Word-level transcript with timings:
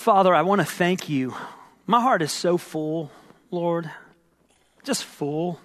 Father, 0.00 0.34
I 0.34 0.40
want 0.40 0.62
to 0.62 0.66
thank 0.66 1.10
you. 1.10 1.36
My 1.86 2.00
heart 2.00 2.22
is 2.22 2.32
so 2.32 2.56
full, 2.56 3.10
Lord, 3.50 3.90
just 4.82 5.04
full 5.04 5.60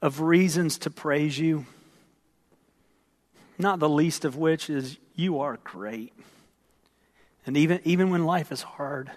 of 0.00 0.20
reasons 0.20 0.78
to 0.78 0.90
praise 0.90 1.36
you, 1.36 1.66
not 3.58 3.80
the 3.80 3.88
least 3.88 4.24
of 4.24 4.36
which 4.36 4.70
is 4.70 4.98
you 5.16 5.40
are 5.40 5.58
great. 5.64 6.12
And 7.44 7.56
even, 7.56 7.80
even 7.82 8.10
when 8.10 8.24
life 8.24 8.52
is 8.52 8.62
hard, 8.62 9.10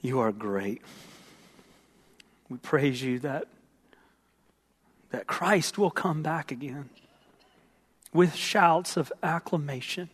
you 0.00 0.20
are 0.20 0.32
great. 0.32 0.80
We 2.48 2.56
praise 2.56 3.02
you 3.02 3.18
that, 3.18 3.44
that 5.10 5.26
Christ 5.26 5.76
will 5.76 5.90
come 5.90 6.22
back 6.22 6.50
again 6.50 6.88
with 8.14 8.34
shouts 8.34 8.96
of 8.96 9.12
acclamation. 9.22 10.08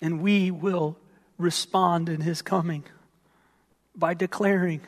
And 0.00 0.22
we 0.22 0.50
will 0.50 0.96
respond 1.38 2.08
in 2.08 2.20
his 2.20 2.42
coming 2.42 2.84
by 3.94 4.14
declaring 4.14 4.80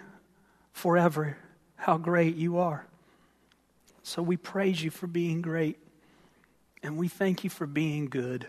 forever 0.72 1.36
how 1.76 1.98
great 1.98 2.36
you 2.36 2.58
are. 2.58 2.86
So 4.02 4.22
we 4.22 4.36
praise 4.36 4.82
you 4.82 4.90
for 4.90 5.06
being 5.06 5.42
great. 5.42 5.78
And 6.82 6.96
we 6.96 7.08
thank 7.08 7.44
you 7.44 7.50
for 7.50 7.66
being 7.66 8.06
good, 8.06 8.46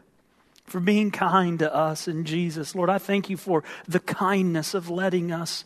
for 0.65 0.79
being 0.79 1.11
kind 1.11 1.59
to 1.59 1.73
us 1.73 2.07
in 2.07 2.23
Jesus. 2.23 2.75
Lord, 2.75 2.89
I 2.89 2.97
thank 2.97 3.29
you 3.29 3.37
for 3.37 3.63
the 3.87 3.99
kindness 3.99 4.73
of 4.73 4.89
letting 4.89 5.31
us 5.31 5.65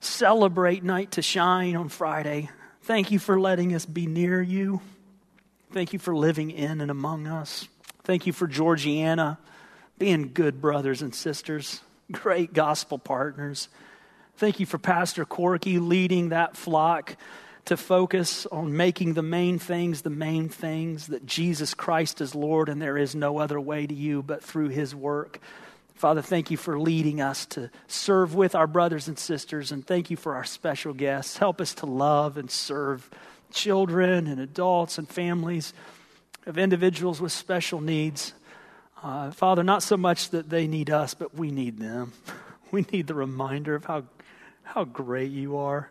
celebrate 0.00 0.82
Night 0.82 1.12
to 1.12 1.22
Shine 1.22 1.76
on 1.76 1.88
Friday. 1.88 2.50
Thank 2.82 3.10
you 3.10 3.18
for 3.18 3.38
letting 3.38 3.74
us 3.74 3.84
be 3.84 4.06
near 4.06 4.40
you. 4.40 4.80
Thank 5.72 5.92
you 5.92 5.98
for 5.98 6.16
living 6.16 6.50
in 6.50 6.80
and 6.80 6.90
among 6.90 7.26
us. 7.26 7.68
Thank 8.04 8.26
you 8.26 8.32
for 8.32 8.46
Georgiana 8.46 9.38
being 9.98 10.32
good 10.34 10.60
brothers 10.60 11.02
and 11.02 11.14
sisters, 11.14 11.80
great 12.10 12.52
gospel 12.52 12.98
partners. 12.98 13.68
Thank 14.36 14.60
you 14.60 14.66
for 14.66 14.78
Pastor 14.78 15.24
Corky 15.24 15.78
leading 15.78 16.30
that 16.30 16.56
flock 16.56 17.16
to 17.66 17.76
focus 17.76 18.46
on 18.46 18.76
making 18.76 19.14
the 19.14 19.22
main 19.22 19.58
things 19.58 20.02
the 20.02 20.10
main 20.10 20.48
things 20.48 21.06
that 21.06 21.24
Jesus 21.24 21.72
Christ 21.72 22.20
is 22.20 22.34
Lord 22.34 22.68
and 22.68 22.82
there 22.82 22.98
is 22.98 23.14
no 23.14 23.38
other 23.38 23.60
way 23.60 23.86
to 23.86 23.94
you 23.94 24.22
but 24.22 24.42
through 24.42 24.68
his 24.68 24.94
work. 24.94 25.40
Father, 25.94 26.20
thank 26.20 26.50
you 26.50 26.56
for 26.56 26.78
leading 26.78 27.20
us 27.20 27.46
to 27.46 27.70
serve 27.86 28.34
with 28.34 28.54
our 28.54 28.66
brothers 28.66 29.06
and 29.06 29.18
sisters, 29.18 29.70
and 29.70 29.86
thank 29.86 30.10
you 30.10 30.16
for 30.16 30.34
our 30.34 30.44
special 30.44 30.92
guests. 30.92 31.38
Help 31.38 31.60
us 31.60 31.72
to 31.74 31.86
love 31.86 32.36
and 32.36 32.50
serve 32.50 33.08
children 33.52 34.26
and 34.26 34.40
adults 34.40 34.98
and 34.98 35.08
families 35.08 35.72
of 36.46 36.58
individuals 36.58 37.20
with 37.20 37.32
special 37.32 37.80
needs. 37.80 38.34
Uh, 39.04 39.30
Father, 39.30 39.62
not 39.62 39.82
so 39.82 39.98
much 39.98 40.30
that 40.30 40.48
they 40.48 40.66
need 40.66 40.88
us, 40.88 41.12
but 41.12 41.34
we 41.34 41.50
need 41.50 41.78
them. 41.78 42.12
We 42.70 42.84
need 42.90 43.06
the 43.06 43.14
reminder 43.14 43.76
of 43.76 43.84
how, 43.84 44.02
how 44.64 44.82
great 44.82 45.30
you 45.30 45.58
are 45.58 45.90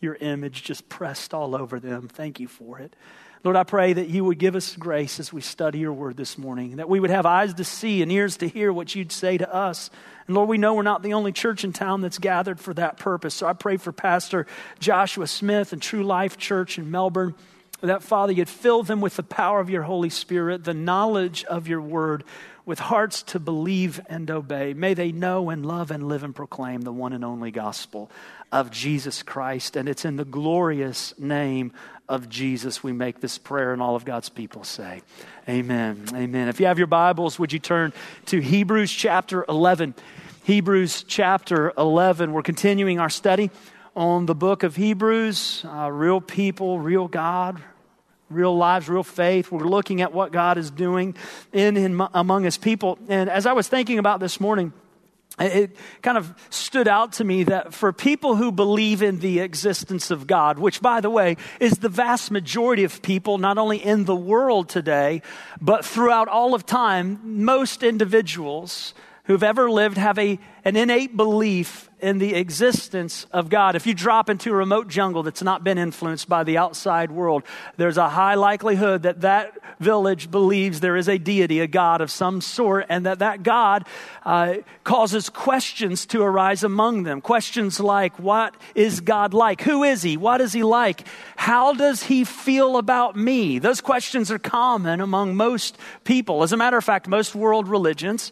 your 0.00 0.14
image 0.14 0.62
just 0.62 0.88
pressed 0.88 1.34
all 1.34 1.54
over 1.54 1.78
them. 1.78 2.08
Thank 2.08 2.40
you 2.40 2.48
for 2.48 2.78
it. 2.78 2.94
Lord, 3.42 3.56
I 3.56 3.64
pray 3.64 3.92
that 3.92 4.08
you 4.08 4.24
would 4.24 4.38
give 4.38 4.56
us 4.56 4.74
grace 4.74 5.20
as 5.20 5.34
we 5.34 5.42
study 5.42 5.80
your 5.80 5.92
word 5.92 6.16
this 6.16 6.38
morning, 6.38 6.76
that 6.76 6.88
we 6.88 6.98
would 6.98 7.10
have 7.10 7.26
eyes 7.26 7.52
to 7.54 7.64
see 7.64 8.00
and 8.00 8.10
ears 8.10 8.38
to 8.38 8.48
hear 8.48 8.72
what 8.72 8.94
you'd 8.94 9.12
say 9.12 9.36
to 9.36 9.54
us. 9.54 9.90
And 10.26 10.34
Lord, 10.34 10.48
we 10.48 10.56
know 10.56 10.72
we're 10.72 10.82
not 10.82 11.02
the 11.02 11.12
only 11.12 11.32
church 11.32 11.62
in 11.62 11.74
town 11.74 12.00
that's 12.00 12.18
gathered 12.18 12.58
for 12.58 12.72
that 12.72 12.96
purpose. 12.96 13.34
So 13.34 13.46
I 13.46 13.52
pray 13.52 13.76
for 13.76 13.92
Pastor 13.92 14.46
Joshua 14.78 15.26
Smith 15.26 15.74
and 15.74 15.82
True 15.82 16.04
Life 16.04 16.38
Church 16.38 16.78
in 16.78 16.90
Melbourne 16.90 17.34
that, 17.86 18.02
Father, 18.02 18.32
you'd 18.32 18.48
fill 18.48 18.82
them 18.82 19.00
with 19.00 19.16
the 19.16 19.22
power 19.22 19.60
of 19.60 19.70
your 19.70 19.82
Holy 19.82 20.10
Spirit, 20.10 20.64
the 20.64 20.74
knowledge 20.74 21.44
of 21.44 21.68
your 21.68 21.80
word, 21.80 22.24
with 22.66 22.78
hearts 22.78 23.22
to 23.22 23.38
believe 23.38 24.00
and 24.08 24.30
obey. 24.30 24.72
May 24.72 24.94
they 24.94 25.12
know 25.12 25.50
and 25.50 25.64
love 25.66 25.90
and 25.90 26.08
live 26.08 26.24
and 26.24 26.34
proclaim 26.34 26.80
the 26.80 26.92
one 26.92 27.12
and 27.12 27.24
only 27.24 27.50
gospel 27.50 28.10
of 28.50 28.70
Jesus 28.70 29.22
Christ. 29.22 29.76
And 29.76 29.88
it's 29.88 30.04
in 30.04 30.16
the 30.16 30.24
glorious 30.24 31.12
name 31.18 31.72
of 32.08 32.28
Jesus 32.28 32.82
we 32.82 32.92
make 32.92 33.20
this 33.20 33.38
prayer, 33.38 33.72
and 33.72 33.80
all 33.80 33.96
of 33.96 34.04
God's 34.04 34.28
people 34.28 34.64
say, 34.64 35.02
Amen. 35.48 36.04
Amen. 36.14 36.48
If 36.48 36.60
you 36.60 36.66
have 36.66 36.78
your 36.78 36.86
Bibles, 36.86 37.38
would 37.38 37.52
you 37.52 37.58
turn 37.58 37.92
to 38.26 38.40
Hebrews 38.40 38.92
chapter 38.92 39.44
11? 39.48 39.94
Hebrews 40.44 41.04
chapter 41.08 41.72
11. 41.78 42.32
We're 42.32 42.42
continuing 42.42 42.98
our 42.98 43.08
study 43.08 43.50
on 43.96 44.26
the 44.26 44.34
book 44.34 44.62
of 44.62 44.76
Hebrews, 44.76 45.64
uh, 45.66 45.90
real 45.90 46.20
people, 46.20 46.78
real 46.80 47.08
God, 47.08 47.62
real 48.34 48.56
lives, 48.56 48.88
real 48.88 49.02
faith. 49.02 49.50
We're 49.50 49.64
looking 49.64 50.00
at 50.00 50.12
what 50.12 50.32
God 50.32 50.58
is 50.58 50.70
doing 50.70 51.16
in 51.52 51.76
and 51.76 52.02
among 52.12 52.44
his 52.44 52.58
people. 52.58 52.98
And 53.08 53.30
as 53.30 53.46
I 53.46 53.52
was 53.52 53.68
thinking 53.68 53.98
about 53.98 54.20
this 54.20 54.40
morning, 54.40 54.72
it 55.38 55.76
kind 56.02 56.16
of 56.16 56.32
stood 56.50 56.86
out 56.86 57.14
to 57.14 57.24
me 57.24 57.42
that 57.44 57.74
for 57.74 57.92
people 57.92 58.36
who 58.36 58.52
believe 58.52 59.02
in 59.02 59.18
the 59.18 59.40
existence 59.40 60.12
of 60.12 60.28
God, 60.28 60.60
which, 60.60 60.80
by 60.80 61.00
the 61.00 61.10
way, 61.10 61.36
is 61.58 61.78
the 61.78 61.88
vast 61.88 62.30
majority 62.30 62.84
of 62.84 63.02
people, 63.02 63.38
not 63.38 63.58
only 63.58 63.78
in 63.78 64.04
the 64.04 64.14
world 64.14 64.68
today, 64.68 65.22
but 65.60 65.84
throughout 65.84 66.28
all 66.28 66.54
of 66.54 66.66
time, 66.66 67.18
most 67.44 67.82
individuals 67.82 68.94
who've 69.24 69.42
ever 69.42 69.70
lived 69.70 69.96
have 69.96 70.18
a, 70.18 70.38
an 70.64 70.76
innate 70.76 71.16
belief 71.16 71.88
in 71.98 72.18
the 72.18 72.34
existence 72.34 73.26
of 73.32 73.48
God. 73.48 73.74
If 73.74 73.86
you 73.86 73.94
drop 73.94 74.28
into 74.28 74.50
a 74.50 74.54
remote 74.54 74.88
jungle 74.88 75.22
that's 75.22 75.42
not 75.42 75.64
been 75.64 75.78
influenced 75.78 76.28
by 76.28 76.44
the 76.44 76.58
outside 76.58 77.10
world, 77.10 77.42
there's 77.78 77.96
a 77.96 78.10
high 78.10 78.34
likelihood 78.34 79.04
that 79.04 79.22
that 79.22 79.54
village 79.80 80.30
believes 80.30 80.80
there 80.80 80.96
is 80.96 81.08
a 81.08 81.16
deity, 81.16 81.60
a 81.60 81.66
God 81.66 82.02
of 82.02 82.10
some 82.10 82.42
sort, 82.42 82.84
and 82.90 83.06
that 83.06 83.20
that 83.20 83.42
God 83.42 83.86
uh, 84.24 84.56
causes 84.84 85.30
questions 85.30 86.04
to 86.06 86.22
arise 86.22 86.62
among 86.62 87.04
them. 87.04 87.22
Questions 87.22 87.80
like, 87.80 88.18
What 88.18 88.54
is 88.74 89.00
God 89.00 89.32
like? 89.32 89.62
Who 89.62 89.82
is 89.82 90.02
He? 90.02 90.18
What 90.18 90.42
is 90.42 90.52
He 90.52 90.62
like? 90.62 91.06
How 91.36 91.72
does 91.72 92.02
He 92.02 92.24
feel 92.24 92.76
about 92.76 93.16
me? 93.16 93.58
Those 93.58 93.80
questions 93.80 94.30
are 94.30 94.38
common 94.38 95.00
among 95.00 95.36
most 95.36 95.78
people. 96.04 96.42
As 96.42 96.52
a 96.52 96.58
matter 96.58 96.76
of 96.76 96.84
fact, 96.84 97.08
most 97.08 97.34
world 97.34 97.66
religions 97.66 98.30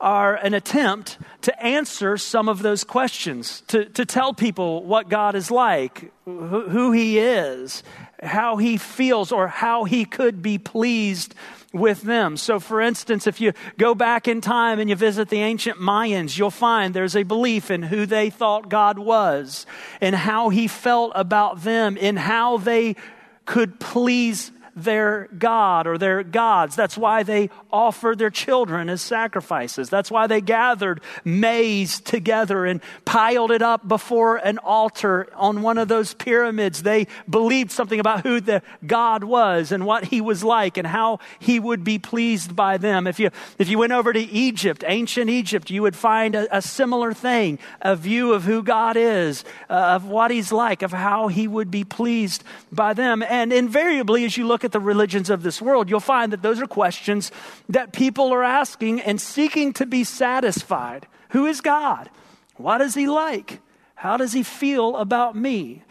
are 0.00 0.34
an 0.34 0.54
attempt 0.54 1.18
to 1.42 1.62
answer 1.62 2.16
some 2.16 2.48
of 2.48 2.62
those 2.62 2.84
questions, 2.84 3.62
to, 3.68 3.84
to 3.86 4.04
tell 4.04 4.34
people 4.34 4.84
what 4.84 5.08
God 5.08 5.34
is 5.34 5.50
like, 5.50 6.12
who, 6.24 6.68
who 6.68 6.92
He 6.92 7.18
is, 7.18 7.82
how 8.22 8.56
He 8.56 8.76
feels, 8.76 9.32
or 9.32 9.48
how 9.48 9.84
He 9.84 10.04
could 10.04 10.42
be 10.42 10.58
pleased 10.58 11.34
with 11.72 12.02
them. 12.02 12.36
So, 12.36 12.60
for 12.60 12.80
instance, 12.80 13.26
if 13.26 13.40
you 13.40 13.52
go 13.78 13.94
back 13.94 14.28
in 14.28 14.40
time 14.40 14.78
and 14.78 14.88
you 14.88 14.96
visit 14.96 15.28
the 15.28 15.40
ancient 15.40 15.78
Mayans, 15.78 16.38
you'll 16.38 16.50
find 16.50 16.94
there's 16.94 17.16
a 17.16 17.24
belief 17.24 17.70
in 17.70 17.82
who 17.82 18.06
they 18.06 18.30
thought 18.30 18.68
God 18.68 18.98
was, 18.98 19.66
and 20.00 20.14
how 20.14 20.48
He 20.48 20.68
felt 20.68 21.12
about 21.14 21.62
them, 21.62 21.98
and 22.00 22.18
how 22.18 22.58
they 22.58 22.96
could 23.44 23.78
please 23.80 24.50
their 24.76 25.28
God 25.38 25.86
or 25.86 25.98
their 25.98 26.22
gods. 26.22 26.74
That's 26.74 26.96
why 26.96 27.22
they 27.22 27.50
offered 27.72 28.18
their 28.18 28.30
children 28.30 28.88
as 28.88 29.02
sacrifices. 29.02 29.88
That's 29.88 30.10
why 30.10 30.26
they 30.26 30.40
gathered 30.40 31.00
maize 31.24 32.00
together 32.00 32.64
and 32.64 32.80
piled 33.04 33.50
it 33.50 33.62
up 33.62 33.86
before 33.86 34.36
an 34.36 34.58
altar 34.58 35.28
on 35.34 35.62
one 35.62 35.78
of 35.78 35.88
those 35.88 36.14
pyramids. 36.14 36.82
They 36.82 37.06
believed 37.28 37.70
something 37.70 38.00
about 38.00 38.22
who 38.22 38.40
the 38.40 38.62
God 38.86 39.24
was 39.24 39.70
and 39.70 39.86
what 39.86 40.06
he 40.06 40.20
was 40.20 40.42
like 40.42 40.76
and 40.76 40.86
how 40.86 41.20
he 41.38 41.60
would 41.60 41.84
be 41.84 41.98
pleased 41.98 42.56
by 42.56 42.76
them. 42.76 43.06
If 43.06 43.20
you, 43.20 43.30
if 43.58 43.68
you 43.68 43.78
went 43.78 43.92
over 43.92 44.12
to 44.12 44.20
Egypt, 44.20 44.82
ancient 44.86 45.30
Egypt, 45.30 45.70
you 45.70 45.82
would 45.82 45.96
find 45.96 46.34
a, 46.34 46.56
a 46.56 46.62
similar 46.62 47.12
thing, 47.12 47.58
a 47.80 47.94
view 47.94 48.32
of 48.32 48.42
who 48.44 48.62
God 48.62 48.96
is, 48.96 49.44
uh, 49.70 49.74
of 49.74 50.06
what 50.06 50.30
he's 50.30 50.50
like, 50.50 50.82
of 50.82 50.90
how 50.90 51.28
he 51.28 51.46
would 51.46 51.70
be 51.70 51.84
pleased 51.84 52.42
by 52.72 52.92
them. 52.92 53.22
And 53.22 53.52
invariably, 53.52 54.24
as 54.24 54.36
you 54.36 54.46
look 54.46 54.63
at 54.64 54.72
the 54.72 54.80
religions 54.80 55.30
of 55.30 55.42
this 55.42 55.62
world, 55.62 55.88
you'll 55.88 56.00
find 56.00 56.32
that 56.32 56.42
those 56.42 56.60
are 56.60 56.66
questions 56.66 57.30
that 57.68 57.92
people 57.92 58.32
are 58.32 58.42
asking 58.42 59.00
and 59.00 59.20
seeking 59.20 59.72
to 59.74 59.86
be 59.86 60.04
satisfied. 60.04 61.06
Who 61.30 61.46
is 61.46 61.60
God? 61.60 62.10
What 62.56 62.80
is 62.80 62.94
He 62.94 63.06
like? 63.06 63.60
How 63.94 64.16
does 64.16 64.32
He 64.32 64.42
feel 64.42 64.96
about 64.96 65.36
me? 65.36 65.82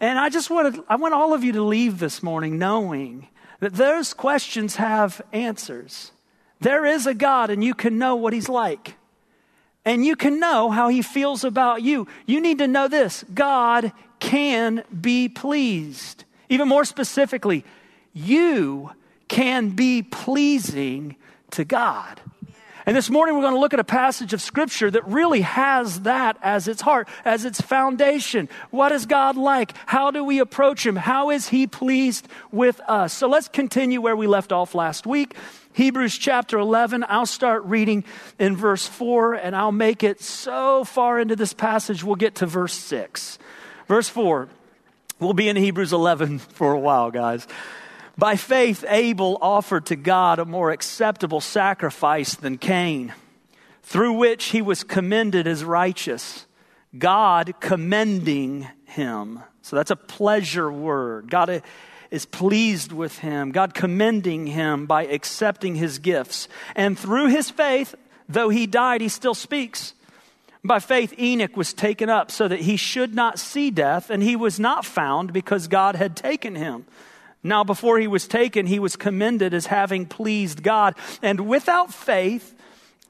And 0.00 0.18
I 0.18 0.28
just 0.28 0.50
want 0.50 0.84
I 0.88 0.96
want 0.96 1.14
all 1.14 1.34
of 1.34 1.42
you 1.42 1.52
to 1.52 1.62
leave 1.62 1.98
this 1.98 2.22
morning 2.22 2.58
knowing 2.58 3.28
that 3.60 3.74
those 3.74 4.14
questions 4.14 4.76
have 4.76 5.20
answers. 5.32 6.12
There 6.60 6.84
is 6.84 7.06
a 7.06 7.14
God, 7.14 7.50
and 7.50 7.62
you 7.62 7.74
can 7.74 7.98
know 7.98 8.16
what 8.16 8.32
He's 8.32 8.48
like. 8.48 8.94
And 9.84 10.04
you 10.04 10.16
can 10.16 10.38
know 10.38 10.70
how 10.70 10.88
He 10.88 11.02
feels 11.02 11.44
about 11.44 11.82
you. 11.82 12.06
You 12.26 12.40
need 12.40 12.58
to 12.58 12.68
know 12.68 12.88
this 12.88 13.24
God 13.32 13.92
can 14.20 14.84
be 15.00 15.28
pleased. 15.28 16.24
Even 16.48 16.68
more 16.68 16.84
specifically, 16.84 17.64
you 18.18 18.90
can 19.28 19.70
be 19.70 20.02
pleasing 20.02 21.16
to 21.52 21.64
God. 21.64 22.20
And 22.88 22.96
this 22.96 23.10
morning 23.10 23.34
we're 23.34 23.42
going 23.42 23.52
to 23.52 23.60
look 23.60 23.74
at 23.74 23.80
a 23.80 23.84
passage 23.84 24.32
of 24.32 24.40
scripture 24.40 24.90
that 24.90 25.06
really 25.06 25.42
has 25.42 26.00
that 26.00 26.38
as 26.40 26.68
its 26.68 26.80
heart, 26.80 27.06
as 27.22 27.44
its 27.44 27.60
foundation. 27.60 28.48
What 28.70 28.92
is 28.92 29.04
God 29.04 29.36
like? 29.36 29.74
How 29.84 30.10
do 30.10 30.24
we 30.24 30.38
approach 30.38 30.86
him? 30.86 30.96
How 30.96 31.28
is 31.28 31.48
he 31.48 31.66
pleased 31.66 32.26
with 32.50 32.80
us? 32.88 33.12
So 33.12 33.28
let's 33.28 33.46
continue 33.48 34.00
where 34.00 34.16
we 34.16 34.26
left 34.26 34.52
off 34.52 34.74
last 34.74 35.06
week. 35.06 35.36
Hebrews 35.74 36.16
chapter 36.16 36.58
11. 36.58 37.04
I'll 37.08 37.26
start 37.26 37.62
reading 37.64 38.04
in 38.38 38.56
verse 38.56 38.86
4 38.86 39.34
and 39.34 39.54
I'll 39.54 39.70
make 39.70 40.02
it 40.02 40.22
so 40.22 40.82
far 40.84 41.20
into 41.20 41.36
this 41.36 41.52
passage, 41.52 42.02
we'll 42.02 42.16
get 42.16 42.36
to 42.36 42.46
verse 42.46 42.72
6. 42.72 43.38
Verse 43.86 44.08
4. 44.08 44.48
We'll 45.20 45.34
be 45.34 45.50
in 45.50 45.56
Hebrews 45.56 45.92
11 45.92 46.38
for 46.38 46.72
a 46.72 46.80
while, 46.80 47.10
guys. 47.10 47.46
By 48.18 48.34
faith, 48.34 48.84
Abel 48.88 49.38
offered 49.40 49.86
to 49.86 49.96
God 49.96 50.40
a 50.40 50.44
more 50.44 50.72
acceptable 50.72 51.40
sacrifice 51.40 52.34
than 52.34 52.58
Cain, 52.58 53.14
through 53.84 54.14
which 54.14 54.46
he 54.46 54.60
was 54.60 54.82
commended 54.82 55.46
as 55.46 55.62
righteous, 55.62 56.44
God 56.98 57.54
commending 57.60 58.66
him. 58.86 59.38
So 59.62 59.76
that's 59.76 59.92
a 59.92 59.96
pleasure 59.96 60.70
word. 60.70 61.30
God 61.30 61.62
is 62.10 62.26
pleased 62.26 62.90
with 62.90 63.18
him, 63.20 63.52
God 63.52 63.72
commending 63.72 64.48
him 64.48 64.86
by 64.86 65.06
accepting 65.06 65.76
his 65.76 66.00
gifts. 66.00 66.48
And 66.74 66.98
through 66.98 67.28
his 67.28 67.50
faith, 67.50 67.94
though 68.28 68.48
he 68.48 68.66
died, 68.66 69.00
he 69.00 69.08
still 69.08 69.34
speaks. 69.34 69.94
By 70.64 70.80
faith, 70.80 71.14
Enoch 71.16 71.56
was 71.56 71.72
taken 71.72 72.10
up 72.10 72.32
so 72.32 72.48
that 72.48 72.62
he 72.62 72.76
should 72.76 73.14
not 73.14 73.38
see 73.38 73.70
death, 73.70 74.10
and 74.10 74.24
he 74.24 74.34
was 74.34 74.58
not 74.58 74.84
found 74.84 75.32
because 75.32 75.68
God 75.68 75.94
had 75.94 76.16
taken 76.16 76.56
him. 76.56 76.84
Now, 77.48 77.64
before 77.64 77.98
he 77.98 78.06
was 78.06 78.28
taken, 78.28 78.66
he 78.66 78.78
was 78.78 78.94
commended 78.94 79.54
as 79.54 79.66
having 79.66 80.06
pleased 80.06 80.62
God. 80.62 80.94
And 81.22 81.48
without 81.48 81.92
faith, 81.92 82.54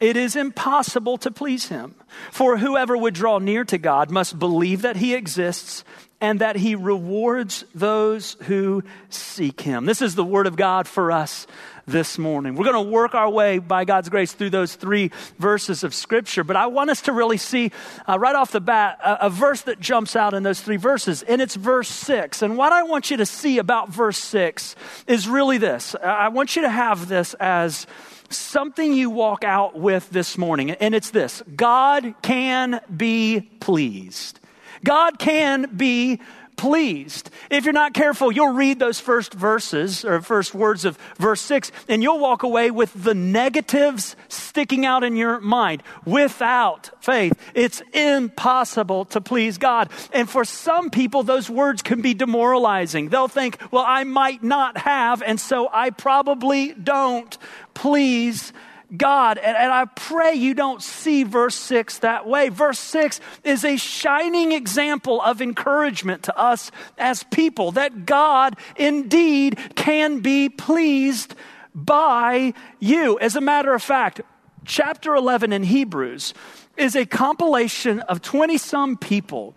it 0.00 0.16
is 0.16 0.36
impossible 0.36 1.18
to 1.18 1.30
please 1.30 1.68
him. 1.68 1.94
For 2.30 2.58
whoever 2.58 2.96
would 2.96 3.14
draw 3.14 3.38
near 3.38 3.64
to 3.64 3.78
God 3.78 4.10
must 4.10 4.38
believe 4.38 4.82
that 4.82 4.96
he 4.96 5.14
exists 5.14 5.84
and 6.20 6.40
that 6.40 6.56
he 6.56 6.74
rewards 6.74 7.64
those 7.74 8.36
who 8.42 8.82
seek 9.08 9.60
him. 9.60 9.86
This 9.86 10.02
is 10.02 10.14
the 10.14 10.24
word 10.24 10.46
of 10.46 10.56
God 10.56 10.88
for 10.88 11.12
us 11.12 11.46
this 11.86 12.18
morning. 12.18 12.54
We're 12.54 12.70
going 12.70 12.84
to 12.84 12.90
work 12.90 13.14
our 13.14 13.30
way 13.30 13.58
by 13.58 13.84
God's 13.84 14.08
grace 14.08 14.32
through 14.32 14.50
those 14.50 14.74
three 14.74 15.10
verses 15.38 15.84
of 15.84 15.94
Scripture, 15.94 16.44
but 16.44 16.56
I 16.56 16.66
want 16.66 16.90
us 16.90 17.02
to 17.02 17.12
really 17.12 17.38
see 17.38 17.72
uh, 18.06 18.18
right 18.18 18.34
off 18.34 18.52
the 18.52 18.60
bat 18.60 18.98
a, 19.02 19.26
a 19.26 19.30
verse 19.30 19.62
that 19.62 19.80
jumps 19.80 20.14
out 20.14 20.34
in 20.34 20.42
those 20.42 20.60
three 20.60 20.76
verses, 20.76 21.22
and 21.22 21.40
it's 21.40 21.54
verse 21.54 21.88
six. 21.88 22.42
And 22.42 22.58
what 22.58 22.72
I 22.72 22.82
want 22.82 23.10
you 23.10 23.16
to 23.18 23.26
see 23.26 23.58
about 23.58 23.88
verse 23.88 24.18
six 24.18 24.76
is 25.06 25.28
really 25.28 25.56
this 25.56 25.94
I 25.94 26.28
want 26.28 26.56
you 26.56 26.62
to 26.62 26.70
have 26.70 27.08
this 27.08 27.34
as 27.34 27.86
something 28.28 28.92
you 28.92 29.08
walk 29.08 29.44
out 29.44 29.78
with 29.78 30.10
this 30.10 30.36
morning, 30.36 30.72
and 30.72 30.94
it's 30.94 31.10
this 31.10 31.42
God 31.56 32.14
can 32.20 32.80
be 32.94 33.48
pleased. 33.60 34.37
God 34.84 35.18
can 35.18 35.76
be 35.76 36.20
pleased. 36.58 37.30
If 37.50 37.64
you're 37.64 37.72
not 37.72 37.94
careful, 37.94 38.30
you'll 38.30 38.52
read 38.52 38.78
those 38.78 39.00
first 39.00 39.32
verses 39.32 40.04
or 40.04 40.20
first 40.20 40.54
words 40.54 40.84
of 40.84 40.98
verse 41.16 41.40
6 41.40 41.72
and 41.88 42.02
you'll 42.02 42.18
walk 42.18 42.42
away 42.42 42.70
with 42.70 42.92
the 42.92 43.14
negatives 43.14 44.16
sticking 44.28 44.84
out 44.84 45.04
in 45.04 45.16
your 45.16 45.40
mind. 45.40 45.82
Without 46.04 46.90
faith, 47.00 47.32
it's 47.54 47.80
impossible 47.92 49.06
to 49.06 49.20
please 49.20 49.56
God. 49.56 49.88
And 50.12 50.28
for 50.28 50.44
some 50.44 50.90
people, 50.90 51.22
those 51.22 51.48
words 51.48 51.80
can 51.80 52.02
be 52.02 52.12
demoralizing. 52.12 53.08
They'll 53.08 53.28
think, 53.28 53.58
well, 53.70 53.84
I 53.86 54.02
might 54.02 54.42
not 54.42 54.76
have, 54.78 55.22
and 55.22 55.40
so 55.40 55.70
I 55.72 55.90
probably 55.90 56.72
don't 56.72 57.38
please 57.72 58.52
God. 58.96 59.38
And, 59.38 59.56
and, 59.56 59.70
I 59.70 59.84
pray 59.84 60.34
you 60.34 60.54
don't 60.54 60.82
see 60.82 61.22
verse 61.22 61.54
6 61.54 61.98
that 61.98 62.26
way. 62.26 62.48
Verse 62.48 62.78
6 62.78 63.20
is 63.44 63.64
a 63.64 63.76
shining 63.76 64.52
example 64.52 65.20
of 65.20 65.42
encouragement 65.42 66.22
to 66.24 66.38
us 66.38 66.70
as 66.96 67.22
people 67.24 67.72
that 67.72 68.06
God 68.06 68.56
indeed 68.76 69.58
can 69.76 70.20
be 70.20 70.48
pleased 70.48 71.34
by 71.74 72.54
you. 72.78 73.18
As 73.18 73.36
a 73.36 73.42
matter 73.42 73.74
of 73.74 73.82
fact, 73.82 74.22
chapter 74.64 75.14
11 75.14 75.52
in 75.52 75.64
Hebrews 75.64 76.32
is 76.76 76.96
a 76.96 77.04
compilation 77.04 78.00
of 78.00 78.22
20 78.22 78.56
some 78.56 78.96
people 78.96 79.54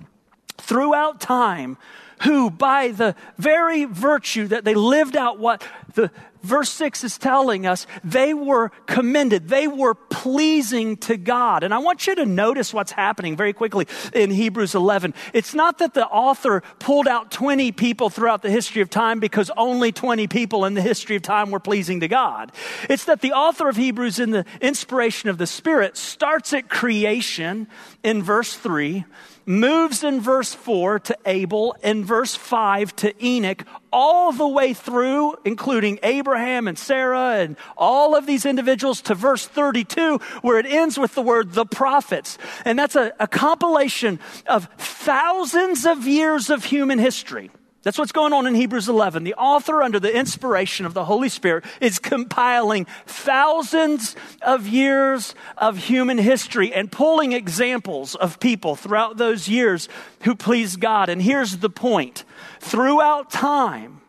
throughout 0.57 1.21
time 1.21 1.77
who, 2.23 2.49
by 2.49 2.89
the 2.89 3.15
very 3.37 3.85
virtue 3.85 4.47
that 4.47 4.65
they 4.65 4.75
lived 4.75 5.15
out 5.15 5.39
what 5.39 5.63
the 5.93 6.11
verse 6.43 6.69
6 6.71 7.03
is 7.03 7.17
telling 7.17 7.65
us 7.65 7.85
they 8.03 8.33
were 8.33 8.69
commended. 8.85 9.47
They 9.47 9.67
were 9.67 9.93
pleasing 9.93 10.97
to 10.97 11.17
God. 11.17 11.63
And 11.63 11.73
I 11.73 11.79
want 11.79 12.07
you 12.07 12.15
to 12.15 12.25
notice 12.25 12.73
what's 12.73 12.91
happening 12.91 13.35
very 13.35 13.53
quickly 13.53 13.87
in 14.13 14.31
Hebrews 14.31 14.75
11. 14.75 15.13
It's 15.33 15.53
not 15.53 15.79
that 15.79 15.93
the 15.93 16.07
author 16.07 16.61
pulled 16.79 17.07
out 17.07 17.31
20 17.31 17.71
people 17.71 18.09
throughout 18.09 18.41
the 18.41 18.49
history 18.49 18.81
of 18.81 18.89
time 18.89 19.19
because 19.19 19.51
only 19.57 19.91
20 19.91 20.27
people 20.27 20.65
in 20.65 20.73
the 20.73 20.81
history 20.81 21.15
of 21.15 21.21
time 21.21 21.51
were 21.51 21.59
pleasing 21.59 21.99
to 22.01 22.07
God. 22.07 22.51
It's 22.89 23.05
that 23.05 23.21
the 23.21 23.33
author 23.33 23.69
of 23.69 23.77
Hebrews, 23.77 24.19
in 24.19 24.31
the 24.31 24.45
inspiration 24.61 25.29
of 25.29 25.37
the 25.37 25.47
Spirit, 25.47 25.97
starts 25.97 26.53
at 26.53 26.69
creation 26.69 27.67
in 28.03 28.23
verse 28.23 28.55
3 28.55 29.05
moves 29.45 30.03
in 30.03 30.21
verse 30.21 30.53
4 30.53 30.99
to 30.99 31.17
Abel, 31.25 31.75
in 31.83 32.05
verse 32.05 32.35
5 32.35 32.95
to 32.97 33.25
Enoch, 33.25 33.63
all 33.91 34.31
the 34.31 34.47
way 34.47 34.73
through, 34.73 35.35
including 35.45 35.99
Abraham 36.03 36.67
and 36.67 36.77
Sarah 36.77 37.37
and 37.37 37.57
all 37.77 38.15
of 38.15 38.25
these 38.25 38.45
individuals, 38.45 39.01
to 39.03 39.15
verse 39.15 39.45
32, 39.47 40.17
where 40.41 40.59
it 40.59 40.65
ends 40.65 40.97
with 40.97 41.15
the 41.15 41.21
word 41.21 41.53
the 41.53 41.65
prophets. 41.65 42.37
And 42.65 42.77
that's 42.77 42.95
a, 42.95 43.13
a 43.19 43.27
compilation 43.27 44.19
of 44.47 44.67
thousands 44.77 45.85
of 45.85 46.07
years 46.07 46.49
of 46.49 46.65
human 46.65 46.99
history. 46.99 47.51
That's 47.83 47.97
what's 47.97 48.11
going 48.11 48.31
on 48.31 48.45
in 48.45 48.53
Hebrews 48.53 48.89
11. 48.89 49.23
The 49.23 49.33
author, 49.33 49.81
under 49.81 49.99
the 49.99 50.15
inspiration 50.15 50.85
of 50.85 50.93
the 50.93 51.05
Holy 51.05 51.29
Spirit, 51.29 51.65
is 51.79 51.97
compiling 51.97 52.85
thousands 53.07 54.15
of 54.43 54.67
years 54.67 55.33
of 55.57 55.77
human 55.77 56.19
history 56.19 56.71
and 56.73 56.91
pulling 56.91 57.31
examples 57.31 58.13
of 58.13 58.39
people 58.39 58.75
throughout 58.75 59.17
those 59.17 59.49
years 59.49 59.89
who 60.21 60.35
pleased 60.35 60.79
God. 60.79 61.09
And 61.09 61.21
here's 61.21 61.57
the 61.57 61.71
point 61.71 62.23
throughout 62.59 63.31
time, 63.31 64.01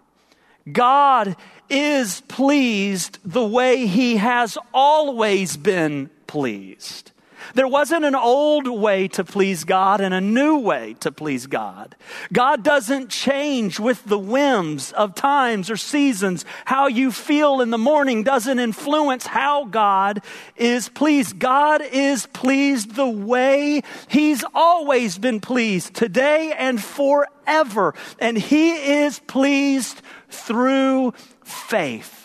God 0.70 1.34
is 1.70 2.20
pleased 2.28 3.18
the 3.24 3.46
way 3.46 3.86
he 3.86 4.18
has 4.18 4.58
always 4.74 5.56
been 5.56 6.10
pleased. 6.26 7.11
There 7.54 7.68
wasn't 7.68 8.04
an 8.04 8.14
old 8.14 8.68
way 8.68 9.08
to 9.08 9.24
please 9.24 9.64
God 9.64 10.00
and 10.00 10.14
a 10.14 10.20
new 10.20 10.58
way 10.58 10.94
to 11.00 11.12
please 11.12 11.46
God. 11.46 11.96
God 12.32 12.62
doesn't 12.62 13.10
change 13.10 13.78
with 13.78 14.04
the 14.04 14.18
whims 14.18 14.92
of 14.92 15.14
times 15.14 15.70
or 15.70 15.76
seasons. 15.76 16.44
How 16.64 16.86
you 16.86 17.12
feel 17.12 17.60
in 17.60 17.70
the 17.70 17.78
morning 17.78 18.22
doesn't 18.22 18.58
influence 18.58 19.26
how 19.26 19.64
God 19.64 20.22
is 20.56 20.88
pleased. 20.88 21.38
God 21.38 21.82
is 21.82 22.26
pleased 22.26 22.94
the 22.94 23.08
way 23.08 23.82
He's 24.08 24.44
always 24.54 25.18
been 25.18 25.40
pleased, 25.40 25.94
today 25.94 26.52
and 26.56 26.82
forever. 26.82 27.94
And 28.18 28.36
He 28.36 28.72
is 28.72 29.18
pleased 29.18 30.00
through 30.30 31.12
faith. 31.44 32.21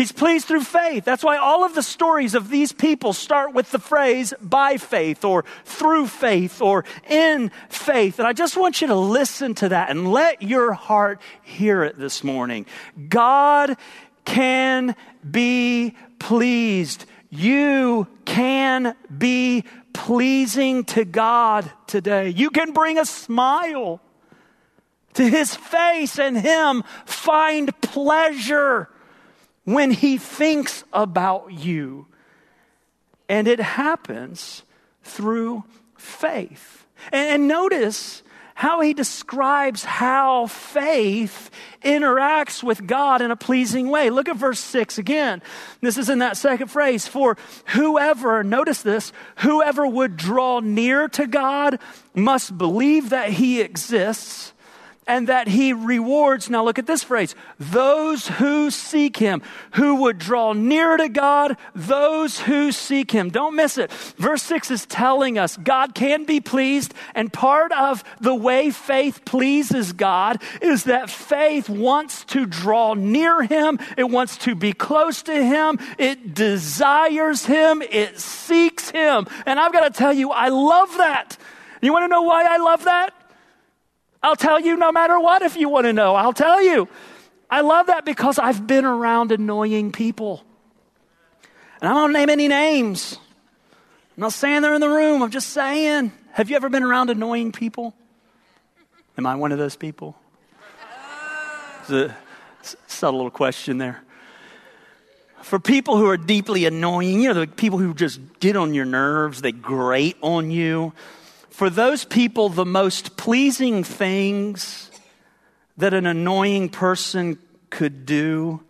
He's 0.00 0.12
pleased 0.12 0.48
through 0.48 0.62
faith. 0.62 1.04
That's 1.04 1.22
why 1.22 1.36
all 1.36 1.62
of 1.62 1.74
the 1.74 1.82
stories 1.82 2.34
of 2.34 2.48
these 2.48 2.72
people 2.72 3.12
start 3.12 3.52
with 3.52 3.70
the 3.70 3.78
phrase 3.78 4.32
by 4.40 4.78
faith 4.78 5.26
or 5.26 5.44
through 5.66 6.06
faith 6.06 6.62
or 6.62 6.86
in 7.06 7.50
faith. 7.68 8.18
And 8.18 8.26
I 8.26 8.32
just 8.32 8.56
want 8.56 8.80
you 8.80 8.86
to 8.86 8.94
listen 8.94 9.54
to 9.56 9.68
that 9.68 9.90
and 9.90 10.10
let 10.10 10.40
your 10.40 10.72
heart 10.72 11.20
hear 11.42 11.84
it 11.84 11.98
this 11.98 12.24
morning. 12.24 12.64
God 13.10 13.76
can 14.24 14.96
be 15.30 15.94
pleased. 16.18 17.04
You 17.28 18.08
can 18.24 18.96
be 19.18 19.64
pleasing 19.92 20.84
to 20.84 21.04
God 21.04 21.70
today. 21.86 22.30
You 22.30 22.48
can 22.48 22.72
bring 22.72 22.96
a 22.96 23.04
smile 23.04 24.00
to 25.12 25.28
his 25.28 25.54
face 25.54 26.18
and 26.18 26.38
him 26.38 26.84
find 27.04 27.78
pleasure 27.82 28.88
when 29.74 29.90
he 29.90 30.18
thinks 30.18 30.84
about 30.92 31.52
you. 31.52 32.06
And 33.28 33.46
it 33.46 33.60
happens 33.60 34.64
through 35.04 35.64
faith. 35.96 36.86
And, 37.12 37.46
notice 37.46 38.22
how 38.54 38.80
he 38.80 38.92
describes 38.92 39.84
how 39.84 40.46
faith 40.46 41.50
interacts 41.82 42.62
with 42.62 42.86
God 42.86 43.22
in 43.22 43.30
a 43.30 43.36
pleasing 43.36 43.88
way. 43.88 44.10
Look 44.10 44.28
at 44.28 44.36
verse 44.36 44.60
6 44.60 44.98
again. 44.98 45.40
This 45.80 45.96
is 45.96 46.10
in 46.10 46.18
that 46.18 46.36
second 46.36 46.68
phrase. 46.68 47.06
For 47.06 47.38
whoever, 47.68 48.44
notice 48.44 48.82
this, 48.82 49.12
whoever 49.36 49.86
would 49.86 50.16
draw 50.16 50.60
near 50.60 51.08
to 51.08 51.26
God 51.26 51.78
must 52.14 52.58
believe 52.58 53.10
that 53.10 53.30
he 53.30 53.62
exists 53.62 54.52
and 55.10 55.26
that 55.26 55.48
he 55.48 55.72
rewards, 55.72 56.48
now 56.48 56.64
look 56.64 56.78
at 56.78 56.86
this 56.86 57.02
phrase, 57.02 57.34
those 57.58 58.28
who 58.28 58.70
seek 58.70 59.16
him, 59.16 59.42
who 59.72 59.96
would 59.96 60.18
draw 60.18 60.52
near 60.52 60.96
to 60.96 61.08
God, 61.08 61.56
those 61.74 62.38
who 62.38 62.70
seek 62.70 63.10
him. 63.10 63.28
Don't 63.28 63.56
miss 63.56 63.76
it. 63.76 63.90
Verse 63.90 64.40
6 64.44 64.70
is 64.70 64.86
telling 64.86 65.36
us 65.36 65.56
God 65.56 65.96
can 65.96 66.26
be 66.26 66.40
pleased, 66.40 66.94
and 67.12 67.32
part 67.32 67.72
of 67.72 68.04
the 68.20 68.36
way 68.36 68.70
faith 68.70 69.24
pleases 69.24 69.92
God 69.92 70.40
is 70.62 70.84
that 70.84 71.10
faith 71.10 71.68
wants 71.68 72.24
to 72.26 72.46
draw 72.46 72.94
near 72.94 73.42
him, 73.42 73.80
it 73.98 74.08
wants 74.08 74.36
to 74.38 74.54
be 74.54 74.72
close 74.72 75.22
to 75.22 75.44
him, 75.44 75.80
it 75.98 76.34
desires 76.34 77.46
him, 77.46 77.82
it 77.82 78.20
seeks 78.20 78.90
him. 78.90 79.26
And 79.44 79.58
I've 79.58 79.72
got 79.72 79.92
to 79.92 79.98
tell 79.98 80.12
you, 80.12 80.30
I 80.30 80.50
love 80.50 80.96
that. 80.98 81.36
You 81.82 81.92
want 81.92 82.04
to 82.04 82.08
know 82.08 82.22
why 82.22 82.44
I 82.44 82.58
love 82.58 82.84
that? 82.84 83.19
I'll 84.22 84.36
tell 84.36 84.60
you 84.60 84.76
no 84.76 84.92
matter 84.92 85.18
what 85.18 85.42
if 85.42 85.56
you 85.56 85.68
want 85.68 85.86
to 85.86 85.92
know. 85.92 86.14
I'll 86.14 86.32
tell 86.32 86.62
you. 86.62 86.88
I 87.50 87.62
love 87.62 87.86
that 87.86 88.04
because 88.04 88.38
I've 88.38 88.66
been 88.66 88.84
around 88.84 89.32
annoying 89.32 89.92
people. 89.92 90.44
And 91.80 91.88
I 91.88 91.94
don't 91.94 92.12
name 92.12 92.28
any 92.28 92.46
names. 92.46 93.18
I'm 94.16 94.22
not 94.22 94.32
saying 94.32 94.62
they're 94.62 94.74
in 94.74 94.80
the 94.80 94.88
room. 94.88 95.22
I'm 95.22 95.30
just 95.30 95.48
saying. 95.50 96.12
Have 96.32 96.50
you 96.50 96.56
ever 96.56 96.68
been 96.68 96.82
around 96.82 97.10
annoying 97.10 97.52
people? 97.52 97.94
Am 99.16 99.26
I 99.26 99.34
one 99.34 99.52
of 99.52 99.58
those 99.58 99.76
people? 99.76 100.16
It's 101.82 101.90
a 101.90 102.16
subtle 102.86 103.18
little 103.18 103.30
question 103.30 103.78
there. 103.78 104.02
For 105.42 105.58
people 105.58 105.96
who 105.96 106.06
are 106.06 106.18
deeply 106.18 106.66
annoying, 106.66 107.22
you 107.22 107.32
know, 107.32 107.40
the 107.40 107.46
people 107.46 107.78
who 107.78 107.94
just 107.94 108.20
get 108.38 108.56
on 108.56 108.74
your 108.74 108.84
nerves, 108.84 109.40
they 109.40 109.52
grate 109.52 110.16
on 110.20 110.50
you 110.50 110.92
for 111.60 111.68
those 111.68 112.06
people, 112.06 112.48
the 112.48 112.64
most 112.64 113.18
pleasing 113.18 113.84
things 113.84 114.90
that 115.76 115.92
an 115.92 116.06
annoying 116.06 116.70
person 116.70 117.38
could 117.68 118.06
do 118.06 118.62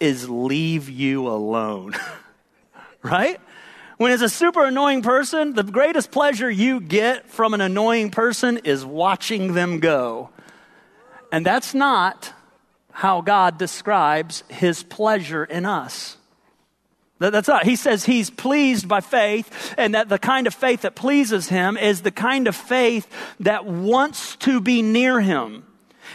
is 0.00 0.26
leave 0.26 0.88
you 0.88 1.28
alone. 1.28 1.92
right? 3.02 3.38
When 3.98 4.10
it's 4.10 4.22
a 4.22 4.30
super 4.30 4.64
annoying 4.64 5.02
person, 5.02 5.52
the 5.52 5.64
greatest 5.64 6.12
pleasure 6.12 6.50
you 6.50 6.80
get 6.80 7.28
from 7.28 7.52
an 7.52 7.60
annoying 7.60 8.10
person 8.10 8.56
is 8.64 8.86
watching 8.86 9.52
them 9.52 9.78
go. 9.78 10.30
And 11.30 11.44
that's 11.44 11.74
not 11.74 12.32
how 12.90 13.20
God 13.20 13.58
describes 13.58 14.44
his 14.48 14.82
pleasure 14.82 15.44
in 15.44 15.66
us. 15.66 16.16
That's 17.20 17.48
not. 17.48 17.64
He 17.64 17.76
says 17.76 18.06
he's 18.06 18.30
pleased 18.30 18.88
by 18.88 19.00
faith, 19.02 19.74
and 19.76 19.94
that 19.94 20.08
the 20.08 20.18
kind 20.18 20.46
of 20.46 20.54
faith 20.54 20.80
that 20.80 20.94
pleases 20.94 21.48
him 21.48 21.76
is 21.76 22.00
the 22.00 22.10
kind 22.10 22.48
of 22.48 22.56
faith 22.56 23.06
that 23.40 23.66
wants 23.66 24.36
to 24.36 24.60
be 24.60 24.80
near 24.80 25.20
him. 25.20 25.64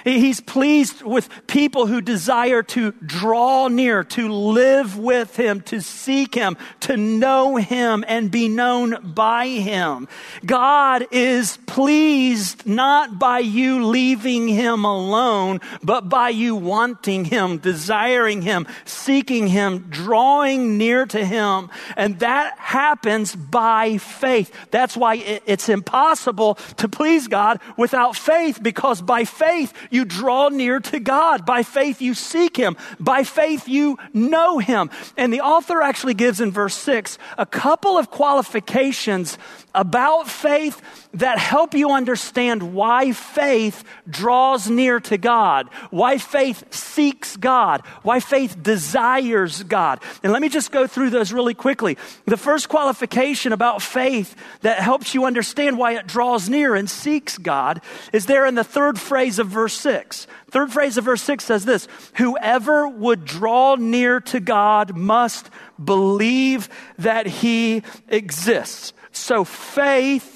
He's 0.06 0.40
pleased 0.40 1.02
with 1.02 1.28
people 1.48 1.88
who 1.88 2.00
desire 2.00 2.62
to 2.62 2.92
draw 2.92 3.68
near, 3.70 4.04
to 4.04 4.32
live 4.32 5.00
with 5.00 5.36
Him, 5.36 5.62
to 5.62 5.82
seek 5.82 6.36
Him, 6.36 6.58
to 6.82 6.96
know 6.96 7.56
Him 7.56 8.06
and 8.08 8.30
be 8.30 8.48
known 8.48 9.14
by 9.16 9.48
Him. 9.48 10.08
God 10.46 11.08
is 11.10 11.58
pleased 11.66 12.68
not 12.68 13.18
by 13.18 13.40
you 13.40 13.84
leaving 13.88 14.48
Him 14.48 14.86
alone, 14.86 15.60
but 15.82 16.08
by 16.08 16.30
you 16.30 16.56
wanting 16.56 17.26
Him, 17.26 17.58
desiring 17.58 18.44
Him, 18.44 18.68
seeking 18.86 19.48
Him, 19.48 19.88
drawing 19.90 20.78
near 20.78 21.08
to 21.08 21.26
Him. 21.26 21.72
And 21.98 22.20
that 22.20 22.60
happens 22.60 23.36
by 23.36 23.98
faith. 23.98 24.54
That's 24.70 24.96
why 24.96 25.16
it's 25.48 25.68
impossible 25.68 26.60
to 26.78 26.88
please 26.88 27.28
God 27.28 27.60
without 27.76 28.16
faith, 28.16 28.62
because 28.62 29.02
by 29.02 29.26
faith, 29.26 29.74
you 29.96 30.06
draw 30.06 30.50
near 30.50 30.80
to 30.80 31.00
God. 31.00 31.46
By 31.46 31.64
faith, 31.64 32.02
you 32.02 32.14
seek 32.14 32.56
Him. 32.58 32.78
By 33.00 33.24
faith, 33.24 33.68
you 33.68 33.98
know 34.14 34.60
Him. 34.60 34.92
And 35.18 35.34
the 35.34 35.42
author 35.42 35.82
actually 35.82 36.14
gives 36.14 36.40
in 36.40 36.52
verse 36.52 36.76
6 36.76 37.18
a 37.38 37.46
couple 37.46 37.98
of 37.98 38.12
qualifications 38.12 39.38
about 39.74 40.30
faith 40.30 40.82
that 41.16 41.38
help 41.38 41.74
you 41.74 41.92
understand 41.92 42.74
why 42.74 43.12
faith 43.12 43.84
draws 44.10 44.70
near 44.70 45.00
to 45.00 45.18
God, 45.18 45.70
why 45.90 46.18
faith 46.18 46.74
seeks 46.74 47.38
God, 47.38 47.82
why 48.04 48.20
faith 48.20 48.62
desires 48.62 49.64
God. 49.64 50.02
And 50.24 50.32
let 50.32 50.42
me 50.42 50.50
just 50.50 50.72
go 50.72 50.88
through 50.88 51.10
those 51.10 51.32
really 51.32 51.54
quickly. 51.54 51.98
The 52.26 52.38
first 52.38 52.70
qualification 52.70 53.54
about 53.54 53.82
faith 53.82 54.36
that 54.62 54.80
helps 54.80 55.14
you 55.14 55.26
understand 55.26 55.78
why 55.78 55.94
it 55.94 56.08
draws 56.08 56.50
near 56.50 56.76
and 56.76 56.90
seeks 56.90 57.38
God 57.38 57.82
is 58.12 58.26
there 58.26 58.46
in 58.46 58.56
the 58.56 58.64
third 58.64 59.00
phrase 59.00 59.40
of 59.40 59.48
verse 59.48 59.74
6. 59.76 60.28
Third 60.52 60.72
phrase 60.72 60.98
of 60.98 61.06
verse 61.06 61.22
6 61.24 61.44
says 61.44 61.66
this 61.66 61.88
Whoever 62.16 62.88
would 62.88 63.26
draw 63.26 63.76
near 63.76 64.20
to 64.22 64.40
God 64.40 64.96
must 64.96 65.50
believe 65.84 66.70
that 66.98 67.28
he 67.28 67.84
exists. 68.08 68.94
So 69.12 69.44
faith 69.44 70.35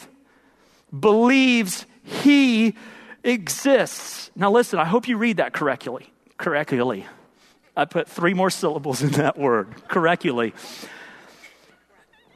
believes 0.97 1.85
he 2.03 2.75
exists. 3.23 4.31
Now 4.35 4.51
listen, 4.51 4.79
I 4.79 4.85
hope 4.85 5.07
you 5.07 5.17
read 5.17 5.37
that 5.37 5.53
correctly. 5.53 6.11
Correctly. 6.37 7.05
I 7.75 7.85
put 7.85 8.07
three 8.09 8.33
more 8.33 8.49
syllables 8.49 9.01
in 9.01 9.11
that 9.11 9.37
word. 9.37 9.73
Correctly. 9.87 10.53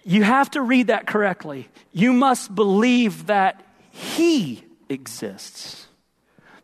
You 0.06 0.24
have 0.24 0.52
to 0.52 0.62
read 0.62 0.88
that 0.88 1.08
correctly. 1.08 1.70
You 1.92 2.14
must 2.14 2.54
believe 2.54 3.28
that 3.28 3.64
he 3.92 4.64
exists. 4.90 5.88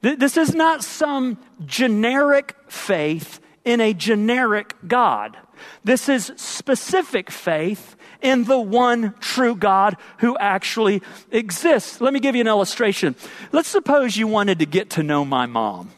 This 0.02 0.38
is 0.38 0.56
not 0.56 0.84
some 0.84 1.38
generic 1.66 2.56
faith 2.68 3.40
in 3.66 3.82
a 3.82 3.94
generic 3.94 4.76
God. 4.88 5.38
This 5.84 6.08
is 6.08 6.32
specific 6.38 7.30
faith 7.30 7.96
in 8.22 8.44
the 8.44 8.60
one 8.60 9.14
true 9.20 9.56
God 9.56 9.98
who 10.20 10.38
actually 10.38 11.02
exists. 11.32 12.02
Let 12.02 12.14
me 12.14 12.20
give 12.20 12.36
you 12.36 12.42
an 12.42 12.48
illustration. 12.48 13.16
Let's 13.52 13.70
suppose 13.70 14.18
you 14.18 14.28
wanted 14.28 14.60
to 14.60 14.66
get 14.66 14.92
to 14.92 15.04
know 15.04 15.24
my 15.26 15.46
mom 15.46 15.92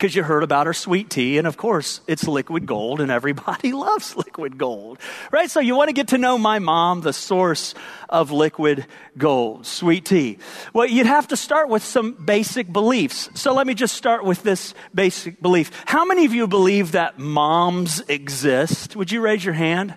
because 0.00 0.16
you 0.16 0.22
heard 0.22 0.42
about 0.42 0.66
her 0.66 0.72
sweet 0.72 1.10
tea, 1.10 1.36
and 1.36 1.46
of 1.46 1.58
course, 1.58 2.00
it's 2.06 2.26
liquid 2.26 2.64
gold, 2.64 3.02
and 3.02 3.10
everybody 3.10 3.70
loves 3.74 4.16
liquid 4.16 4.56
gold, 4.56 4.98
right? 5.30 5.50
So 5.50 5.60
you 5.60 5.76
want 5.76 5.88
to 5.88 5.92
get 5.92 6.08
to 6.08 6.18
know 6.18 6.38
my 6.38 6.58
mom, 6.58 7.02
the 7.02 7.12
source 7.12 7.74
of 8.08 8.30
liquid 8.30 8.86
gold, 9.18 9.66
sweet 9.66 10.06
tea. 10.06 10.38
Well, 10.72 10.86
you'd 10.86 11.04
have 11.04 11.28
to 11.28 11.36
start 11.36 11.68
with 11.68 11.84
some 11.84 12.12
basic 12.14 12.72
beliefs. 12.72 13.28
So 13.34 13.52
let 13.52 13.66
me 13.66 13.74
just 13.74 13.94
start 13.94 14.24
with 14.24 14.42
this 14.42 14.72
basic 14.94 15.42
belief. 15.42 15.70
How 15.84 16.06
many 16.06 16.24
of 16.24 16.32
you 16.32 16.46
believe 16.46 16.92
that 16.92 17.18
moms 17.18 18.00
exist? 18.08 18.96
Would 18.96 19.12
you 19.12 19.20
raise 19.20 19.44
your 19.44 19.52
hand? 19.52 19.94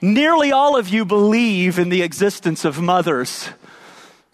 Nearly 0.00 0.52
all 0.52 0.76
of 0.76 0.88
you 0.88 1.04
believe 1.04 1.78
in 1.78 1.88
the 1.88 2.02
existence 2.02 2.64
of 2.64 2.80
mothers. 2.80 3.48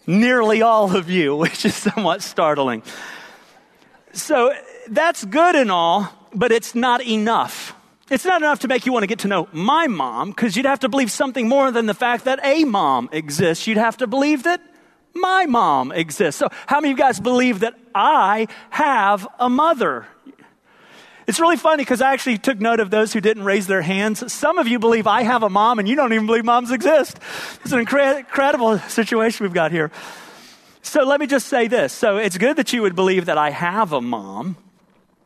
Nearly 0.05 0.61
all 0.61 0.95
of 0.95 1.09
you, 1.09 1.35
which 1.43 1.65
is 1.65 1.75
somewhat 1.75 2.21
startling. 2.21 2.83
So 4.13 4.53
that's 4.87 5.25
good 5.25 5.55
and 5.55 5.71
all, 5.71 6.11
but 6.33 6.51
it's 6.51 6.75
not 6.75 7.03
enough. 7.03 7.73
It's 8.09 8.25
not 8.25 8.41
enough 8.41 8.59
to 8.59 8.67
make 8.67 8.85
you 8.85 8.93
want 8.93 9.03
to 9.03 9.07
get 9.07 9.19
to 9.19 9.27
know 9.27 9.49
my 9.51 9.87
mom, 9.87 10.29
because 10.29 10.55
you'd 10.55 10.67
have 10.67 10.81
to 10.81 10.89
believe 10.89 11.09
something 11.09 11.49
more 11.49 11.71
than 11.71 11.87
the 11.87 11.95
fact 11.95 12.25
that 12.25 12.39
a 12.43 12.63
mom 12.63 13.09
exists. 13.11 13.65
You'd 13.65 13.77
have 13.77 13.97
to 13.97 14.07
believe 14.07 14.43
that 14.43 14.61
my 15.15 15.47
mom 15.47 15.91
exists. 15.91 16.37
So, 16.37 16.49
how 16.67 16.79
many 16.79 16.91
of 16.91 16.99
you 16.99 17.03
guys 17.03 17.19
believe 17.19 17.61
that 17.61 17.73
I 17.95 18.47
have 18.69 19.27
a 19.39 19.49
mother? 19.49 20.05
It's 21.27 21.39
really 21.39 21.57
funny 21.57 21.81
because 21.81 22.01
I 22.01 22.13
actually 22.13 22.37
took 22.37 22.59
note 22.59 22.79
of 22.79 22.91
those 22.91 23.11
who 23.11 23.19
didn't 23.19 23.43
raise 23.43 23.65
their 23.65 23.81
hands. 23.81 24.31
Some 24.31 24.59
of 24.59 24.67
you 24.67 24.77
believe 24.77 25.07
I 25.07 25.23
have 25.23 25.41
a 25.41 25.49
mom 25.49 25.79
and 25.79 25.87
you 25.87 25.95
don't 25.95 26.13
even 26.13 26.27
believe 26.27 26.45
moms 26.45 26.71
exist. 26.71 27.17
It's 27.63 27.71
an 27.71 27.83
incre- 27.83 28.19
incredible 28.19 28.77
situation 28.79 29.43
we've 29.43 29.53
got 29.53 29.71
here. 29.71 29.91
So 30.83 31.03
let 31.03 31.19
me 31.19 31.25
just 31.25 31.47
say 31.47 31.67
this. 31.67 31.93
So 31.93 32.17
it's 32.17 32.37
good 32.37 32.57
that 32.57 32.71
you 32.73 32.83
would 32.83 32.95
believe 32.95 33.25
that 33.25 33.39
I 33.39 33.49
have 33.49 33.91
a 33.91 34.01
mom. 34.01 34.57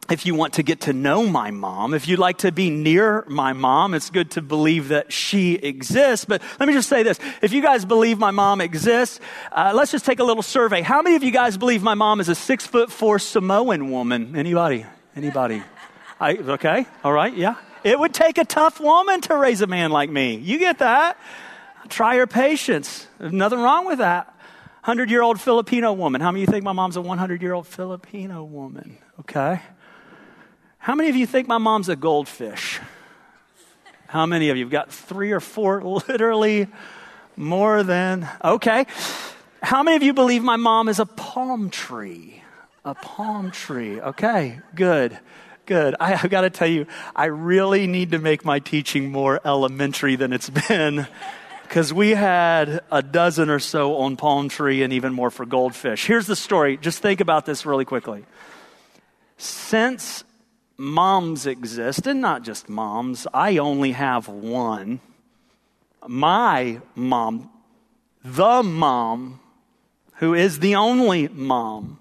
If 0.09 0.25
you 0.25 0.33
want 0.33 0.53
to 0.53 0.63
get 0.63 0.81
to 0.81 0.93
know 0.93 1.27
my 1.27 1.51
mom, 1.51 1.93
if 1.93 2.07
you'd 2.07 2.17
like 2.17 2.39
to 2.39 2.51
be 2.51 2.71
near 2.71 3.23
my 3.27 3.53
mom, 3.53 3.93
it's 3.93 4.09
good 4.09 4.31
to 4.31 4.41
believe 4.41 4.87
that 4.87 5.13
she 5.13 5.53
exists. 5.53 6.25
But 6.25 6.41
let 6.59 6.67
me 6.67 6.73
just 6.73 6.89
say 6.89 7.03
this. 7.03 7.19
If 7.43 7.53
you 7.53 7.61
guys 7.61 7.85
believe 7.85 8.17
my 8.17 8.31
mom 8.31 8.59
exists, 8.59 9.19
uh, 9.51 9.73
let's 9.75 9.91
just 9.91 10.05
take 10.05 10.19
a 10.19 10.23
little 10.23 10.41
survey. 10.41 10.81
How 10.81 11.03
many 11.03 11.15
of 11.15 11.23
you 11.23 11.31
guys 11.31 11.57
believe 11.57 11.83
my 11.83 11.93
mom 11.93 12.21
is 12.21 12.29
a 12.29 12.33
six 12.33 12.65
foot 12.65 12.91
four 12.91 13.19
Samoan 13.19 13.91
woman? 13.91 14.35
Anybody? 14.35 14.85
Anybody? 15.15 15.61
I, 16.19 16.35
okay, 16.35 16.85
all 17.03 17.13
right, 17.13 17.35
yeah. 17.35 17.55
It 17.83 17.97
would 17.97 18.13
take 18.13 18.37
a 18.37 18.45
tough 18.45 18.79
woman 18.79 19.21
to 19.21 19.37
raise 19.37 19.61
a 19.61 19.67
man 19.67 19.91
like 19.91 20.09
me. 20.09 20.35
You 20.35 20.59
get 20.59 20.79
that? 20.79 21.17
Try 21.87 22.15
your 22.15 22.27
patience. 22.27 23.07
There's 23.17 23.31
nothing 23.31 23.59
wrong 23.59 23.85
with 23.85 23.99
that. 23.99 24.27
100 24.83 25.09
year 25.09 25.21
old 25.21 25.39
Filipino 25.39 25.93
woman. 25.93 26.19
How 26.19 26.31
many 26.31 26.43
of 26.43 26.49
you 26.49 26.51
think 26.51 26.65
my 26.65 26.71
mom's 26.71 26.97
a 26.97 27.01
100 27.01 27.41
year 27.41 27.53
old 27.53 27.67
Filipino 27.67 28.43
woman? 28.43 28.97
Okay. 29.21 29.61
How 30.77 30.95
many 30.95 31.09
of 31.09 31.15
you 31.15 31.25
think 31.25 31.47
my 31.47 31.57
mom's 31.57 31.89
a 31.89 31.95
goldfish? 31.95 32.79
How 34.07 34.25
many 34.25 34.49
of 34.49 34.57
you 34.57 34.65
have 34.65 34.71
got 34.71 34.91
three 34.91 35.31
or 35.31 35.39
four, 35.39 35.83
literally 36.07 36.67
more 37.35 37.83
than? 37.83 38.27
Okay. 38.43 38.85
How 39.61 39.83
many 39.83 39.97
of 39.97 40.03
you 40.03 40.13
believe 40.13 40.43
my 40.43 40.55
mom 40.55 40.89
is 40.89 40.99
a 40.99 41.05
palm 41.05 41.69
tree? 41.69 42.41
A 42.85 42.95
palm 42.95 43.51
tree. 43.51 43.99
Okay, 44.01 44.59
good. 44.73 45.19
Good. 45.69 45.95
I, 45.99 46.15
have 46.15 46.31
got 46.31 46.41
to 46.41 46.49
tell 46.49 46.67
you, 46.67 46.87
I 47.15 47.25
really 47.25 47.85
need 47.85 48.09
to 48.13 48.17
make 48.17 48.43
my 48.43 48.57
teaching 48.57 49.11
more 49.11 49.39
elementary 49.45 50.15
than 50.15 50.33
it's 50.33 50.49
been 50.49 51.05
because 51.61 51.93
we 51.93 52.09
had 52.09 52.81
a 52.91 53.03
dozen 53.03 53.51
or 53.51 53.59
so 53.59 53.97
on 53.97 54.17
palm 54.17 54.49
tree 54.49 54.81
and 54.81 54.91
even 54.91 55.13
more 55.13 55.29
for 55.29 55.45
goldfish. 55.45 56.07
Here's 56.07 56.25
the 56.25 56.35
story. 56.35 56.77
Just 56.77 57.03
think 57.03 57.21
about 57.21 57.45
this 57.45 57.67
really 57.67 57.85
quickly. 57.85 58.25
Since 59.37 60.23
moms 60.75 61.45
exist, 61.45 62.07
and 62.07 62.19
not 62.19 62.41
just 62.41 62.67
moms, 62.67 63.27
I 63.31 63.57
only 63.57 63.91
have 63.91 64.27
one. 64.27 65.01
My 66.07 66.81
mom, 66.95 67.47
the 68.23 68.63
mom, 68.63 69.39
who 70.15 70.33
is 70.33 70.57
the 70.57 70.73
only 70.73 71.27
mom 71.27 71.99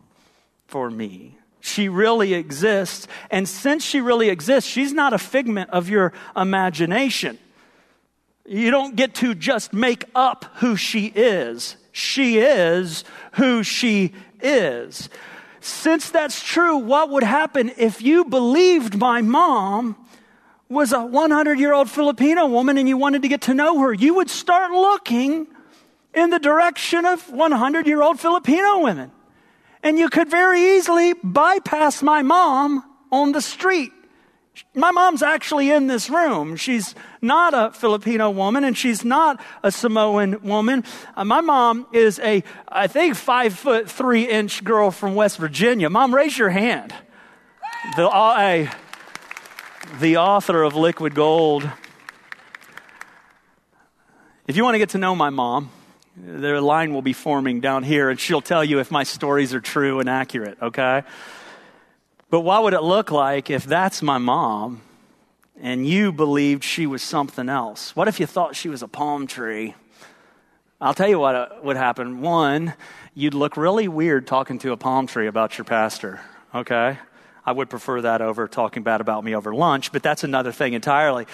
for 0.68 0.90
me. 0.90 1.37
She 1.68 1.88
really 1.88 2.34
exists. 2.34 3.06
And 3.30 3.48
since 3.48 3.84
she 3.84 4.00
really 4.00 4.28
exists, 4.28 4.68
she's 4.68 4.92
not 4.92 5.12
a 5.12 5.18
figment 5.18 5.70
of 5.70 5.88
your 5.88 6.12
imagination. 6.36 7.38
You 8.46 8.70
don't 8.70 8.96
get 8.96 9.14
to 9.16 9.34
just 9.34 9.72
make 9.72 10.06
up 10.14 10.46
who 10.56 10.74
she 10.74 11.06
is. 11.06 11.76
She 11.92 12.38
is 12.38 13.04
who 13.32 13.62
she 13.62 14.14
is. 14.40 15.10
Since 15.60 16.10
that's 16.10 16.42
true, 16.42 16.78
what 16.78 17.10
would 17.10 17.24
happen 17.24 17.72
if 17.76 18.00
you 18.00 18.24
believed 18.24 18.96
my 18.96 19.20
mom 19.20 19.96
was 20.68 20.92
a 20.92 21.04
100 21.04 21.58
year 21.58 21.74
old 21.74 21.90
Filipino 21.90 22.46
woman 22.46 22.78
and 22.78 22.88
you 22.88 22.96
wanted 22.96 23.22
to 23.22 23.28
get 23.28 23.42
to 23.42 23.54
know 23.54 23.80
her? 23.80 23.92
You 23.92 24.14
would 24.14 24.30
start 24.30 24.70
looking 24.70 25.46
in 26.14 26.30
the 26.30 26.38
direction 26.38 27.04
of 27.04 27.30
100 27.30 27.86
year 27.86 28.00
old 28.00 28.18
Filipino 28.18 28.80
women. 28.80 29.10
And 29.82 29.98
you 29.98 30.08
could 30.08 30.28
very 30.28 30.76
easily 30.76 31.14
bypass 31.22 32.02
my 32.02 32.22
mom 32.22 32.84
on 33.10 33.32
the 33.32 33.40
street 33.40 33.92
my 34.74 34.90
mom's 34.90 35.22
actually 35.22 35.70
in 35.70 35.86
this 35.86 36.10
room. 36.10 36.56
She's 36.56 36.94
not 37.20 37.54
a 37.54 37.72
Filipino 37.72 38.30
woman 38.30 38.64
and 38.64 38.76
she's 38.76 39.04
not 39.04 39.40
a 39.62 39.70
Samoan 39.70 40.42
woman. 40.42 40.84
Uh, 41.16 41.24
my 41.24 41.40
mom 41.40 41.86
is 41.92 42.18
a, 42.20 42.42
I 42.68 42.86
think, 42.86 43.14
five 43.14 43.54
foot 43.54 43.90
three 43.90 44.28
inch 44.28 44.64
girl 44.64 44.90
from 44.90 45.14
West 45.14 45.38
Virginia. 45.38 45.90
Mom, 45.90 46.14
raise 46.14 46.36
your 46.36 46.50
hand. 46.50 46.94
The, 47.96 48.08
uh, 48.08 48.70
the 50.00 50.16
author 50.18 50.62
of 50.62 50.74
Liquid 50.74 51.14
Gold. 51.14 51.68
If 54.46 54.56
you 54.56 54.64
want 54.64 54.74
to 54.74 54.78
get 54.78 54.90
to 54.90 54.98
know 54.98 55.14
my 55.14 55.30
mom, 55.30 55.70
their 56.24 56.60
line 56.60 56.92
will 56.92 57.02
be 57.02 57.12
forming 57.12 57.60
down 57.60 57.82
here 57.82 58.10
and 58.10 58.18
she'll 58.18 58.40
tell 58.40 58.64
you 58.64 58.78
if 58.78 58.90
my 58.90 59.02
stories 59.02 59.54
are 59.54 59.60
true 59.60 60.00
and 60.00 60.08
accurate, 60.08 60.58
okay? 60.60 61.02
But 62.30 62.40
what 62.40 62.62
would 62.62 62.74
it 62.74 62.82
look 62.82 63.10
like 63.10 63.50
if 63.50 63.64
that's 63.64 64.02
my 64.02 64.18
mom 64.18 64.82
and 65.60 65.86
you 65.86 66.12
believed 66.12 66.62
she 66.62 66.86
was 66.86 67.02
something 67.02 67.48
else? 67.48 67.96
What 67.96 68.08
if 68.08 68.20
you 68.20 68.26
thought 68.26 68.54
she 68.54 68.68
was 68.68 68.82
a 68.82 68.88
palm 68.88 69.26
tree? 69.26 69.74
I'll 70.80 70.94
tell 70.94 71.08
you 71.08 71.18
what 71.18 71.34
uh, 71.34 71.48
would 71.62 71.76
happen. 71.76 72.20
One, 72.20 72.74
you'd 73.14 73.34
look 73.34 73.56
really 73.56 73.88
weird 73.88 74.26
talking 74.26 74.58
to 74.60 74.72
a 74.72 74.76
palm 74.76 75.06
tree 75.06 75.26
about 75.26 75.58
your 75.58 75.64
pastor, 75.64 76.20
okay? 76.54 76.98
I 77.44 77.52
would 77.52 77.70
prefer 77.70 78.02
that 78.02 78.20
over 78.20 78.46
talking 78.46 78.82
bad 78.82 79.00
about 79.00 79.24
me 79.24 79.34
over 79.34 79.54
lunch, 79.54 79.90
but 79.90 80.02
that's 80.02 80.22
another 80.22 80.52
thing 80.52 80.74
entirely. 80.74 81.26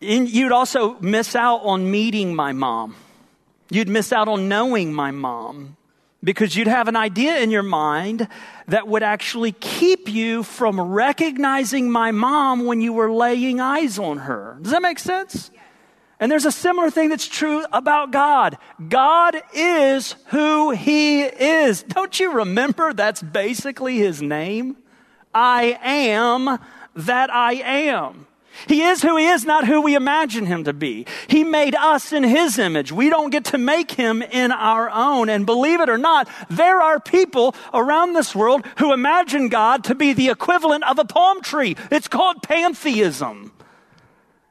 you'd 0.00 0.52
also 0.52 0.98
miss 1.00 1.34
out 1.34 1.62
on 1.64 1.90
meeting 1.90 2.34
my 2.34 2.52
mom. 2.52 2.94
You'd 3.70 3.88
miss 3.88 4.12
out 4.12 4.28
on 4.28 4.48
knowing 4.48 4.92
my 4.92 5.10
mom 5.10 5.76
because 6.22 6.54
you'd 6.54 6.66
have 6.66 6.88
an 6.88 6.96
idea 6.96 7.38
in 7.38 7.50
your 7.50 7.62
mind 7.62 8.28
that 8.68 8.86
would 8.86 9.02
actually 9.02 9.52
keep 9.52 10.08
you 10.08 10.42
from 10.42 10.80
recognizing 10.80 11.90
my 11.90 12.10
mom 12.10 12.66
when 12.66 12.80
you 12.80 12.92
were 12.92 13.10
laying 13.10 13.60
eyes 13.60 13.98
on 13.98 14.18
her. 14.18 14.58
Does 14.60 14.72
that 14.72 14.82
make 14.82 14.98
sense? 14.98 15.50
And 16.18 16.30
there's 16.30 16.44
a 16.44 16.52
similar 16.52 16.90
thing 16.90 17.08
that's 17.08 17.26
true 17.26 17.64
about 17.72 18.10
God. 18.10 18.58
God 18.88 19.40
is 19.54 20.16
who 20.26 20.70
He 20.72 21.22
is. 21.22 21.82
Don't 21.82 22.20
you 22.20 22.32
remember 22.32 22.92
that's 22.92 23.22
basically 23.22 23.96
His 23.96 24.20
name? 24.20 24.76
I 25.32 25.78
am 25.82 26.58
that 26.94 27.32
I 27.32 27.54
am. 27.54 28.26
He 28.66 28.82
is 28.82 29.02
who 29.02 29.16
he 29.16 29.26
is, 29.26 29.44
not 29.44 29.66
who 29.66 29.80
we 29.80 29.94
imagine 29.94 30.46
him 30.46 30.64
to 30.64 30.72
be. 30.72 31.06
He 31.28 31.44
made 31.44 31.74
us 31.74 32.12
in 32.12 32.24
his 32.24 32.58
image. 32.58 32.92
We 32.92 33.08
don't 33.08 33.30
get 33.30 33.46
to 33.46 33.58
make 33.58 33.92
him 33.92 34.22
in 34.22 34.52
our 34.52 34.90
own. 34.90 35.28
And 35.28 35.46
believe 35.46 35.80
it 35.80 35.88
or 35.88 35.98
not, 35.98 36.28
there 36.50 36.80
are 36.80 37.00
people 37.00 37.54
around 37.72 38.12
this 38.12 38.34
world 38.34 38.66
who 38.78 38.92
imagine 38.92 39.48
God 39.48 39.84
to 39.84 39.94
be 39.94 40.12
the 40.12 40.28
equivalent 40.28 40.84
of 40.84 40.98
a 40.98 41.04
palm 41.04 41.40
tree. 41.40 41.76
It's 41.90 42.08
called 42.08 42.42
pantheism. 42.42 43.52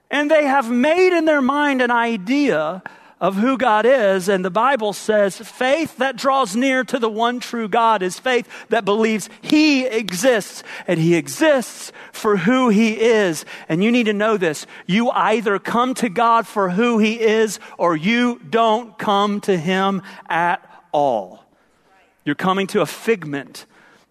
And 0.09 0.31
they 0.31 0.45
have 0.45 0.71
made 0.71 1.15
in 1.15 1.25
their 1.25 1.41
mind 1.41 1.81
an 1.81 1.91
idea 1.91 2.81
of 3.21 3.35
who 3.35 3.57
God 3.57 3.85
is. 3.85 4.29
And 4.29 4.43
the 4.43 4.49
Bible 4.49 4.93
says 4.93 5.37
faith 5.37 5.97
that 5.97 6.15
draws 6.15 6.55
near 6.55 6.83
to 6.85 6.99
the 6.99 7.09
one 7.09 7.39
true 7.39 7.67
God 7.67 8.01
is 8.01 8.19
faith 8.19 8.47
that 8.69 8.85
believes 8.85 9.29
He 9.41 9.85
exists 9.85 10.63
and 10.87 10.99
He 10.99 11.15
exists 11.15 11.91
for 12.11 12.37
who 12.37 12.69
He 12.69 12.99
is. 12.99 13.45
And 13.67 13.83
you 13.83 13.91
need 13.91 14.05
to 14.05 14.13
know 14.13 14.37
this. 14.37 14.65
You 14.87 15.09
either 15.11 15.59
come 15.59 15.93
to 15.95 16.09
God 16.09 16.47
for 16.47 16.69
who 16.69 16.97
He 16.97 17.19
is 17.19 17.59
or 17.77 17.95
you 17.95 18.39
don't 18.49 18.97
come 18.97 19.41
to 19.41 19.57
Him 19.57 20.01
at 20.27 20.63
all. 20.91 21.43
You're 22.25 22.35
coming 22.35 22.67
to 22.67 22.81
a 22.81 22.85
figment 22.85 23.65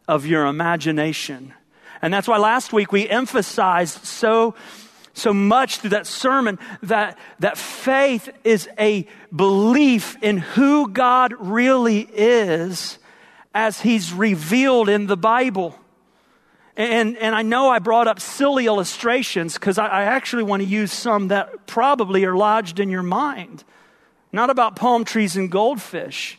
of 0.06 0.26
your 0.26 0.46
imagination. 0.46 1.54
And 2.00 2.12
that's 2.12 2.28
why 2.28 2.38
last 2.38 2.72
week 2.72 2.92
we 2.92 3.08
emphasized 3.08 4.04
so 4.04 4.54
so 5.18 5.32
much 5.32 5.78
through 5.78 5.90
that 5.90 6.06
sermon 6.06 6.58
that, 6.82 7.18
that 7.40 7.58
faith 7.58 8.30
is 8.44 8.68
a 8.78 9.06
belief 9.34 10.16
in 10.22 10.38
who 10.38 10.88
God 10.88 11.34
really 11.38 12.00
is 12.00 12.98
as 13.54 13.80
he's 13.80 14.12
revealed 14.12 14.88
in 14.88 15.06
the 15.06 15.16
Bible. 15.16 15.78
And, 16.76 17.16
and 17.16 17.34
I 17.34 17.42
know 17.42 17.68
I 17.68 17.80
brought 17.80 18.06
up 18.06 18.20
silly 18.20 18.66
illustrations 18.66 19.54
because 19.54 19.78
I, 19.78 19.86
I 19.86 20.02
actually 20.04 20.44
want 20.44 20.62
to 20.62 20.68
use 20.68 20.92
some 20.92 21.28
that 21.28 21.66
probably 21.66 22.24
are 22.24 22.36
lodged 22.36 22.78
in 22.78 22.88
your 22.88 23.02
mind. 23.02 23.64
Not 24.32 24.48
about 24.48 24.76
palm 24.76 25.04
trees 25.04 25.36
and 25.36 25.50
goldfish. 25.50 26.38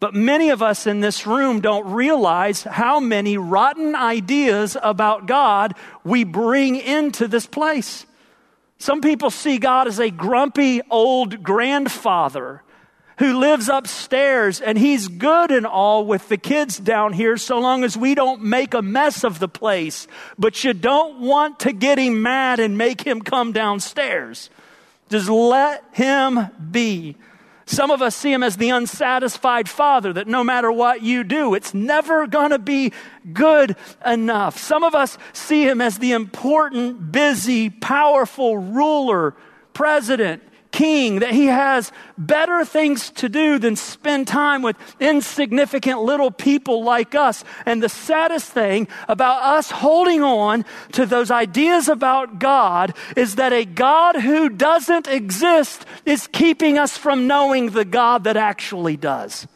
But 0.00 0.14
many 0.14 0.48
of 0.48 0.62
us 0.62 0.86
in 0.86 1.00
this 1.00 1.26
room 1.26 1.60
don't 1.60 1.92
realize 1.92 2.62
how 2.62 3.00
many 3.00 3.36
rotten 3.36 3.94
ideas 3.94 4.76
about 4.82 5.26
God 5.26 5.74
we 6.04 6.24
bring 6.24 6.76
into 6.76 7.28
this 7.28 7.46
place. 7.46 8.06
Some 8.78 9.02
people 9.02 9.30
see 9.30 9.58
God 9.58 9.86
as 9.86 10.00
a 10.00 10.10
grumpy 10.10 10.80
old 10.88 11.42
grandfather 11.42 12.62
who 13.18 13.38
lives 13.38 13.68
upstairs 13.68 14.62
and 14.62 14.78
he's 14.78 15.06
good 15.06 15.50
and 15.50 15.66
all 15.66 16.06
with 16.06 16.26
the 16.30 16.38
kids 16.38 16.78
down 16.78 17.12
here 17.12 17.36
so 17.36 17.60
long 17.60 17.84
as 17.84 17.94
we 17.94 18.14
don't 18.14 18.42
make 18.42 18.72
a 18.72 18.80
mess 18.80 19.22
of 19.22 19.38
the 19.38 19.48
place. 19.48 20.08
But 20.38 20.64
you 20.64 20.72
don't 20.72 21.20
want 21.20 21.60
to 21.60 21.74
get 21.74 21.98
him 21.98 22.22
mad 22.22 22.58
and 22.58 22.78
make 22.78 23.02
him 23.02 23.20
come 23.20 23.52
downstairs. 23.52 24.48
Just 25.10 25.28
let 25.28 25.84
him 25.92 26.48
be. 26.70 27.16
Some 27.70 27.92
of 27.92 28.02
us 28.02 28.16
see 28.16 28.32
him 28.32 28.42
as 28.42 28.56
the 28.56 28.70
unsatisfied 28.70 29.68
father 29.68 30.12
that 30.14 30.26
no 30.26 30.42
matter 30.42 30.72
what 30.72 31.02
you 31.02 31.22
do, 31.22 31.54
it's 31.54 31.72
never 31.72 32.26
going 32.26 32.50
to 32.50 32.58
be 32.58 32.92
good 33.32 33.76
enough. 34.04 34.58
Some 34.58 34.82
of 34.82 34.96
us 34.96 35.16
see 35.32 35.68
him 35.68 35.80
as 35.80 36.00
the 36.00 36.10
important, 36.10 37.12
busy, 37.12 37.70
powerful 37.70 38.58
ruler, 38.58 39.36
president, 39.72 40.42
king, 40.72 41.20
that 41.20 41.32
he 41.32 41.46
has 41.46 41.92
better 42.16 42.64
things 42.64 43.10
to 43.10 43.28
do 43.28 43.58
than 43.58 43.76
spend 43.76 44.28
time 44.28 44.62
with 44.62 44.76
insignificant 45.00 46.00
little 46.00 46.30
people 46.30 46.82
like 46.84 47.14
us. 47.14 47.44
And 47.66 47.82
the 47.82 47.88
saddest 47.88 48.52
thing 48.52 48.88
about 49.08 49.42
us 49.42 49.70
holding 49.70 50.22
on 50.22 50.64
to 50.92 51.06
those 51.06 51.30
ideas 51.30 51.88
about 51.88 52.38
God 52.38 52.94
is 53.16 53.36
that 53.36 53.52
a 53.52 53.64
God 53.64 54.16
who 54.16 54.48
doesn't 54.48 55.08
exist 55.08 55.84
is 56.06 56.26
keeping 56.26 56.78
us 56.78 56.96
from 56.96 57.26
knowing 57.26 57.70
the 57.70 57.84
God 57.84 58.24
that 58.24 58.36
actually 58.36 58.96
does. 58.96 59.46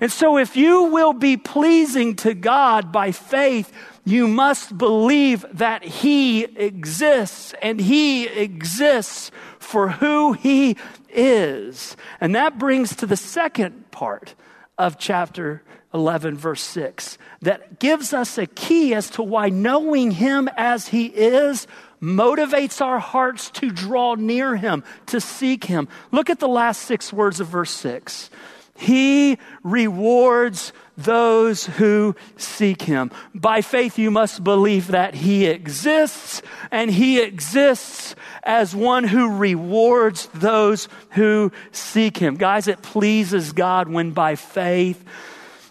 And 0.00 0.10
so, 0.10 0.38
if 0.38 0.56
you 0.56 0.84
will 0.84 1.12
be 1.12 1.36
pleasing 1.36 2.16
to 2.16 2.32
God 2.32 2.90
by 2.90 3.12
faith, 3.12 3.70
you 4.04 4.26
must 4.26 4.76
believe 4.76 5.44
that 5.52 5.84
He 5.84 6.44
exists 6.44 7.54
and 7.62 7.80
He 7.80 8.26
exists 8.26 9.30
for 9.70 9.88
who 9.88 10.32
he 10.32 10.76
is. 11.08 11.96
And 12.20 12.34
that 12.34 12.58
brings 12.58 12.96
to 12.96 13.06
the 13.06 13.16
second 13.16 13.90
part 13.92 14.34
of 14.76 14.98
chapter 14.98 15.62
11, 15.94 16.36
verse 16.36 16.62
6, 16.62 17.18
that 17.42 17.78
gives 17.78 18.12
us 18.12 18.38
a 18.38 18.46
key 18.46 18.94
as 18.94 19.10
to 19.10 19.22
why 19.22 19.48
knowing 19.48 20.10
him 20.12 20.48
as 20.56 20.88
he 20.88 21.06
is 21.06 21.66
motivates 22.00 22.80
our 22.80 22.98
hearts 22.98 23.50
to 23.50 23.70
draw 23.70 24.14
near 24.14 24.56
him, 24.56 24.82
to 25.06 25.20
seek 25.20 25.64
him. 25.64 25.88
Look 26.10 26.30
at 26.30 26.40
the 26.40 26.48
last 26.48 26.82
six 26.82 27.12
words 27.12 27.40
of 27.40 27.48
verse 27.48 27.72
6. 27.72 28.30
He 28.76 29.38
rewards 29.62 30.72
those 30.96 31.66
who 31.66 32.14
seek 32.36 32.82
him. 32.82 33.10
By 33.34 33.62
faith, 33.62 33.98
you 33.98 34.10
must 34.10 34.44
believe 34.44 34.88
that 34.88 35.14
he 35.14 35.46
exists, 35.46 36.42
and 36.70 36.90
he 36.90 37.20
exists 37.20 38.14
as 38.42 38.74
one 38.74 39.04
who 39.04 39.36
rewards 39.36 40.28
those 40.34 40.88
who 41.10 41.52
seek 41.72 42.18
him. 42.18 42.36
Guys, 42.36 42.68
it 42.68 42.82
pleases 42.82 43.52
God 43.52 43.88
when 43.88 44.12
by 44.12 44.34
faith 44.34 45.04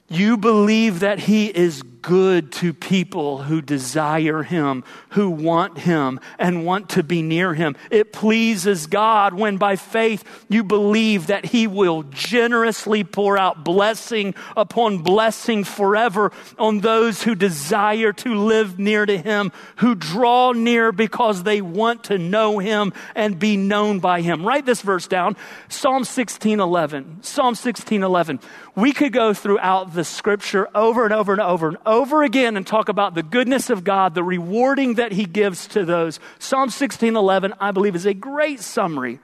you 0.09 0.38
believe 0.38 1.01
that 1.01 1.19
he 1.19 1.47
is 1.47 1.83
good 2.01 2.51
to 2.53 2.73
people 2.73 3.43
who 3.43 3.62
desire 3.62 4.43
Him, 4.43 4.83
who 5.09 5.29
want 5.29 5.79
Him, 5.79 6.19
and 6.38 6.65
want 6.65 6.89
to 6.89 7.03
be 7.03 7.21
near 7.21 7.53
Him. 7.53 7.75
It 7.91 8.13
pleases 8.13 8.88
God 8.88 9.33
when 9.33 9.57
by 9.57 9.75
faith 9.75 10.23
you 10.49 10.63
believe 10.63 11.27
that 11.27 11.45
He 11.45 11.67
will 11.67 12.03
generously 12.03 13.03
pour 13.03 13.38
out 13.38 13.63
blessing 13.63 14.35
upon 14.55 14.99
blessing 14.99 15.63
forever 15.63 16.31
on 16.57 16.79
those 16.79 17.23
who 17.23 17.35
desire 17.35 18.13
to 18.13 18.35
live 18.35 18.79
near 18.79 19.05
to 19.05 19.17
Him, 19.17 19.51
who 19.77 19.95
draw 19.95 20.51
near 20.51 20.91
because 20.91 21.43
they 21.43 21.62
want 21.62 22.05
to 22.05 22.17
know 22.17 22.59
Him 22.59 22.93
and 23.15 23.39
be 23.39 23.57
known 23.57 23.99
by 23.99 24.21
Him. 24.21 24.45
Write 24.45 24.65
this 24.65 24.81
verse 24.81 25.07
down 25.07 25.35
Psalm 25.67 26.03
16 26.03 26.59
11. 26.59 27.23
Psalm 27.23 27.55
16 27.55 28.03
11. 28.03 28.39
We 28.75 28.93
could 28.93 29.12
go 29.12 29.33
throughout 29.33 29.93
the 29.93 30.05
scripture 30.05 30.69
over 30.73 31.03
and 31.03 31.13
over 31.13 31.33
and 31.33 31.41
over 31.41 31.67
and 31.67 31.77
over 31.85 31.88
again 32.23 32.56
and 32.56 32.65
talk 32.65 32.89
about 32.89 33.15
the 33.15 33.23
goodness 33.23 33.69
of 33.69 33.84
God, 33.84 34.13
the 34.13 34.23
rewarding 34.23 34.95
that 34.95 35.12
He 35.12 35.25
gives 35.25 35.67
to 35.69 35.84
those. 35.86 36.19
Psalm 36.38 36.69
16:11, 36.69 37.54
I 37.60 37.71
believe, 37.71 37.95
is 37.95 38.06
a 38.06 38.13
great 38.13 38.60
summary 38.60 39.19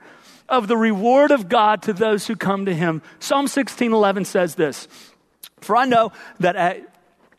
of 0.48 0.68
the 0.68 0.76
reward 0.76 1.30
of 1.30 1.48
God 1.48 1.82
to 1.82 1.92
those 1.92 2.26
who 2.26 2.36
come 2.36 2.66
to 2.66 2.74
Him. 2.74 3.02
Psalm 3.20 3.46
16:11 3.46 4.24
says 4.26 4.56
this: 4.56 4.88
"For 5.60 5.76
I 5.76 5.84
know 5.84 6.12
that 6.40 6.56
at, 6.56 6.82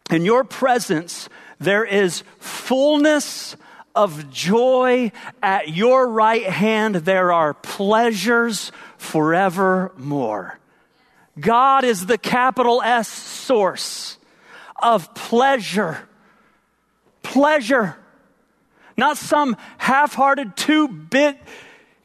in 0.10 0.24
Your 0.26 0.44
presence 0.44 1.30
there 1.60 1.86
is 1.86 2.24
fullness." 2.40 3.56
Of 3.96 4.30
joy 4.30 5.12
at 5.42 5.70
your 5.70 6.08
right 6.08 6.46
hand, 6.46 6.98
there 6.98 7.34
are 7.34 7.56
pleasures 7.56 8.72
forevermore. 9.00 10.60
God 11.40 11.84
is 11.84 12.06
the 12.06 12.20
capital 12.20 12.84
S 12.84 13.08
source 13.08 14.16
of 14.82 15.13
pleasure. 15.13 16.08
Pleasure. 17.24 17.96
Not 18.96 19.18
some 19.18 19.56
half 19.78 20.13
hearted, 20.13 20.58
two 20.58 20.88
bit 20.88 21.38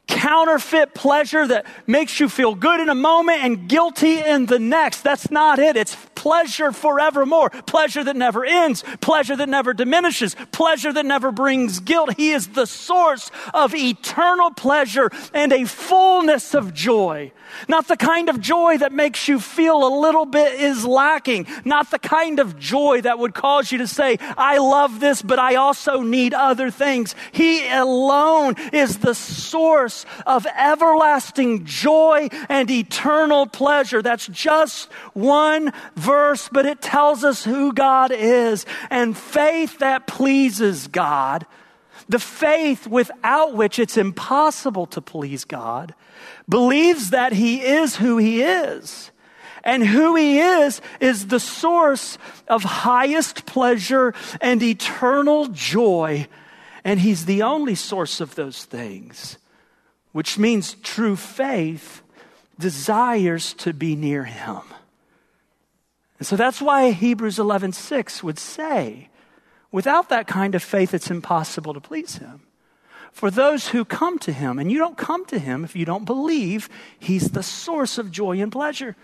counterfeit 0.07 0.95
pleasure 0.95 1.47
that 1.47 1.67
makes 1.87 2.21
you 2.21 2.29
feel 2.29 2.55
good 2.55 2.81
in 2.81 2.89
a 2.89 2.95
moment 2.95 3.43
and 3.43 3.69
guilty 3.69 4.19
in 4.19 4.47
the 4.47 4.59
next. 4.59 5.03
That's 5.03 5.31
not 5.31 5.59
it. 5.59 5.77
It's 5.77 5.97
pleasure 6.23 6.71
forevermore. 6.71 7.51
Pleasure 7.51 8.05
that 8.05 8.15
never 8.15 8.45
ends. 8.45 8.85
Pleasure 9.01 9.35
that 9.35 9.49
never 9.49 9.75
diminishes. 9.75 10.37
Pleasure 10.53 10.93
that 10.93 11.05
never 11.05 11.33
brings 11.33 11.81
guilt. 11.81 12.15
He 12.17 12.31
is 12.31 12.47
the 12.49 12.67
source 12.67 13.33
of 13.53 13.75
eternal 13.75 14.53
pleasure 14.53 15.11
and 15.35 15.53
a 15.53 15.65
fullness 15.65 16.55
of 16.55 16.73
joy. 16.73 17.33
Not 17.69 17.89
the 17.89 17.97
kind 17.97 18.29
of 18.29 18.41
joy 18.41 18.79
that 18.79 18.93
makes 18.93 19.29
you 19.29 19.39
feel 19.41 19.87
a 19.87 19.93
little 20.01 20.25
bit 20.25 20.61
is 20.61 20.87
lacking. 20.87 21.47
Not 21.65 21.91
the 21.91 21.99
kind 21.99 22.39
of 22.39 22.59
joy 22.59 23.01
that 23.03 23.19
would 23.19 23.35
cause 23.35 23.73
you 23.73 23.79
to 23.79 23.89
say, 23.89 24.19
I 24.39 24.59
love 24.59 25.01
this, 25.01 25.23
but 25.23 25.39
I 25.39 25.57
also 25.57 26.03
need 26.03 26.35
other 26.35 26.71
things. 26.71 27.15
He 27.33 27.69
alone 27.69 28.55
is 28.73 28.99
the 28.99 29.15
source 29.15 30.07
of 30.25 30.47
everlasting 30.47 31.65
joy 31.65 32.29
and 32.49 32.71
eternal 32.71 33.47
pleasure. 33.47 34.03
That's 34.03 34.29
just 34.29 34.91
one 35.13 35.73
verse, 36.12 36.48
but 36.53 36.66
it 36.66 36.83
tells 36.83 37.25
us 37.25 37.44
who 37.44 37.72
God 37.72 38.12
is. 38.12 38.66
And 38.90 39.16
faith 39.16 39.79
that 39.79 40.07
pleases 40.07 40.88
God 40.88 41.46
the 42.09 42.18
faith 42.18 42.87
without 42.87 43.55
which 43.55 43.79
it's 43.79 43.96
impossible 43.96 44.87
to 44.87 45.01
please 45.01 45.44
God, 45.44 45.94
believes 46.48 47.11
that 47.11 47.33
He 47.33 47.62
is 47.62 47.96
who 47.96 48.18
He 48.18 48.42
is. 48.42 49.11
And 49.64 49.87
who 49.87 50.16
He 50.16 50.38
is 50.40 50.81
is 51.01 51.29
the 51.29 51.40
source 51.40 52.18
of 52.48 52.64
highest 52.64 53.46
pleasure 53.46 54.12
and 54.40 54.62
eternal 54.62 55.46
joy. 55.46 56.27
And 56.85 57.01
He's 57.01 57.25
the 57.25 57.42
only 57.42 57.77
source 57.77 58.20
of 58.20 58.35
those 58.35 58.64
things, 58.64 59.38
which 60.11 60.38
means 60.38 60.75
true 60.83 61.16
faith 61.16 62.03
desires 62.59 63.55
to 63.55 63.72
be 63.72 63.96
near 63.96 64.25
Him. 64.25 64.61
And 66.23 66.27
so 66.29 66.37
that's 66.37 66.63
why 66.63 66.93
Hebrews 66.93 67.39
11:6 67.39 68.23
would 68.23 68.39
say, 68.39 69.09
Without 69.73 70.09
that 70.11 70.29
kind 70.29 70.55
of 70.55 70.63
faith, 70.63 70.95
it's 70.95 71.11
impossible 71.11 71.75
to 71.75 71.81
please 71.81 72.19
Him. 72.19 72.43
For 73.11 73.29
those 73.29 73.71
who 73.71 73.85
come 73.85 74.21
to 74.21 74.33
Him, 74.33 74.61
and 74.61 74.71
you 74.71 74.79
don't 74.79 74.97
come 74.97 75.27
to 75.27 75.41
Him 75.41 75.65
if 75.65 75.75
you 75.75 75.85
don't 75.85 76.05
believe 76.05 76.69
He's 76.97 77.33
the 77.33 77.43
source 77.43 77.99
of 77.99 78.13
joy 78.13 78.41
and 78.41 78.53
pleasure, 78.53 78.95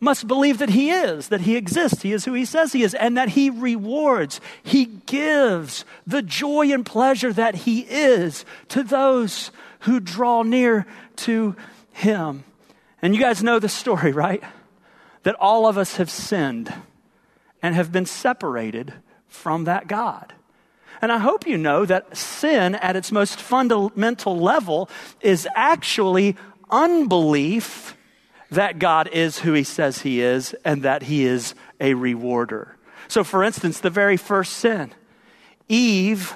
must 0.00 0.28
believe 0.28 0.58
that 0.58 0.68
He 0.68 0.90
is, 0.90 1.28
that 1.28 1.40
He 1.40 1.56
exists, 1.56 2.02
He 2.02 2.12
is 2.12 2.26
who 2.26 2.34
He 2.34 2.44
says 2.44 2.74
He 2.74 2.82
is, 2.82 2.92
and 2.92 3.16
that 3.16 3.30
He 3.30 3.48
rewards, 3.48 4.38
He 4.62 4.84
gives 4.84 5.86
the 6.06 6.20
joy 6.20 6.70
and 6.74 6.84
pleasure 6.84 7.32
that 7.32 7.54
He 7.54 7.86
is 7.88 8.44
to 8.68 8.82
those 8.82 9.50
who 9.78 9.98
draw 9.98 10.42
near 10.42 10.84
to 11.24 11.56
Him. 11.92 12.44
And 13.00 13.14
you 13.14 13.20
guys 13.22 13.42
know 13.42 13.60
the 13.60 13.70
story, 13.70 14.12
right? 14.12 14.44
That 15.22 15.36
all 15.38 15.66
of 15.66 15.76
us 15.76 15.96
have 15.96 16.10
sinned 16.10 16.72
and 17.62 17.74
have 17.74 17.92
been 17.92 18.06
separated 18.06 18.94
from 19.28 19.64
that 19.64 19.86
God. 19.86 20.34
And 21.02 21.10
I 21.10 21.18
hope 21.18 21.46
you 21.46 21.56
know 21.56 21.86
that 21.86 22.16
sin 22.16 22.74
at 22.74 22.96
its 22.96 23.10
most 23.10 23.40
fundamental 23.40 24.38
level 24.38 24.90
is 25.20 25.48
actually 25.54 26.36
unbelief 26.70 27.96
that 28.50 28.78
God 28.78 29.08
is 29.08 29.38
who 29.38 29.52
he 29.52 29.64
says 29.64 30.02
he 30.02 30.20
is 30.20 30.54
and 30.64 30.82
that 30.82 31.04
he 31.04 31.24
is 31.24 31.54
a 31.80 31.94
rewarder. 31.94 32.76
So, 33.08 33.24
for 33.24 33.42
instance, 33.42 33.80
the 33.80 33.90
very 33.90 34.16
first 34.16 34.54
sin, 34.54 34.92
Eve 35.68 36.34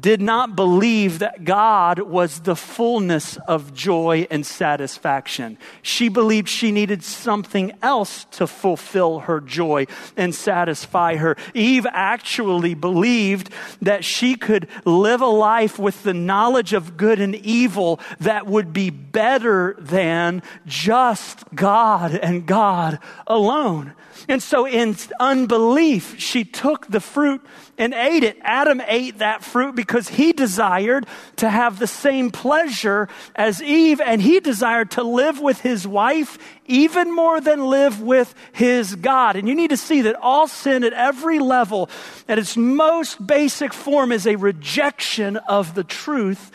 did 0.00 0.20
not 0.20 0.56
believe 0.56 1.20
that 1.20 1.44
God 1.44 2.00
was 2.00 2.40
the 2.40 2.56
fullness 2.56 3.36
of 3.48 3.74
joy 3.74 4.26
and 4.30 4.44
satisfaction. 4.44 5.58
She 5.82 6.08
believed 6.08 6.48
she 6.48 6.72
needed 6.72 7.02
something 7.02 7.72
else 7.82 8.24
to 8.32 8.46
fulfill 8.46 9.20
her 9.20 9.40
joy 9.40 9.86
and 10.16 10.34
satisfy 10.34 11.16
her. 11.16 11.36
Eve 11.54 11.86
actually 11.90 12.74
believed 12.74 13.50
that 13.82 14.04
she 14.04 14.34
could 14.34 14.68
live 14.84 15.20
a 15.20 15.26
life 15.26 15.78
with 15.78 16.02
the 16.02 16.14
knowledge 16.14 16.72
of 16.72 16.96
good 16.96 17.20
and 17.20 17.34
evil 17.34 18.00
that 18.20 18.46
would 18.46 18.72
be 18.72 18.90
better 18.90 19.76
than 19.78 20.42
just 20.66 21.44
God 21.54 22.14
and 22.14 22.46
God 22.46 22.98
alone. 23.26 23.94
And 24.28 24.42
so, 24.42 24.66
in 24.66 24.96
unbelief, 25.20 26.18
she 26.18 26.44
took 26.44 26.88
the 26.88 27.00
fruit 27.00 27.40
and 27.78 27.94
ate 27.94 28.24
it. 28.24 28.36
Adam 28.42 28.82
ate 28.86 29.18
that 29.18 29.44
fruit 29.44 29.76
because 29.76 30.08
he 30.08 30.32
desired 30.32 31.06
to 31.36 31.48
have 31.48 31.78
the 31.78 31.86
same 31.86 32.30
pleasure 32.30 33.08
as 33.36 33.62
Eve, 33.62 34.00
and 34.00 34.20
he 34.20 34.40
desired 34.40 34.90
to 34.92 35.04
live 35.04 35.40
with 35.40 35.60
his 35.60 35.86
wife 35.86 36.38
even 36.66 37.14
more 37.14 37.40
than 37.40 37.66
live 37.66 38.02
with 38.02 38.34
his 38.52 38.96
God. 38.96 39.36
And 39.36 39.48
you 39.48 39.54
need 39.54 39.70
to 39.70 39.76
see 39.76 40.02
that 40.02 40.16
all 40.16 40.48
sin 40.48 40.82
at 40.82 40.92
every 40.92 41.38
level, 41.38 41.88
at 42.28 42.38
its 42.38 42.56
most 42.56 43.24
basic 43.24 43.72
form, 43.72 44.10
is 44.10 44.26
a 44.26 44.34
rejection 44.34 45.36
of 45.36 45.74
the 45.74 45.84
truth 45.84 46.50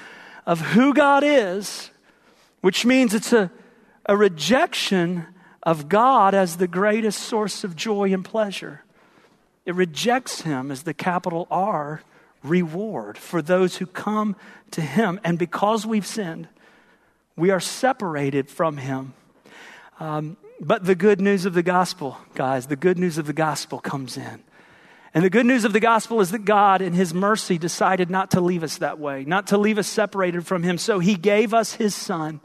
of 0.46 0.60
who 0.60 0.94
God 0.94 1.24
is, 1.24 1.90
which 2.60 2.86
means 2.86 3.14
it's 3.14 3.32
a, 3.32 3.50
a 4.06 4.18
rejection 4.18 5.26
of 5.64 5.90
God 5.90 6.34
as 6.34 6.58
the 6.58 6.68
greatest 6.68 7.20
source 7.20 7.64
of 7.64 7.76
joy 7.76 8.14
and 8.14 8.26
pleasure. 8.26 8.84
It 9.66 9.76
rejects 9.76 10.42
him 10.42 10.72
as 10.72 10.84
the 10.84 10.94
capital 10.94 11.48
R 11.52 12.02
reward 12.44 13.18
for 13.18 13.42
those 13.42 13.78
who 13.78 13.86
come 13.86 14.36
to 14.72 14.82
him. 14.82 15.20
And 15.24 15.38
because 15.38 15.86
we've 15.86 16.08
sinned, 16.08 16.48
we 17.36 17.52
are 17.52 17.60
separated 17.60 18.50
from 18.50 18.78
him. 18.78 19.14
Um, 20.00 20.38
but 20.60 20.86
the 20.86 20.96
good 20.96 21.22
news 21.22 21.46
of 21.46 21.54
the 21.54 21.64
gospel, 21.64 22.18
guys, 22.34 22.68
the 22.68 22.76
good 22.76 22.98
news 22.98 23.18
of 23.18 23.28
the 23.28 23.34
gospel 23.34 23.80
comes 23.80 24.18
in. 24.18 24.44
And 25.14 25.26
the 25.26 25.30
good 25.30 25.46
news 25.46 25.66
of 25.66 25.74
the 25.74 25.80
gospel 25.80 26.22
is 26.22 26.32
that 26.32 26.46
God, 26.46 26.82
in 26.82 26.94
His 26.94 27.14
mercy, 27.14 27.58
decided 27.58 28.10
not 28.10 28.32
to 28.32 28.42
leave 28.42 28.64
us 28.64 28.78
that 28.78 28.98
way, 28.98 29.26
not 29.26 29.48
to 29.48 29.58
leave 29.58 29.78
us 29.78 29.88
separated 29.88 30.48
from 30.48 30.64
Him. 30.64 30.78
So 30.78 31.00
He 31.00 31.16
gave 31.16 31.54
us 31.54 31.74
His 31.74 31.94
Son. 31.94 32.40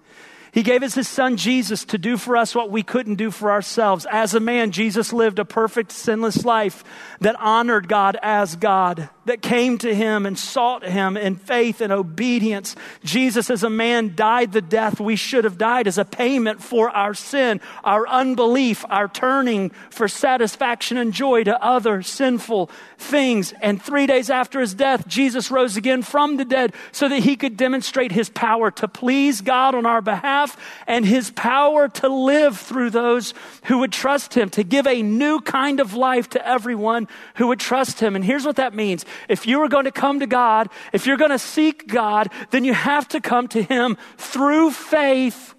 He 0.56 0.62
gave 0.62 0.82
us 0.82 0.94
his 0.94 1.06
son 1.06 1.36
Jesus 1.36 1.84
to 1.84 1.98
do 1.98 2.16
for 2.16 2.34
us 2.34 2.54
what 2.54 2.70
we 2.70 2.82
couldn't 2.82 3.16
do 3.16 3.30
for 3.30 3.50
ourselves. 3.50 4.06
As 4.10 4.32
a 4.32 4.40
man, 4.40 4.70
Jesus 4.70 5.12
lived 5.12 5.38
a 5.38 5.44
perfect, 5.44 5.92
sinless 5.92 6.46
life 6.46 6.82
that 7.20 7.38
honored 7.38 7.88
God 7.88 8.16
as 8.22 8.56
God. 8.56 9.10
That 9.26 9.42
came 9.42 9.78
to 9.78 9.94
him 9.94 10.26
and 10.26 10.38
sought 10.38 10.84
him 10.84 11.16
in 11.16 11.36
faith 11.36 11.80
and 11.80 11.92
obedience. 11.92 12.74
Jesus, 13.04 13.50
as 13.50 13.62
a 13.62 13.70
man, 13.70 14.14
died 14.16 14.52
the 14.52 14.62
death 14.62 14.98
we 14.98 15.16
should 15.16 15.44
have 15.44 15.58
died 15.58 15.86
as 15.86 15.98
a 15.98 16.04
payment 16.04 16.62
for 16.62 16.90
our 16.90 17.14
sin, 17.14 17.60
our 17.84 18.08
unbelief, 18.08 18.84
our 18.88 19.08
turning 19.08 19.70
for 19.90 20.08
satisfaction 20.08 20.96
and 20.96 21.12
joy 21.12 21.44
to 21.44 21.62
other 21.62 22.02
sinful 22.02 22.70
things. 22.98 23.52
And 23.60 23.80
three 23.80 24.06
days 24.06 24.30
after 24.30 24.60
his 24.60 24.74
death, 24.74 25.06
Jesus 25.06 25.50
rose 25.50 25.76
again 25.76 26.02
from 26.02 26.36
the 26.36 26.44
dead 26.44 26.72
so 26.92 27.08
that 27.08 27.20
he 27.20 27.36
could 27.36 27.56
demonstrate 27.56 28.12
his 28.12 28.28
power 28.28 28.70
to 28.72 28.88
please 28.88 29.40
God 29.40 29.74
on 29.74 29.86
our 29.86 30.00
behalf 30.00 30.56
and 30.86 31.04
his 31.04 31.30
power 31.30 31.88
to 31.88 32.08
live 32.08 32.58
through 32.58 32.90
those 32.90 33.34
who 33.64 33.78
would 33.78 33.92
trust 33.92 34.34
him, 34.34 34.50
to 34.50 34.62
give 34.62 34.86
a 34.86 35.02
new 35.02 35.40
kind 35.40 35.80
of 35.80 35.94
life 35.94 36.30
to 36.30 36.48
everyone 36.48 37.08
who 37.36 37.48
would 37.48 37.60
trust 37.60 38.00
him. 38.00 38.16
And 38.16 38.24
here's 38.24 38.46
what 38.46 38.56
that 38.56 38.74
means. 38.74 39.04
If 39.29 39.46
you 39.46 39.61
are 39.62 39.68
going 39.68 39.85
to 39.85 39.92
come 39.92 40.20
to 40.20 40.26
God, 40.26 40.68
if 40.92 41.07
you're 41.07 41.16
going 41.16 41.31
to 41.31 41.38
seek 41.38 41.87
God, 41.87 42.31
then 42.50 42.64
you 42.64 42.74
have 42.74 43.09
to 43.09 43.20
come 43.20 43.48
to 43.48 43.62
him 43.62 43.96
through 44.16 44.70
faith 44.70 45.55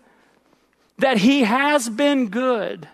that 0.97 1.17
he 1.17 1.43
has 1.43 1.89
been 1.89 2.29
good 2.29 2.87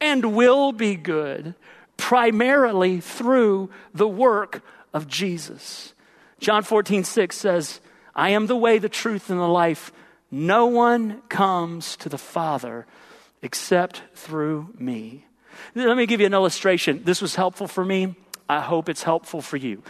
and 0.00 0.34
will 0.34 0.72
be 0.72 0.96
good 0.96 1.54
primarily 1.96 3.00
through 3.00 3.70
the 3.94 4.08
work 4.08 4.62
of 4.92 5.06
Jesus. 5.06 5.94
John 6.40 6.62
14, 6.62 7.04
6 7.04 7.36
says, 7.36 7.80
I 8.14 8.30
am 8.30 8.46
the 8.46 8.56
way, 8.56 8.78
the 8.78 8.88
truth, 8.88 9.30
and 9.30 9.38
the 9.38 9.44
life. 9.44 9.92
No 10.30 10.66
one 10.66 11.22
comes 11.28 11.96
to 11.98 12.08
the 12.08 12.18
Father 12.18 12.86
except 13.42 14.02
through 14.14 14.74
me. 14.78 15.26
Let 15.74 15.96
me 15.96 16.06
give 16.06 16.20
you 16.20 16.26
an 16.26 16.34
illustration. 16.34 17.02
This 17.04 17.22
was 17.22 17.34
helpful 17.34 17.68
for 17.68 17.84
me. 17.84 18.14
I 18.52 18.60
hope 18.60 18.88
it's 18.88 19.02
helpful 19.02 19.40
for 19.40 19.56
you. 19.56 19.82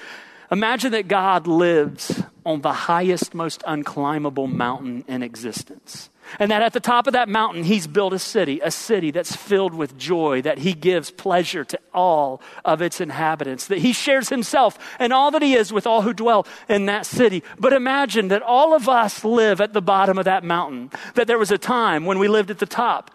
Imagine 0.50 0.92
that 0.92 1.08
God 1.08 1.46
lives 1.46 2.22
on 2.44 2.60
the 2.60 2.72
highest, 2.72 3.34
most 3.34 3.62
unclimbable 3.62 4.52
mountain 4.52 5.02
in 5.08 5.22
existence. 5.22 6.10
And 6.38 6.50
that 6.50 6.62
at 6.62 6.72
the 6.72 6.80
top 6.80 7.06
of 7.06 7.14
that 7.14 7.28
mountain, 7.28 7.64
he's 7.64 7.86
built 7.86 8.12
a 8.12 8.18
city, 8.18 8.60
a 8.62 8.70
city 8.70 9.10
that's 9.10 9.34
filled 9.34 9.74
with 9.74 9.98
joy, 9.98 10.42
that 10.42 10.58
he 10.58 10.74
gives 10.74 11.10
pleasure 11.10 11.64
to 11.64 11.78
all 11.92 12.40
of 12.64 12.82
its 12.82 13.00
inhabitants, 13.00 13.66
that 13.68 13.78
he 13.78 13.92
shares 13.92 14.28
himself 14.28 14.78
and 14.98 15.12
all 15.12 15.30
that 15.30 15.42
he 15.42 15.54
is 15.54 15.72
with 15.72 15.86
all 15.86 16.02
who 16.02 16.12
dwell 16.12 16.46
in 16.68 16.86
that 16.86 17.06
city. 17.06 17.42
But 17.58 17.72
imagine 17.72 18.28
that 18.28 18.42
all 18.42 18.74
of 18.74 18.88
us 18.88 19.24
live 19.24 19.60
at 19.60 19.72
the 19.72 19.82
bottom 19.82 20.18
of 20.18 20.26
that 20.26 20.44
mountain, 20.44 20.90
that 21.14 21.26
there 21.26 21.38
was 21.38 21.50
a 21.50 21.58
time 21.58 22.04
when 22.04 22.18
we 22.18 22.28
lived 22.28 22.50
at 22.50 22.58
the 22.58 22.66
top 22.66 23.10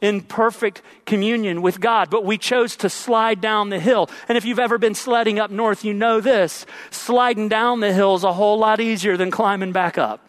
in 0.00 0.20
perfect 0.20 0.82
communion 1.06 1.62
with 1.62 1.80
God, 1.80 2.10
but 2.10 2.24
we 2.24 2.36
chose 2.36 2.76
to 2.76 2.90
slide 2.90 3.40
down 3.40 3.70
the 3.70 3.80
hill. 3.80 4.10
And 4.28 4.36
if 4.36 4.44
you've 4.44 4.58
ever 4.58 4.78
been 4.78 4.94
sledding 4.94 5.38
up 5.38 5.50
north, 5.50 5.84
you 5.84 5.94
know 5.94 6.20
this. 6.20 6.66
Sliding 6.90 7.48
down 7.48 7.80
the 7.80 7.92
hill 7.92 8.14
is 8.14 8.24
a 8.24 8.32
whole 8.32 8.58
lot 8.58 8.80
easier 8.80 9.16
than 9.16 9.30
climbing 9.30 9.72
back 9.72 9.96
up. 9.96 10.28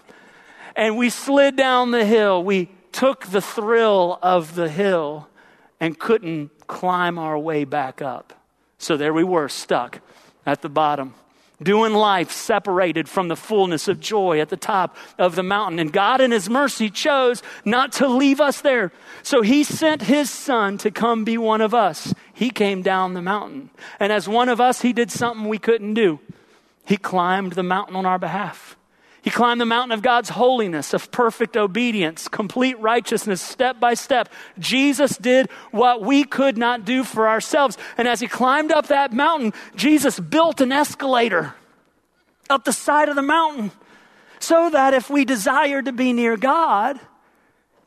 And 0.76 0.98
we 0.98 1.10
slid 1.10 1.56
down 1.56 1.92
the 1.92 2.06
hill. 2.06 2.44
We 2.44 2.70
took 2.92 3.26
the 3.28 3.42
thrill 3.42 4.20
of 4.22 4.56
the 4.56 4.70
hill 4.70 5.28
and 5.80 6.00
couldn't 6.00 6.68
climb 6.68 7.20
our 7.20 7.38
way 7.38 7.66
back 7.66 8.02
up. 8.02 8.34
So 8.78 8.96
there 8.96 9.14
we 9.14 9.24
were, 9.24 9.50
stuck 9.50 10.00
at 10.46 10.62
the 10.62 10.70
bottom, 10.70 11.14
doing 11.62 11.94
life 11.94 12.32
separated 12.32 13.10
from 13.10 13.28
the 13.28 13.36
fullness 13.36 13.88
of 13.88 14.00
joy 14.00 14.40
at 14.40 14.50
the 14.50 14.58
top 14.58 14.96
of 15.18 15.36
the 15.36 15.44
mountain. 15.44 15.80
And 15.80 15.92
God, 15.92 16.22
in 16.22 16.32
His 16.32 16.50
mercy, 16.50 16.90
chose 16.90 17.42
not 17.66 17.92
to 17.94 18.08
leave 18.08 18.40
us 18.40 18.62
there. 18.62 18.92
So 19.24 19.42
He 19.42 19.64
sent 19.64 20.04
His 20.04 20.30
Son 20.30 20.78
to 20.80 20.92
come 20.92 21.24
be 21.24 21.38
one 21.38 21.62
of 21.62 21.74
us. 21.74 22.14
He 22.34 22.50
came 22.50 22.82
down 22.82 23.14
the 23.14 23.22
mountain. 23.22 23.72
And 24.00 24.14
as 24.14 24.30
one 24.30 24.50
of 24.50 24.62
us, 24.62 24.82
He 24.82 24.94
did 24.94 25.12
something 25.12 25.48
we 25.48 25.58
couldn't 25.58 25.96
do. 25.96 26.20
He 26.86 26.96
climbed 26.96 27.54
the 27.54 27.64
mountain 27.64 27.96
on 27.96 28.06
our 28.06 28.20
behalf. 28.20 28.77
He 29.28 29.32
climbed 29.32 29.60
the 29.60 29.66
mountain 29.66 29.92
of 29.92 30.02
God's 30.02 30.30
holiness, 30.30 30.94
of 30.94 31.12
perfect 31.12 31.58
obedience, 31.58 32.30
complete 32.30 32.80
righteousness, 32.80 33.42
step 33.42 33.78
by 33.78 33.94
step. 33.94 34.30
Jesus 34.58 35.18
did 35.18 35.52
what 35.72 36.02
we 36.02 36.24
could 36.24 36.58
not 36.58 36.86
do 36.86 37.04
for 37.04 37.28
ourselves. 37.28 37.78
And 37.98 38.08
as 38.08 38.22
he 38.22 38.30
climbed 38.30 38.72
up 38.72 38.88
that 38.88 39.12
mountain, 39.12 39.52
Jesus 39.76 40.18
built 40.18 40.62
an 40.62 40.72
escalator 40.72 41.56
up 42.50 42.64
the 42.64 42.72
side 42.72 43.10
of 43.10 43.18
the 43.18 43.22
mountain 43.22 43.72
so 44.40 44.70
that 44.70 44.94
if 44.94 45.10
we 45.10 45.26
desire 45.26 45.82
to 45.82 45.92
be 45.92 46.14
near 46.14 46.38
God, 46.38 46.98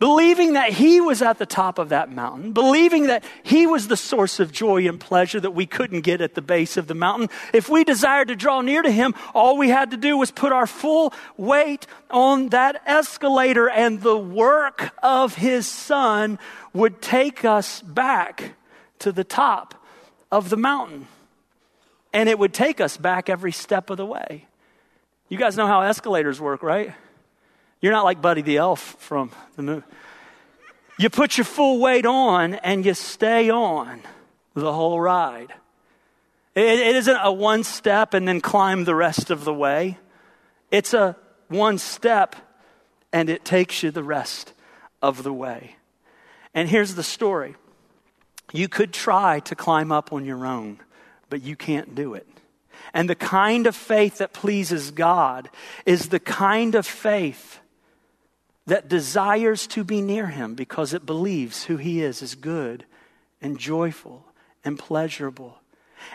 believing 0.00 0.54
that 0.54 0.72
He 0.72 1.00
was 1.00 1.22
at 1.22 1.38
the 1.38 1.46
top 1.46 1.78
of 1.78 1.90
that 1.90 2.10
mountain, 2.10 2.52
believing 2.52 3.06
that 3.06 3.22
He 3.44 3.66
was 3.68 3.86
the 3.86 3.96
source 3.96 4.40
of 4.40 4.50
joy 4.50 4.88
and 4.88 4.98
pleasure 4.98 5.38
that 5.38 5.52
we 5.52 5.66
couldn't 5.66 6.00
get 6.00 6.20
at 6.20 6.34
the 6.34 6.42
base 6.42 6.76
of 6.76 6.88
the 6.88 6.94
mountain. 6.94 7.28
If 7.52 7.68
we 7.68 7.84
desired 7.84 8.28
to 8.28 8.34
draw 8.34 8.62
near 8.62 8.82
to 8.82 8.90
Him, 8.90 9.14
all 9.34 9.56
we 9.56 9.68
had 9.68 9.92
to 9.92 9.96
do 9.96 10.16
was 10.16 10.32
put 10.32 10.52
our 10.52 10.66
full 10.66 11.12
weight 11.36 11.86
on 12.10 12.48
that 12.48 12.82
escalator, 12.86 13.68
and 13.68 14.00
the 14.00 14.16
work 14.16 14.92
of 15.02 15.36
His 15.36 15.68
Son 15.68 16.38
would 16.72 17.00
take 17.00 17.44
us 17.44 17.82
back 17.82 18.54
to 19.00 19.12
the 19.12 19.24
top 19.24 19.74
of 20.32 20.48
the 20.48 20.56
mountain. 20.56 21.06
And 22.12 22.28
it 22.28 22.38
would 22.38 22.54
take 22.54 22.80
us 22.80 22.96
back 22.96 23.28
every 23.28 23.52
step 23.52 23.90
of 23.90 23.98
the 23.98 24.06
way. 24.06 24.46
You 25.28 25.38
guys 25.38 25.56
know 25.56 25.66
how 25.66 25.82
escalators 25.82 26.40
work, 26.40 26.62
right? 26.62 26.94
You're 27.80 27.92
not 27.92 28.04
like 28.04 28.20
Buddy 28.20 28.42
the 28.42 28.58
Elf 28.58 28.80
from 28.98 29.30
the 29.56 29.62
movie. 29.62 29.86
You 30.98 31.08
put 31.08 31.38
your 31.38 31.46
full 31.46 31.80
weight 31.80 32.04
on 32.04 32.54
and 32.54 32.84
you 32.84 32.92
stay 32.92 33.48
on 33.50 34.02
the 34.54 34.72
whole 34.72 35.00
ride. 35.00 35.52
It, 36.54 36.64
it 36.64 36.96
isn't 36.96 37.18
a 37.22 37.32
one 37.32 37.64
step 37.64 38.12
and 38.12 38.28
then 38.28 38.42
climb 38.42 38.84
the 38.84 38.94
rest 38.94 39.30
of 39.30 39.44
the 39.44 39.54
way. 39.54 39.96
It's 40.70 40.92
a 40.92 41.16
one 41.48 41.78
step 41.78 42.36
and 43.12 43.30
it 43.30 43.44
takes 43.44 43.82
you 43.82 43.90
the 43.90 44.04
rest 44.04 44.52
of 45.00 45.22
the 45.22 45.32
way. 45.32 45.76
And 46.54 46.68
here's 46.68 46.94
the 46.94 47.02
story 47.02 47.56
you 48.52 48.68
could 48.68 48.92
try 48.92 49.40
to 49.40 49.54
climb 49.54 49.92
up 49.92 50.12
on 50.12 50.24
your 50.24 50.44
own, 50.44 50.80
but 51.28 51.40
you 51.40 51.56
can't 51.56 51.94
do 51.94 52.14
it. 52.14 52.26
And 52.92 53.08
the 53.08 53.14
kind 53.14 53.66
of 53.66 53.76
faith 53.76 54.18
that 54.18 54.32
pleases 54.32 54.90
God 54.90 55.48
is 55.86 56.08
the 56.08 56.18
kind 56.18 56.74
of 56.74 56.84
faith 56.84 57.60
that 58.70 58.88
desires 58.88 59.66
to 59.66 59.82
be 59.82 60.00
near 60.00 60.28
him 60.28 60.54
because 60.54 60.94
it 60.94 61.04
believes 61.04 61.64
who 61.64 61.76
he 61.76 62.00
is 62.00 62.22
is 62.22 62.36
good 62.36 62.84
and 63.42 63.58
joyful 63.58 64.24
and 64.64 64.78
pleasurable. 64.78 65.59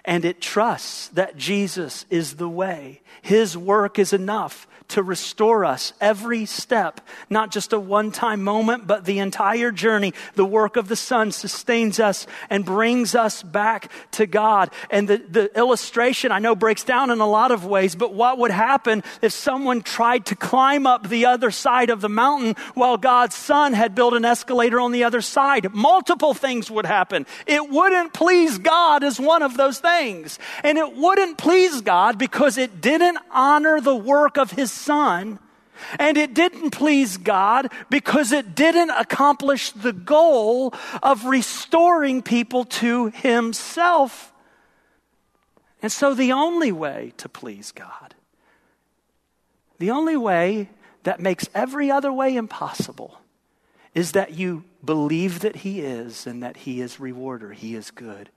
And 0.04 0.26
it 0.26 0.41
trusts 0.41 1.08
that 1.10 1.38
Jesus 1.38 2.06
is 2.10 2.36
the 2.36 2.50
way. 2.50 3.02
His 3.21 3.58
work 3.58 3.98
is 4.00 4.13
enough 4.13 4.67
to 4.88 5.02
restore 5.02 5.65
us 5.65 5.93
every 6.00 6.45
step, 6.45 7.02
not 7.30 7.52
just 7.52 7.74
a 7.74 7.80
one 7.80 8.12
time 8.12 8.43
moment, 8.43 8.86
but 8.86 9.06
the 9.06 9.19
entire 9.19 9.71
journey. 9.71 10.13
The 10.36 10.45
work 10.45 10.76
of 10.76 10.88
the 10.88 10.95
Son 10.95 11.32
sustains 11.32 12.00
us 12.00 12.28
and 12.50 12.63
brings 12.63 13.15
us 13.15 13.41
back 13.41 13.91
to 14.12 14.28
God. 14.28 14.69
And 14.91 15.08
the, 15.08 15.17
the 15.17 15.58
illustration 15.58 16.32
I 16.32 16.39
know 16.39 16.56
breaks 16.56 16.84
down 16.84 17.10
in 17.10 17.19
a 17.19 17.28
lot 17.28 17.52
of 17.52 17.65
ways, 17.65 17.95
but 17.95 18.13
what 18.13 18.38
would 18.38 18.52
happen 18.52 19.04
if 19.21 19.34
someone 19.34 19.82
tried 19.82 20.28
to 20.28 20.36
climb 20.36 20.86
up 20.86 21.10
the 21.10 21.26
other 21.26 21.52
side 21.52 21.89
of 21.89 22.02
the 22.02 22.10
mountain 22.10 22.56
while 22.76 22.98
God's 22.98 23.36
Son 23.36 23.74
had 23.74 23.95
built 23.95 24.13
an 24.13 24.26
escalator 24.26 24.80
on 24.80 24.91
the 24.91 25.04
other 25.04 25.21
side? 25.21 25.74
Multiple 25.74 26.34
things 26.34 26.69
would 26.69 26.86
happen. 26.86 27.26
It 27.48 27.69
wouldn't 27.69 28.13
please 28.13 28.60
God 28.60 29.04
as 29.04 29.19
one 29.19 29.41
of 29.41 29.58
those 29.58 29.75
things. 29.80 30.40
And 30.64 30.78
it 30.78 30.96
wouldn't 30.96 31.38
please 31.38 31.82
God 31.82 32.18
because 32.18 32.58
it 32.58 32.82
didn't 32.82 33.18
honor 33.32 33.82
the 33.82 33.96
work 33.96 34.38
of 34.38 34.52
His 34.52 34.72
son. 34.72 35.40
And 36.00 36.18
it 36.18 36.34
didn't 36.34 36.72
please 36.72 37.18
God 37.18 37.72
because 37.90 38.32
it 38.32 38.56
didn't 38.56 38.92
accomplish 38.92 39.72
the 39.72 39.94
goal 39.94 40.74
of 41.04 41.26
restoring 41.26 42.22
people 42.22 42.66
to 42.66 43.08
Himself. 43.08 44.32
And 45.82 45.92
so, 45.92 46.14
the 46.14 46.32
only 46.32 46.72
way 46.72 47.14
to 47.18 47.30
please 47.30 47.72
God, 47.72 48.16
the 49.78 49.92
only 49.92 50.18
way 50.18 50.70
that 51.04 51.20
makes 51.20 51.48
every 51.54 51.92
other 51.92 52.12
way 52.12 52.36
impossible, 52.36 53.20
is 53.94 54.14
that 54.14 54.34
you 54.34 54.64
believe 54.84 55.42
that 55.42 55.58
He 55.58 55.82
is 55.82 56.26
and 56.26 56.42
that 56.42 56.58
He 56.58 56.82
is 56.82 57.00
rewarder, 57.00 57.52
He 57.52 57.76
is 57.76 57.92
good. 57.92 58.30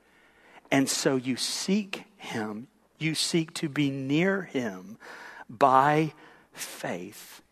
And 0.70 0.88
so 0.88 1.16
you 1.16 1.36
seek 1.36 2.04
Him, 2.16 2.68
you 2.98 3.14
seek 3.14 3.54
to 3.54 3.68
be 3.68 3.90
near 3.90 4.42
Him 4.42 4.98
by 5.48 6.12
faith. 6.52 7.42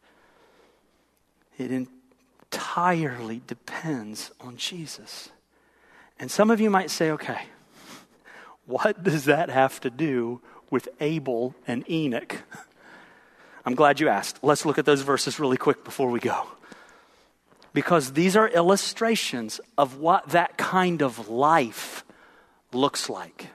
It 1.59 1.71
entirely 1.71 3.43
depends 3.47 4.31
on 4.41 4.57
Jesus. 4.57 5.31
And 6.19 6.31
some 6.31 6.51
of 6.51 6.61
you 6.61 6.71
might 6.71 6.91
say, 6.91 7.11
okay, 7.11 7.43
what 8.67 9.03
does 9.03 9.25
that 9.27 9.49
have 9.49 9.81
to 9.81 9.91
do 9.91 10.41
with 10.71 10.89
Abel 11.01 11.55
and 11.67 11.89
Enoch? 11.91 12.43
I'm 13.65 13.75
glad 13.75 14.01
you 14.01 14.09
asked. 14.09 14.43
Let's 14.43 14.65
look 14.65 14.79
at 14.79 14.85
those 14.85 15.03
verses 15.03 15.41
really 15.41 15.57
quick 15.57 15.85
before 15.85 16.11
we 16.11 16.21
go. 16.21 16.47
Because 17.73 18.13
these 18.13 18.37
are 18.37 18.49
illustrations 18.49 19.61
of 19.77 19.99
what 19.99 20.29
that 20.31 20.57
kind 20.57 21.03
of 21.03 21.29
life 21.29 22.05
looks 22.73 23.09
like. 23.09 23.49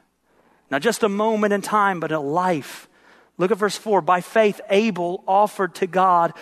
Not 0.70 0.82
just 0.82 1.04
a 1.04 1.10
moment 1.10 1.54
in 1.54 1.62
time, 1.62 2.00
but 2.00 2.12
a 2.12 2.20
life. 2.20 2.88
Look 3.38 3.52
at 3.52 3.58
verse 3.58 3.78
4. 3.78 4.02
By 4.02 4.22
faith, 4.22 4.62
Abel 4.70 5.24
offered 5.28 5.76
to 5.76 5.88
God 5.88 6.34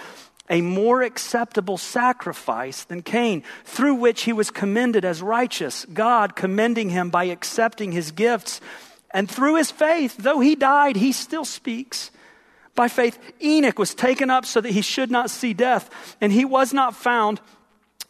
a 0.49 0.61
more 0.61 1.03
acceptable 1.03 1.77
sacrifice 1.77 2.83
than 2.83 3.03
Cain, 3.03 3.43
through 3.65 3.95
which 3.95 4.23
he 4.23 4.33
was 4.33 4.49
commended 4.49 5.05
as 5.05 5.21
righteous, 5.21 5.85
God 5.93 6.35
commending 6.35 6.89
him 6.89 7.09
by 7.09 7.25
accepting 7.25 7.91
his 7.91 8.11
gifts. 8.11 8.59
And 9.11 9.29
through 9.29 9.55
his 9.55 9.71
faith, 9.71 10.17
though 10.17 10.39
he 10.39 10.55
died, 10.55 10.95
he 10.95 11.11
still 11.11 11.45
speaks. 11.45 12.11
By 12.75 12.87
faith, 12.87 13.19
Enoch 13.41 13.77
was 13.77 13.93
taken 13.93 14.29
up 14.29 14.45
so 14.45 14.61
that 14.61 14.71
he 14.71 14.81
should 14.81 15.11
not 15.11 15.29
see 15.29 15.53
death, 15.53 16.15
and 16.21 16.31
he 16.31 16.45
was 16.45 16.73
not 16.73 16.95
found 16.95 17.41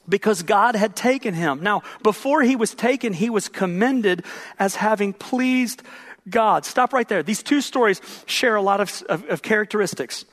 because 0.09 0.43
God 0.43 0.75
had 0.75 0.95
taken 0.95 1.33
him. 1.33 1.61
Now, 1.61 1.83
before 2.03 2.41
he 2.41 2.55
was 2.55 2.73
taken, 2.73 3.13
he 3.13 3.29
was 3.29 3.47
commended 3.47 4.25
as 4.57 4.75
having 4.75 5.13
pleased 5.13 5.83
God. 6.29 6.65
Stop 6.65 6.93
right 6.93 7.07
there. 7.07 7.23
These 7.23 7.43
two 7.43 7.61
stories 7.61 8.01
share 8.25 8.55
a 8.55 8.61
lot 8.61 8.81
of, 8.81 9.03
of, 9.09 9.25
of 9.29 9.41
characteristics. 9.41 10.25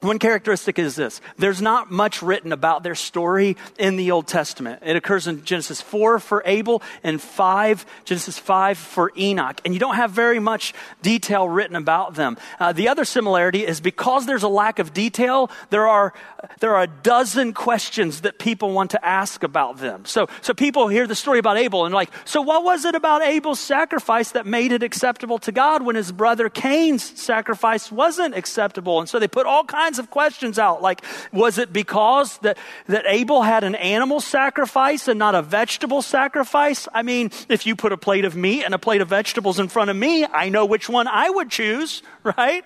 One 0.00 0.18
characteristic 0.18 0.78
is 0.78 0.94
this 0.94 1.22
there's 1.38 1.62
not 1.62 1.90
much 1.90 2.20
written 2.20 2.52
about 2.52 2.82
their 2.82 2.94
story 2.94 3.56
in 3.78 3.96
the 3.96 4.10
Old 4.10 4.26
Testament. 4.26 4.82
It 4.84 4.94
occurs 4.94 5.26
in 5.26 5.42
Genesis 5.44 5.80
4 5.80 6.18
for 6.18 6.42
Abel 6.44 6.82
and 7.02 7.20
5, 7.20 7.86
Genesis 8.04 8.38
5 8.38 8.76
for 8.76 9.10
Enoch. 9.16 9.58
And 9.64 9.72
you 9.72 9.80
don't 9.80 9.96
have 9.96 10.10
very 10.10 10.38
much 10.38 10.74
detail 11.00 11.48
written 11.48 11.76
about 11.76 12.14
them. 12.14 12.36
Uh, 12.60 12.72
the 12.72 12.88
other 12.88 13.06
similarity 13.06 13.66
is 13.66 13.80
because 13.80 14.26
there's 14.26 14.42
a 14.42 14.48
lack 14.48 14.78
of 14.78 14.92
detail, 14.92 15.50
there 15.70 15.88
are, 15.88 16.12
there 16.60 16.74
are 16.74 16.82
a 16.82 16.86
dozen 16.86 17.52
questions 17.52 18.22
that 18.22 18.38
people 18.38 18.72
want 18.72 18.90
to 18.92 19.04
ask 19.04 19.42
about 19.42 19.78
them. 19.78 20.04
So, 20.04 20.28
so 20.42 20.54
people 20.54 20.88
hear 20.88 21.06
the 21.06 21.14
story 21.14 21.38
about 21.38 21.56
Abel 21.56 21.84
and 21.84 21.94
like, 21.94 22.10
so 22.24 22.42
what 22.42 22.64
was 22.64 22.84
it 22.84 22.94
about 22.94 23.22
Abel's 23.22 23.60
sacrifice 23.60 24.32
that 24.32 24.46
made 24.46 24.72
it 24.72 24.82
acceptable 24.82 25.38
to 25.40 25.52
God 25.52 25.82
when 25.82 25.96
his 25.96 26.12
brother 26.12 26.48
Cain's 26.48 27.02
sacrifice 27.02 27.90
wasn't 27.90 28.34
acceptable? 28.34 29.00
And 29.00 29.08
so 29.08 29.18
they 29.18 29.28
put 29.28 29.46
all 29.46 29.64
kinds 29.64 29.98
of 29.98 30.10
questions 30.10 30.58
out. 30.58 30.82
Like, 30.82 31.02
was 31.32 31.58
it 31.58 31.72
because 31.72 32.38
that, 32.38 32.58
that 32.86 33.04
Abel 33.06 33.42
had 33.42 33.64
an 33.64 33.74
animal 33.74 34.20
sacrifice 34.20 35.08
and 35.08 35.18
not 35.18 35.34
a 35.34 35.42
vegetable 35.42 36.02
sacrifice? 36.02 36.88
I 36.92 37.02
mean, 37.02 37.30
if 37.48 37.66
you 37.66 37.76
put 37.76 37.92
a 37.92 37.96
plate 37.96 38.24
of 38.24 38.36
meat 38.36 38.64
and 38.64 38.74
a 38.74 38.78
plate 38.78 39.00
of 39.00 39.08
vegetables 39.08 39.58
in 39.58 39.68
front 39.68 39.90
of 39.90 39.96
me, 39.96 40.24
I 40.24 40.48
know 40.48 40.64
which 40.64 40.88
one 40.88 41.08
I 41.08 41.30
would 41.30 41.50
choose, 41.50 42.02
right? 42.22 42.64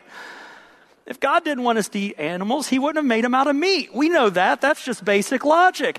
If 1.07 1.19
God 1.19 1.45
didn't 1.45 1.65
want 1.65 1.79
us 1.79 1.89
to 1.89 1.99
eat 1.99 2.19
animals, 2.19 2.69
He 2.69 2.79
wouldn't 2.79 2.99
have 2.99 3.05
made 3.05 3.25
them 3.25 3.35
out 3.35 3.47
of 3.47 3.57
meat. 3.57 3.95
We 3.95 4.09
know 4.09 4.31
that. 4.31 4.61
That's 4.61 4.85
just 4.85 5.05
basic 5.05 5.45
logic. 5.45 5.99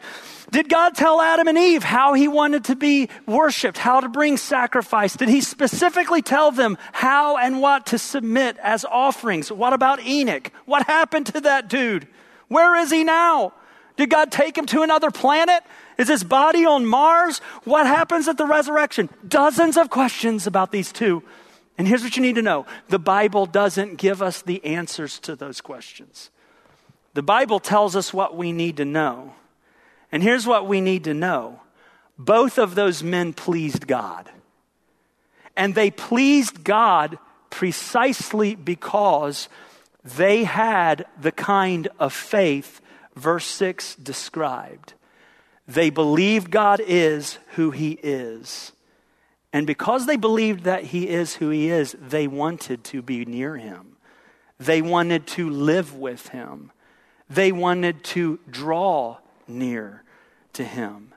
Did 0.51 0.67
God 0.67 0.95
tell 0.95 1.21
Adam 1.21 1.47
and 1.47 1.57
Eve 1.57 1.81
how 1.81 2.13
he 2.13 2.27
wanted 2.27 2.65
to 2.65 2.75
be 2.75 3.07
worshiped, 3.25 3.77
how 3.77 4.01
to 4.01 4.09
bring 4.09 4.35
sacrifice? 4.35 5.15
Did 5.15 5.29
he 5.29 5.39
specifically 5.39 6.21
tell 6.21 6.51
them 6.51 6.77
how 6.91 7.37
and 7.37 7.61
what 7.61 7.85
to 7.87 7.97
submit 7.97 8.57
as 8.61 8.83
offerings? 8.83 9.49
What 9.49 9.71
about 9.71 10.01
Enoch? 10.05 10.51
What 10.65 10.87
happened 10.87 11.27
to 11.27 11.41
that 11.41 11.69
dude? 11.69 12.05
Where 12.49 12.75
is 12.75 12.91
he 12.91 13.05
now? 13.05 13.53
Did 13.95 14.09
God 14.09 14.29
take 14.29 14.57
him 14.57 14.65
to 14.67 14.81
another 14.81 15.09
planet? 15.09 15.63
Is 15.97 16.09
his 16.09 16.23
body 16.23 16.65
on 16.65 16.85
Mars? 16.85 17.39
What 17.63 17.87
happens 17.87 18.27
at 18.27 18.37
the 18.37 18.45
resurrection? 18.45 19.09
Dozens 19.25 19.77
of 19.77 19.89
questions 19.89 20.47
about 20.47 20.73
these 20.73 20.91
two. 20.91 21.23
And 21.77 21.87
here's 21.87 22.03
what 22.03 22.15
you 22.15 22.21
need 22.21 22.35
to 22.35 22.41
know 22.41 22.65
the 22.89 22.99
Bible 22.99 23.45
doesn't 23.45 23.97
give 23.97 24.21
us 24.21 24.41
the 24.41 24.63
answers 24.63 25.19
to 25.19 25.35
those 25.35 25.61
questions. 25.61 26.29
The 27.13 27.23
Bible 27.23 27.59
tells 27.59 27.95
us 27.95 28.13
what 28.13 28.37
we 28.37 28.51
need 28.51 28.77
to 28.77 28.85
know. 28.85 29.33
And 30.11 30.21
here's 30.21 30.45
what 30.45 30.67
we 30.67 30.81
need 30.81 31.05
to 31.05 31.13
know 31.13 31.59
both 32.17 32.57
of 32.57 32.75
those 32.75 33.03
men 33.03 33.33
pleased 33.33 33.87
God. 33.87 34.29
And 35.55 35.75
they 35.75 35.91
pleased 35.91 36.63
God 36.63 37.17
precisely 37.49 38.55
because 38.55 39.49
they 40.03 40.43
had 40.43 41.05
the 41.19 41.31
kind 41.31 41.87
of 41.99 42.13
faith 42.13 42.81
verse 43.15 43.45
6 43.45 43.95
described. 43.95 44.93
They 45.67 45.89
believe 45.89 46.49
God 46.49 46.81
is 46.85 47.37
who 47.55 47.71
he 47.71 47.91
is. 48.01 48.71
And 49.53 49.67
because 49.67 50.05
they 50.05 50.15
believed 50.15 50.63
that 50.63 50.85
he 50.85 51.09
is 51.09 51.35
who 51.35 51.49
he 51.49 51.69
is, 51.69 51.95
they 51.99 52.27
wanted 52.27 52.83
to 52.85 53.01
be 53.01 53.25
near 53.25 53.57
him. 53.57 53.97
They 54.59 54.81
wanted 54.81 55.27
to 55.27 55.49
live 55.49 55.95
with 55.95 56.29
him. 56.29 56.71
They 57.29 57.51
wanted 57.51 58.03
to 58.05 58.39
draw 58.49 59.17
near 59.47 60.03
to 60.53 60.63
him. 60.63 61.13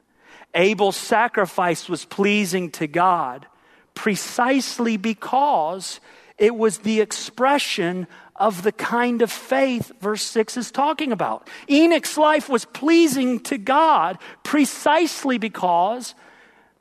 Abel's 0.54 0.96
sacrifice 0.96 1.88
was 1.88 2.04
pleasing 2.04 2.70
to 2.72 2.86
God 2.86 3.46
precisely 3.94 4.96
because 4.96 6.00
it 6.38 6.54
was 6.54 6.78
the 6.78 7.00
expression 7.00 8.06
of 8.36 8.62
the 8.62 8.72
kind 8.72 9.22
of 9.22 9.30
faith 9.30 9.92
verse 10.00 10.22
6 10.22 10.56
is 10.56 10.70
talking 10.70 11.12
about. 11.12 11.48
Enoch's 11.70 12.18
life 12.18 12.48
was 12.48 12.64
pleasing 12.64 13.40
to 13.40 13.58
God 13.58 14.18
precisely 14.42 15.38
because 15.38 16.14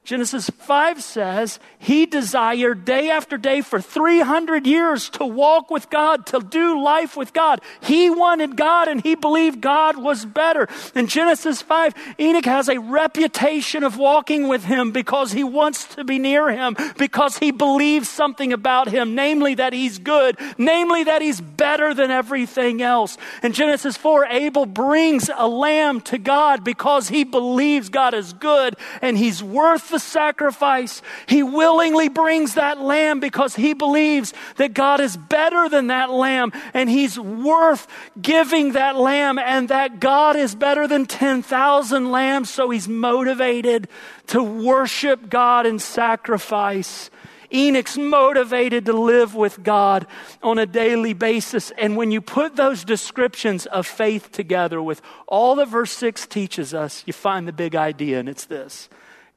Genesis 0.03 0.49
5 0.49 1.01
says 1.01 1.59
he 1.79 2.05
desired 2.05 2.83
day 2.83 3.09
after 3.09 3.37
day 3.37 3.61
for 3.61 3.79
300 3.79 4.67
years 4.67 5.09
to 5.11 5.25
walk 5.25 5.71
with 5.71 5.89
God, 5.89 6.25
to 6.27 6.41
do 6.41 6.83
life 6.83 7.15
with 7.15 7.31
God. 7.31 7.61
He 7.79 8.09
wanted 8.09 8.57
God 8.57 8.89
and 8.89 9.01
he 9.01 9.15
believed 9.15 9.61
God 9.61 9.97
was 9.97 10.25
better. 10.25 10.67
In 10.93 11.07
Genesis 11.07 11.61
5, 11.61 11.93
Enoch 12.19 12.43
has 12.43 12.67
a 12.67 12.81
reputation 12.81 13.85
of 13.85 13.97
walking 13.97 14.49
with 14.49 14.65
him 14.65 14.91
because 14.91 15.31
he 15.31 15.45
wants 15.45 15.95
to 15.95 16.03
be 16.03 16.19
near 16.19 16.51
him, 16.51 16.75
because 16.97 17.37
he 17.37 17.51
believes 17.51 18.09
something 18.09 18.51
about 18.51 18.89
him, 18.89 19.15
namely 19.15 19.55
that 19.55 19.71
he's 19.71 19.99
good, 19.99 20.37
namely 20.57 21.05
that 21.05 21.21
he's 21.21 21.39
better 21.39 21.93
than 21.93 22.11
everything 22.11 22.81
else. 22.81 23.17
In 23.41 23.53
Genesis 23.53 23.95
4, 23.95 24.25
Abel 24.25 24.65
brings 24.65 25.29
a 25.33 25.47
lamb 25.47 26.01
to 26.01 26.17
God 26.17 26.65
because 26.65 27.07
he 27.07 27.23
believes 27.23 27.87
God 27.87 28.13
is 28.13 28.33
good 28.33 28.75
and 29.01 29.17
he's 29.17 29.41
worth 29.41 29.92
the 29.93 29.99
sacrifice. 29.99 31.01
He 31.27 31.43
willingly 31.43 32.09
brings 32.09 32.55
that 32.55 32.81
lamb 32.81 33.21
because 33.21 33.55
he 33.55 33.73
believes 33.73 34.33
that 34.57 34.73
God 34.73 34.99
is 34.99 35.15
better 35.15 35.69
than 35.69 35.87
that 35.87 36.09
lamb 36.09 36.51
and 36.73 36.89
he's 36.89 37.17
worth 37.17 37.87
giving 38.21 38.73
that 38.73 38.97
lamb 38.97 39.39
and 39.39 39.69
that 39.69 40.01
God 40.01 40.35
is 40.35 40.55
better 40.55 40.87
than 40.87 41.05
10,000 41.05 42.11
lambs. 42.11 42.49
So 42.49 42.69
he's 42.69 42.89
motivated 42.89 43.87
to 44.27 44.43
worship 44.43 45.29
God 45.29 45.65
and 45.65 45.81
sacrifice. 45.81 47.09
Enoch's 47.53 47.97
motivated 47.97 48.85
to 48.87 48.93
live 48.93 49.35
with 49.35 49.61
God 49.61 50.07
on 50.41 50.57
a 50.57 50.65
daily 50.65 51.13
basis. 51.13 51.71
And 51.77 51.95
when 51.95 52.11
you 52.11 52.19
put 52.19 52.55
those 52.55 52.83
descriptions 52.83 53.67
of 53.67 53.85
faith 53.85 54.31
together 54.31 54.81
with 54.81 55.01
all 55.27 55.55
that 55.55 55.67
verse 55.67 55.91
6 55.91 56.25
teaches 56.27 56.73
us, 56.73 57.03
you 57.05 57.13
find 57.13 57.47
the 57.47 57.53
big 57.53 57.75
idea, 57.75 58.19
and 58.19 58.27
it's 58.27 58.45
this 58.45 58.89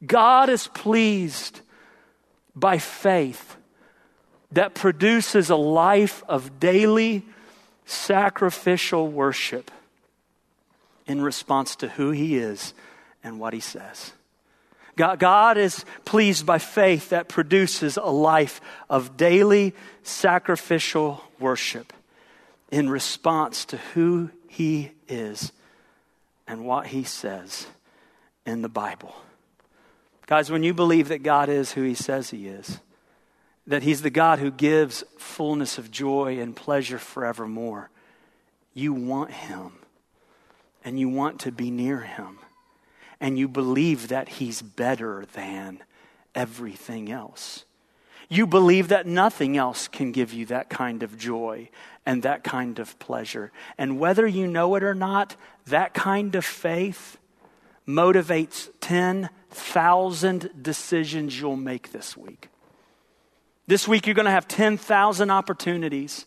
God 0.07 0.49
is 0.49 0.69
pleased 0.69 1.61
by 2.55 2.79
faith 2.79 3.57
that 4.53 4.75
produces 4.75 5.51
a 5.51 5.57
life 5.57 6.23
of 6.29 6.59
daily 6.61 7.25
sacrificial 7.85 9.09
worship 9.09 9.71
in 11.07 11.21
response 11.21 11.77
to 11.77 11.89
who 11.89 12.11
He 12.11 12.37
is 12.37 12.75
and 13.23 13.39
what 13.39 13.53
He 13.53 13.61
says. 13.61 14.13
God, 14.97 15.19
God, 15.19 15.59
is 15.59 15.85
pleased 16.07 16.47
by 16.47 16.59
faith 16.59 17.11
that 17.11 17.29
produces 17.29 17.99
a 17.99 18.05
life 18.05 18.61
of 18.89 19.17
daily 19.17 19.75
sacrificial 20.03 21.23
worship 21.39 21.93
in 22.71 22.89
response 22.89 23.67
to 23.67 23.77
who 23.95 24.31
He 24.49 24.93
is 25.07 25.53
and 26.47 26.65
what 26.65 26.87
He 26.87 27.05
says 27.05 27.67
in 28.47 28.63
the 28.63 28.69
Bible. 28.69 29.15
Guys, 30.27 30.51
when 30.51 30.65
you 30.65 30.75
believe 30.75 31.09
that 31.09 31.23
God 31.23 31.49
is 31.49 31.73
who 31.73 31.83
He 31.83 31.95
says 31.95 32.31
He 32.31 32.49
is, 32.49 32.81
that 33.67 33.85
He's 33.85 34.03
the 34.03 34.11
God 34.11 34.41
who 34.41 34.51
gives 34.51 35.05
fullness 35.19 35.79
of 35.79 35.91
joy 35.91 36.41
and 36.41 36.55
pleasure 36.55 36.99
forevermore, 36.99 37.91
you 38.75 38.93
want 38.93 39.31
Him 39.31 39.73
and 40.85 40.99
you 40.99 41.09
want 41.09 41.41
to 41.41 41.53
be 41.53 41.71
near 41.71 42.01
Him 42.01 42.39
and 43.21 43.39
you 43.39 43.49
believe 43.49 44.09
that 44.09 44.29
He's 44.29 44.63
better 44.63 45.27
than 45.33 45.83
everything 46.35 47.11
else. 47.11 47.65
You 48.29 48.49
believe 48.49 48.89
that 48.89 49.07
nothing 49.07 49.57
else 49.57 49.87
can 49.87 50.11
give 50.11 50.33
you 50.33 50.47
that 50.47 50.69
kind 50.69 51.05
of 51.05 51.17
joy 51.17 51.71
and 52.05 52.25
that 52.25 52.43
kind 52.43 52.81
of 52.81 52.99
pleasure. 52.99 53.53
And 53.79 54.01
whether 54.01 54.27
you 54.27 54.49
know 54.49 54.75
it 54.75 54.83
or 54.83 54.95
not, 54.95 55.37
that 55.67 55.95
kind 55.95 56.35
of 56.35 56.45
faith 56.45 57.19
motivates 57.87 58.69
10,000 58.81 60.51
decisions 60.61 61.41
you'll 61.41 61.57
make 61.57 61.93
this 61.93 62.17
week. 62.17 62.49
This 63.69 63.87
week, 63.89 64.07
you're 64.07 64.15
going 64.15 64.27
to 64.27 64.31
have 64.31 64.49
10,000 64.49 65.31
opportunities 65.31 66.25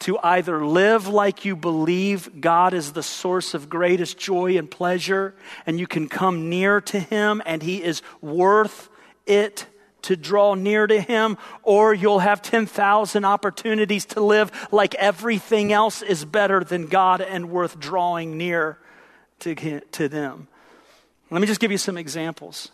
to 0.00 0.18
either 0.22 0.66
live 0.66 1.06
like 1.06 1.44
you 1.44 1.54
believe 1.54 2.40
God 2.40 2.74
is 2.74 2.92
the 2.92 3.02
source 3.02 3.54
of 3.54 3.68
greatest 3.68 4.18
joy 4.18 4.58
and 4.58 4.70
pleasure, 4.70 5.34
and 5.64 5.78
you 5.78 5.86
can 5.86 6.08
come 6.08 6.48
near 6.48 6.80
to 6.82 6.98
Him, 6.98 7.40
and 7.46 7.62
He 7.62 7.82
is 7.82 8.02
worth 8.20 8.88
it 9.26 9.66
to 10.02 10.16
draw 10.16 10.54
near 10.54 10.86
to 10.86 11.00
Him, 11.00 11.38
or 11.62 11.94
you'll 11.94 12.18
have 12.18 12.42
10,000 12.42 13.24
opportunities 13.24 14.04
to 14.06 14.20
live 14.20 14.50
like 14.72 14.94
everything 14.96 15.72
else 15.72 16.02
is 16.02 16.24
better 16.24 16.64
than 16.64 16.88
God 16.88 17.20
and 17.20 17.50
worth 17.50 17.78
drawing 17.78 18.36
near 18.36 18.78
to, 19.40 19.80
to 19.80 20.08
them. 20.08 20.48
Let 21.32 21.40
me 21.40 21.46
just 21.46 21.60
give 21.60 21.72
you 21.72 21.78
some 21.78 21.96
examples. 21.96 22.70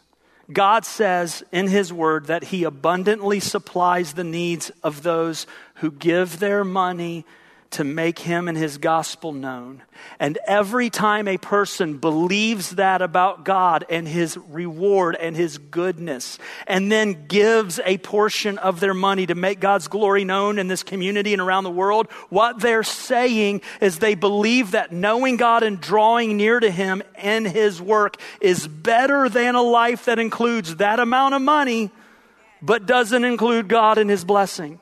God 0.53 0.85
says 0.85 1.45
in 1.53 1.69
His 1.69 1.93
Word 1.93 2.27
that 2.27 2.45
He 2.45 2.65
abundantly 2.65 3.39
supplies 3.39 4.15
the 4.15 4.25
needs 4.25 4.71
of 4.83 5.05
those 5.05 5.47
who 5.77 5.93
give 5.93 6.41
their 6.41 6.65
money 6.65 7.25
to 7.71 7.85
make 7.85 8.19
him 8.19 8.49
and 8.49 8.57
his 8.57 8.79
gospel 8.79 9.33
known. 9.33 9.83
And 10.19 10.39
every 10.47 10.89
time 10.89 11.29
a 11.29 11.37
person 11.37 11.99
believes 11.99 12.77
that 12.77 13.03
about 13.03 13.45
God 13.45 13.85
and 13.91 14.09
his 14.09 14.39
reward 14.39 15.17
and 15.17 15.37
his 15.37 15.59
goodness, 15.59 16.39
and 16.67 16.91
then 16.91 17.27
gives 17.27 17.79
a 17.85 17.99
portion 17.99 18.57
of 18.59 18.81
their 18.81 18.95
money 18.95 19.27
to 19.27 19.35
make 19.35 19.61
God's 19.61 19.87
glory 19.87 20.25
known 20.25 20.59
in 20.59 20.69
this 20.69 20.83
community 20.83 21.35
and 21.35 21.43
around 21.43 21.65
the 21.65 21.71
world, 21.71 22.11
what 22.31 22.59
they're 22.61 22.83
saying 22.83 23.61
is 23.83 23.99
they 23.99 24.15
believe 24.15 24.71
that 24.71 24.91
knowing 24.91 25.37
God 25.37 25.63
and 25.63 25.79
drawing 25.79 26.39
near 26.39 26.59
to 26.61 26.71
him 26.71 27.03
and 27.17 27.47
his 27.47 27.83
work 27.83 28.17
is 28.41 28.67
better 28.67 29.29
than 29.29 29.55
a 29.55 29.63
life 29.63 30.07
that 30.07 30.19
includes 30.19 30.77
that 30.77 31.01
amount 31.01 31.35
of 31.35 31.43
money, 31.43 31.91
but 32.63 32.87
doesn't 32.87 33.25
include 33.25 33.69
God 33.69 33.99
and 33.99 34.09
his 34.09 34.25
blessing. 34.25 34.81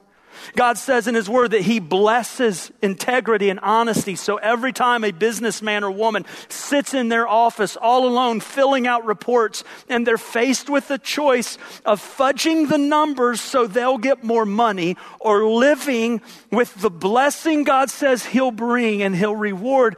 God 0.54 0.78
says 0.78 1.06
in 1.06 1.14
His 1.14 1.28
Word 1.28 1.52
that 1.52 1.62
He 1.62 1.78
blesses 1.78 2.70
integrity 2.82 3.50
and 3.50 3.60
honesty. 3.60 4.16
So 4.16 4.36
every 4.36 4.72
time 4.72 5.04
a 5.04 5.12
businessman 5.12 5.84
or 5.84 5.90
woman 5.90 6.24
sits 6.48 6.94
in 6.94 7.08
their 7.08 7.28
office 7.28 7.76
all 7.76 8.06
alone 8.06 8.40
filling 8.40 8.86
out 8.86 9.04
reports 9.04 9.64
and 9.88 10.06
they're 10.06 10.18
faced 10.18 10.70
with 10.70 10.88
the 10.88 10.98
choice 10.98 11.58
of 11.84 12.00
fudging 12.00 12.68
the 12.68 12.78
numbers 12.78 13.40
so 13.40 13.66
they'll 13.66 13.98
get 13.98 14.24
more 14.24 14.46
money 14.46 14.96
or 15.20 15.46
living 15.46 16.20
with 16.50 16.74
the 16.80 16.90
blessing 16.90 17.64
God 17.64 17.90
says 17.90 18.24
He'll 18.24 18.50
bring 18.50 19.02
and 19.02 19.14
He'll 19.14 19.36
reward 19.36 19.96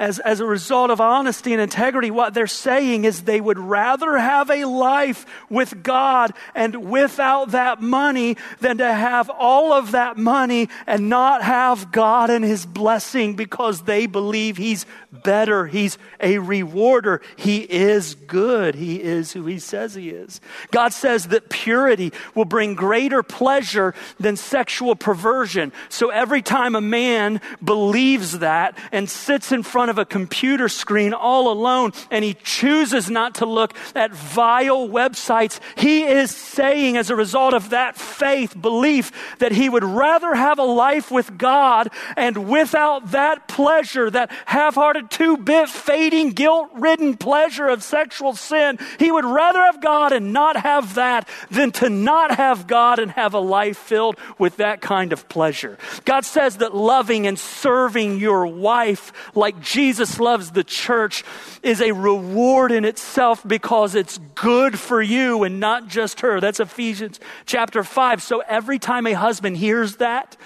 as, 0.00 0.18
as 0.20 0.40
a 0.40 0.46
result 0.46 0.90
of 0.90 0.98
honesty 0.98 1.52
and 1.52 1.60
integrity, 1.60 2.10
what 2.10 2.32
they're 2.32 2.46
saying 2.46 3.04
is 3.04 3.22
they 3.22 3.40
would 3.40 3.58
rather 3.58 4.16
have 4.16 4.50
a 4.50 4.64
life 4.64 5.26
with 5.50 5.82
God 5.82 6.32
and 6.54 6.90
without 6.90 7.50
that 7.50 7.82
money 7.82 8.38
than 8.60 8.78
to 8.78 8.90
have 8.90 9.28
all 9.28 9.74
of 9.74 9.92
that 9.92 10.16
money 10.16 10.70
and 10.86 11.10
not 11.10 11.42
have 11.42 11.92
God 11.92 12.30
and 12.30 12.42
His 12.42 12.64
blessing 12.64 13.36
because 13.36 13.82
they 13.82 14.06
believe 14.06 14.56
He's 14.56 14.86
better. 15.12 15.66
He's 15.66 15.98
a 16.18 16.38
rewarder. 16.38 17.20
He 17.36 17.58
is 17.58 18.14
good. 18.14 18.76
He 18.76 19.02
is 19.02 19.32
who 19.32 19.44
He 19.44 19.58
says 19.58 19.94
He 19.94 20.08
is. 20.08 20.40
God 20.70 20.94
says 20.94 21.28
that 21.28 21.50
purity 21.50 22.14
will 22.34 22.46
bring 22.46 22.74
greater 22.74 23.22
pleasure 23.22 23.94
than 24.18 24.36
sexual 24.36 24.96
perversion. 24.96 25.72
So 25.90 26.08
every 26.08 26.40
time 26.40 26.74
a 26.74 26.80
man 26.80 27.42
believes 27.62 28.38
that 28.38 28.78
and 28.92 29.10
sits 29.10 29.52
in 29.52 29.62
front 29.62 29.89
of 29.90 29.98
a 29.98 30.04
computer 30.04 30.68
screen 30.68 31.12
all 31.12 31.52
alone 31.52 31.92
and 32.10 32.24
he 32.24 32.34
chooses 32.34 33.10
not 33.10 33.36
to 33.36 33.46
look 33.46 33.74
at 33.94 34.12
vile 34.12 34.88
websites, 34.88 35.60
he 35.76 36.04
is 36.04 36.30
saying, 36.30 36.96
as 36.96 37.10
a 37.10 37.16
result 37.16 37.54
of 37.54 37.70
that 37.70 37.96
faith, 37.96 38.60
belief, 38.60 39.12
that 39.38 39.52
he 39.52 39.68
would 39.68 39.84
rather 39.84 40.34
have 40.34 40.58
a 40.58 40.64
life 40.64 41.10
with 41.10 41.36
God 41.36 41.90
and 42.16 42.48
without 42.48 43.10
that 43.12 43.48
pleasure, 43.48 44.10
that 44.10 44.30
half 44.46 44.74
hearted, 44.74 45.10
two 45.10 45.36
bit, 45.36 45.68
fading, 45.68 46.30
guilt 46.30 46.70
ridden 46.74 47.16
pleasure 47.16 47.68
of 47.68 47.82
sexual 47.82 48.34
sin, 48.34 48.78
he 48.98 49.10
would 49.10 49.24
rather 49.24 49.60
have 49.60 49.80
God 49.80 50.12
and 50.12 50.32
not 50.32 50.56
have 50.56 50.94
that 50.94 51.28
than 51.50 51.70
to 51.72 51.88
not 51.90 52.36
have 52.36 52.66
God 52.66 52.98
and 52.98 53.10
have 53.12 53.34
a 53.34 53.40
life 53.40 53.76
filled 53.76 54.16
with 54.38 54.56
that 54.56 54.80
kind 54.80 55.12
of 55.12 55.28
pleasure. 55.28 55.78
God 56.04 56.24
says 56.24 56.58
that 56.58 56.74
loving 56.74 57.26
and 57.26 57.38
serving 57.38 58.18
your 58.18 58.46
wife 58.46 59.12
like 59.34 59.60
Jesus 59.70 60.18
loves 60.18 60.50
the 60.50 60.64
church 60.64 61.22
is 61.62 61.80
a 61.80 61.92
reward 61.92 62.72
in 62.72 62.84
itself 62.84 63.46
because 63.46 63.94
it's 63.94 64.18
good 64.34 64.76
for 64.76 65.00
you 65.00 65.44
and 65.44 65.60
not 65.60 65.86
just 65.86 66.20
her. 66.20 66.40
That's 66.40 66.58
Ephesians 66.58 67.20
chapter 67.46 67.84
5. 67.84 68.20
So 68.20 68.40
every 68.40 68.80
time 68.80 69.06
a 69.06 69.12
husband 69.12 69.56
hears 69.56 69.96
that 69.96 70.36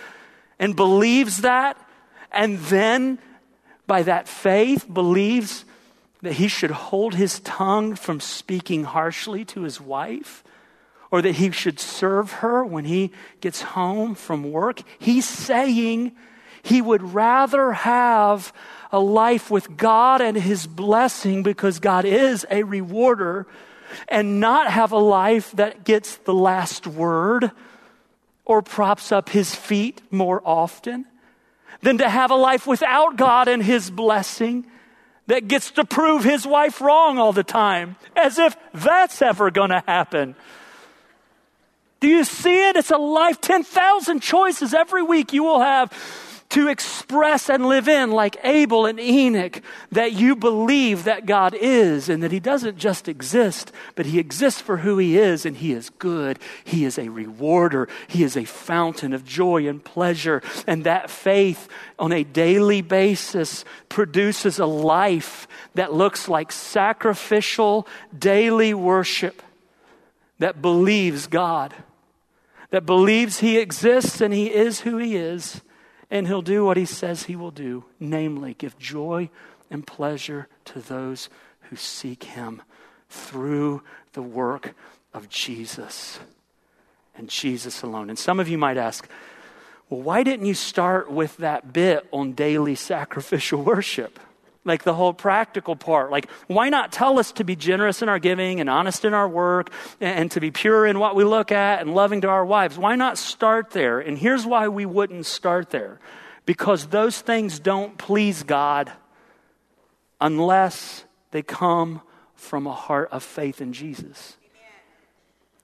and 0.59 0.77
believes 0.77 1.41
that, 1.41 1.79
and 2.31 2.59
then 2.59 3.19
by 3.87 4.03
that 4.03 4.29
faith 4.29 4.93
believes 4.93 5.65
that 6.21 6.35
he 6.35 6.49
should 6.49 6.71
hold 6.71 7.15
his 7.15 7.41
tongue 7.41 7.95
from 7.95 8.21
speaking 8.21 8.85
harshly 8.85 9.45
to 9.47 9.63
his 9.63 9.81
wife, 9.81 10.45
or 11.11 11.23
that 11.23 11.37
he 11.37 11.51
should 11.51 11.81
serve 11.81 12.33
her 12.33 12.63
when 12.65 12.85
he 12.85 13.11
gets 13.41 13.63
home 13.63 14.15
from 14.15 14.51
work, 14.51 14.83
he's 14.99 15.27
saying 15.29 16.13
he 16.63 16.83
would 16.83 17.15
rather 17.15 17.73
have 17.73 18.53
a 18.95 19.01
life 19.01 19.51
with 19.51 19.77
God 19.77 20.21
and 20.21 20.37
His 20.37 20.69
blessing 20.69 21.43
because 21.43 21.81
God 21.81 22.05
is 22.05 22.47
a 22.49 22.63
rewarder 22.63 23.45
and 24.09 24.39
not 24.39 24.71
have 24.71 24.93
a 24.93 24.99
life 24.99 25.51
that 25.53 25.83
gets 25.83 26.17
the 26.19 26.33
last 26.33 26.87
word 26.87 27.51
or 28.45 28.63
props 28.63 29.11
up 29.11 29.31
His 29.31 29.53
feet 29.53 30.01
more 30.13 30.41
often 30.45 31.07
than 31.83 31.99
to 31.99 32.09
have 32.09 32.31
a 32.31 32.37
life 32.37 32.69
without 32.69 33.17
God 33.17 33.49
and 33.49 33.61
His 33.61 33.91
blessing 33.91 34.65
that 35.27 35.49
gets 35.49 35.73
to 35.73 35.85
prove 35.85 36.23
his 36.23 36.47
wife 36.47 36.81
wrong 36.81 37.19
all 37.19 37.33
the 37.33 37.43
time, 37.43 37.97
as 38.15 38.39
if 38.39 38.57
that's 38.75 39.23
ever 39.23 39.51
going 39.51 39.71
to 39.71 39.83
happen. 39.87 40.37
Do 42.01 42.09
you 42.09 42.25
see 42.25 42.69
it? 42.69 42.77
It's 42.77 42.91
a 42.91 42.99
life, 42.99 43.41
10,000 43.41 44.21
choices 44.21 44.75
every 44.75 45.03
week 45.03 45.33
you 45.33 45.43
will 45.43 45.61
have 45.61 45.91
to 46.51 46.69
express 46.69 47.49
and 47.49 47.67
live 47.67 47.89
in, 47.89 48.13
like 48.13 48.37
Abel 48.45 48.87
and 48.87 49.01
Enoch, 49.01 49.61
that 49.91 50.13
you 50.13 50.37
believe 50.37 51.05
that 51.05 51.27
God 51.27 51.55
is 51.55 52.09
and 52.09 52.23
that 52.23 52.33
He 52.33 52.41
doesn't 52.41 52.79
just 52.79 53.09
exist, 53.09 53.73
but 53.95 54.07
He 54.07 54.19
exists 54.19 54.61
for 54.61 54.79
who 54.79 54.99
He 54.99 55.19
is 55.19 55.45
and 55.45 55.57
He 55.57 55.73
is 55.73 55.91
good. 55.91 56.39
He 56.63 56.85
is 56.85 56.99
a 56.99 57.09
rewarder. 57.09 57.89
He 58.07 58.23
is 58.23 58.37
a 58.37 58.45
fountain 58.45 59.13
of 59.13 59.25
joy 59.25 59.67
and 59.67 59.83
pleasure. 59.83 60.43
And 60.67 60.85
that 60.85 61.11
faith 61.11 61.69
on 61.99 62.13
a 62.13 62.25
daily 62.25 62.83
basis 62.83 63.65
produces 63.89 64.59
a 64.59 64.67
life 64.67 65.49
that 65.75 65.93
looks 65.93 66.29
like 66.29 66.53
sacrificial 66.53 67.87
daily 68.17 68.75
worship 68.75 69.43
that 70.39 70.61
believes 70.61 71.27
God, 71.27 71.75
that 72.71 72.87
believes 72.87 73.41
He 73.41 73.59
exists 73.59 74.21
and 74.21 74.33
He 74.33 74.53
is 74.53 74.81
who 74.81 74.99
He 74.99 75.17
is 75.17 75.61
and 76.11 76.27
he'll 76.27 76.43
do 76.43 76.65
what 76.65 76.77
he 76.77 76.85
says 76.85 77.25
he 77.25 77.37
will 77.37 77.51
do, 77.51 77.85
namely, 77.99 78.55
give 78.55 78.79
joy 78.79 79.31
and 79.71 79.87
pleasure 79.87 80.49
to 80.67 80.81
those 80.81 81.29
who 81.63 81.77
seek 81.77 82.25
him 82.25 82.63
through 83.09 83.83
the 84.13 84.23
work 84.23 84.75
of 85.13 85.29
Jesus 85.29 86.19
and 87.17 87.29
Jesus 87.29 87.83
alone. 87.83 88.11
And 88.11 88.19
some 88.19 88.41
of 88.41 88.49
you 88.49 88.59
might 88.59 88.77
ask, 88.77 89.09
well, 89.89 90.03
why 90.03 90.23
didn't 90.23 90.47
you 90.47 90.55
start 90.55 91.11
with 91.11 91.37
that 91.39 91.73
bit 91.73 92.07
on 92.13 92.33
daily 92.33 92.75
sacrificial 92.75 93.63
worship? 93.65 94.19
Like 94.65 94.83
the 94.83 94.95
whole 94.95 95.13
practical 95.13 95.77
part. 95.77 96.11
Like, 96.11 96.31
why 96.47 96.69
not 96.69 96.91
tell 96.91 97.19
us 97.19 97.33
to 97.33 97.45
be 97.45 97.55
generous 97.55 98.03
in 98.03 98.09
our 98.09 98.19
giving 98.19 98.61
and 98.61 98.71
honest 98.71 99.05
in 99.05 99.13
our 99.13 99.29
work 99.29 99.71
and, 100.01 100.21
and, 100.21 100.31
to 100.33 100.41
be 100.41 100.51
pure 100.51 100.87
in 100.87 100.99
what 100.99 101.15
we 101.15 101.25
look 101.25 101.53
at 101.53 101.81
and 101.81 101.95
loving 101.95 102.23
to 102.23 102.29
our 102.29 102.45
wives? 102.45 102.79
Why 102.79 102.97
not 102.97 103.19
start 103.19 103.71
there? 103.71 104.01
And 104.01 104.17
here's 104.17 104.47
why 104.47 104.69
we 104.69 104.87
wouldn't 104.87 105.27
start 105.27 105.71
there 105.71 106.01
because 106.47 106.87
those 106.87 107.21
things 107.21 107.59
don't 107.59 107.99
please 107.99 108.43
God 108.43 108.91
unless 110.21 111.05
they 111.31 111.43
come 111.43 112.01
from 112.35 112.67
a 112.67 112.73
heart 112.73 113.09
of 113.13 113.23
faith 113.23 113.61
in 113.61 113.73
Jesus. 113.73 114.37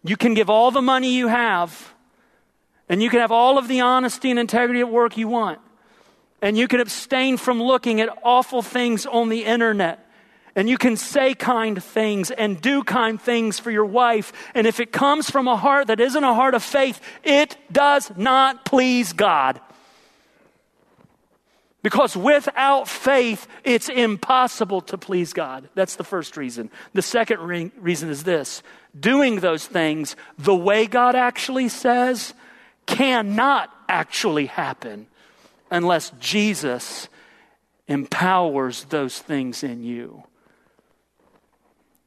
You 0.02 0.16
can 0.16 0.34
give 0.34 0.48
all 0.48 0.70
the 0.70 0.80
money 0.80 1.14
you 1.14 1.28
have, 1.28 1.94
and 2.88 3.02
you 3.02 3.10
can 3.10 3.20
have 3.20 3.30
all 3.30 3.58
of 3.58 3.68
the 3.68 3.80
honesty 3.80 4.30
and 4.30 4.38
integrity 4.38 4.80
at 4.80 4.90
work 4.90 5.16
you 5.16 5.28
want. 5.28 5.60
And 6.42 6.56
you 6.56 6.68
can 6.68 6.80
abstain 6.80 7.36
from 7.36 7.62
looking 7.62 8.00
at 8.00 8.08
awful 8.22 8.62
things 8.62 9.06
on 9.06 9.28
the 9.28 9.44
internet. 9.44 10.06
And 10.56 10.68
you 10.68 10.78
can 10.78 10.96
say 10.96 11.34
kind 11.34 11.82
things 11.82 12.30
and 12.30 12.60
do 12.60 12.82
kind 12.82 13.20
things 13.20 13.58
for 13.58 13.70
your 13.70 13.84
wife. 13.84 14.32
And 14.54 14.66
if 14.66 14.80
it 14.80 14.92
comes 14.92 15.30
from 15.30 15.46
a 15.46 15.56
heart 15.56 15.86
that 15.86 16.00
isn't 16.00 16.24
a 16.24 16.34
heart 16.34 16.54
of 16.54 16.62
faith, 16.62 17.00
it 17.22 17.56
does 17.70 18.10
not 18.16 18.64
please 18.64 19.12
God. 19.12 19.60
Because 21.82 22.14
without 22.16 22.88
faith, 22.88 23.46
it's 23.64 23.88
impossible 23.88 24.82
to 24.82 24.98
please 24.98 25.32
God. 25.32 25.68
That's 25.74 25.96
the 25.96 26.04
first 26.04 26.36
reason. 26.36 26.70
The 26.92 27.02
second 27.02 27.40
re- 27.40 27.72
reason 27.78 28.10
is 28.10 28.24
this 28.24 28.62
doing 28.98 29.40
those 29.40 29.66
things 29.66 30.16
the 30.36 30.54
way 30.54 30.86
God 30.86 31.14
actually 31.14 31.68
says 31.68 32.34
cannot 32.86 33.72
actually 33.88 34.46
happen 34.46 35.06
unless 35.70 36.10
Jesus 36.18 37.08
empowers 37.86 38.84
those 38.84 39.18
things 39.18 39.62
in 39.62 39.82
you. 39.82 40.24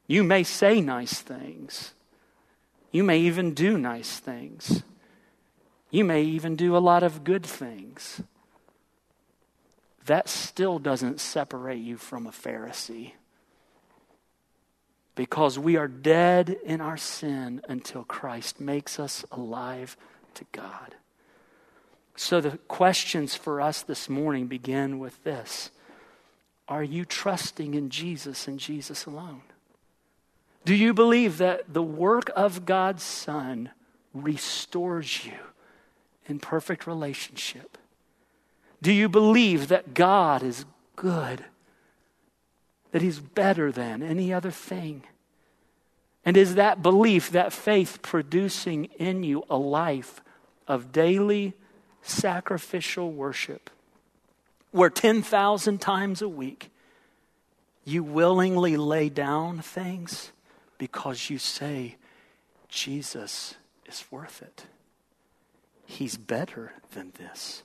You 0.07 0.24
may 0.24 0.43
say 0.43 0.82
nice 0.82 1.22
things. 1.22 1.93
You 2.91 3.03
may 3.03 3.20
even 3.20 3.53
do 3.53 3.78
nice 3.78 4.20
things. 4.20 4.84
You 5.89 6.03
may 6.03 6.24
even 6.24 6.55
do 6.55 6.76
a 6.76 6.80
lot 6.80 7.03
of 7.03 7.24
good 7.24 7.45
things. 7.45 8.22
That 10.05 10.28
still 10.28 10.80
doesn't 10.80 11.20
separate 11.20 11.82
you 11.82 11.97
from 11.97 12.28
a 12.28 12.32
Pharisee. 12.32 13.14
Because 15.16 15.59
we 15.59 15.78
are 15.78 15.88
dead 15.88 16.57
in 16.66 16.82
our 16.82 16.97
sin 16.97 17.61
until 17.70 18.03
Christ 18.03 18.59
makes 18.59 18.99
us 18.99 19.24
alive 19.32 19.95
to 20.34 20.45
God. 20.51 20.95
So 22.16 22.41
the 22.41 22.57
questions 22.68 23.36
for 23.36 23.59
us 23.59 23.82
this 23.82 24.07
morning 24.07 24.47
begin 24.47 24.99
with 24.99 25.24
this 25.24 25.72
Are 26.68 26.84
you 26.84 27.05
trusting 27.05 27.74
in 27.74 27.89
Jesus 27.89 28.47
and 28.47 28.59
Jesus 28.59 29.05
alone? 29.05 29.41
Do 30.66 30.76
you 30.76 30.93
believe 30.93 31.39
that 31.39 31.74
the 31.74 31.84
work 31.84 32.32
of 32.36 32.66
God's 32.66 33.03
Son 33.03 33.72
restores 34.14 35.26
you 35.26 35.38
in 36.26 36.39
perfect 36.39 36.88
relationship? 36.88 37.78
Do 38.82 38.91
you 38.91 39.09
believe 39.09 39.68
that 39.70 39.93
God 39.93 40.43
is 40.43 40.66
good? 40.95 41.45
That 42.91 43.01
He's 43.01 43.20
better 43.20 43.72
than 43.72 44.03
any 44.03 44.32
other 44.32 44.51
thing? 44.51 45.03
And 46.26 46.38
is 46.38 46.55
that 46.55 46.82
belief, 46.82 47.32
that 47.32 47.51
faith, 47.51 48.01
producing 48.01 48.86
in 48.97 49.24
you 49.24 49.43
a 49.49 49.57
life 49.57 50.22
of 50.68 50.93
daily 50.93 51.53
sacrificial 52.04 53.12
worship 53.12 53.70
where 54.72 54.89
10,000 54.89 55.80
times 55.80 56.22
a 56.22 56.30
week 56.30 56.70
you 57.86 58.04
willingly 58.04 58.78
lay 58.78 59.10
down 59.10 59.60
things 59.60 60.32
because 60.78 61.30
you 61.30 61.38
say, 61.38 61.97
Jesus 62.70 63.56
is 63.86 64.06
worth 64.10 64.41
it. 64.41 64.66
He's 65.86 66.18
better 66.18 66.74
than 66.93 67.12
this. 67.18 67.64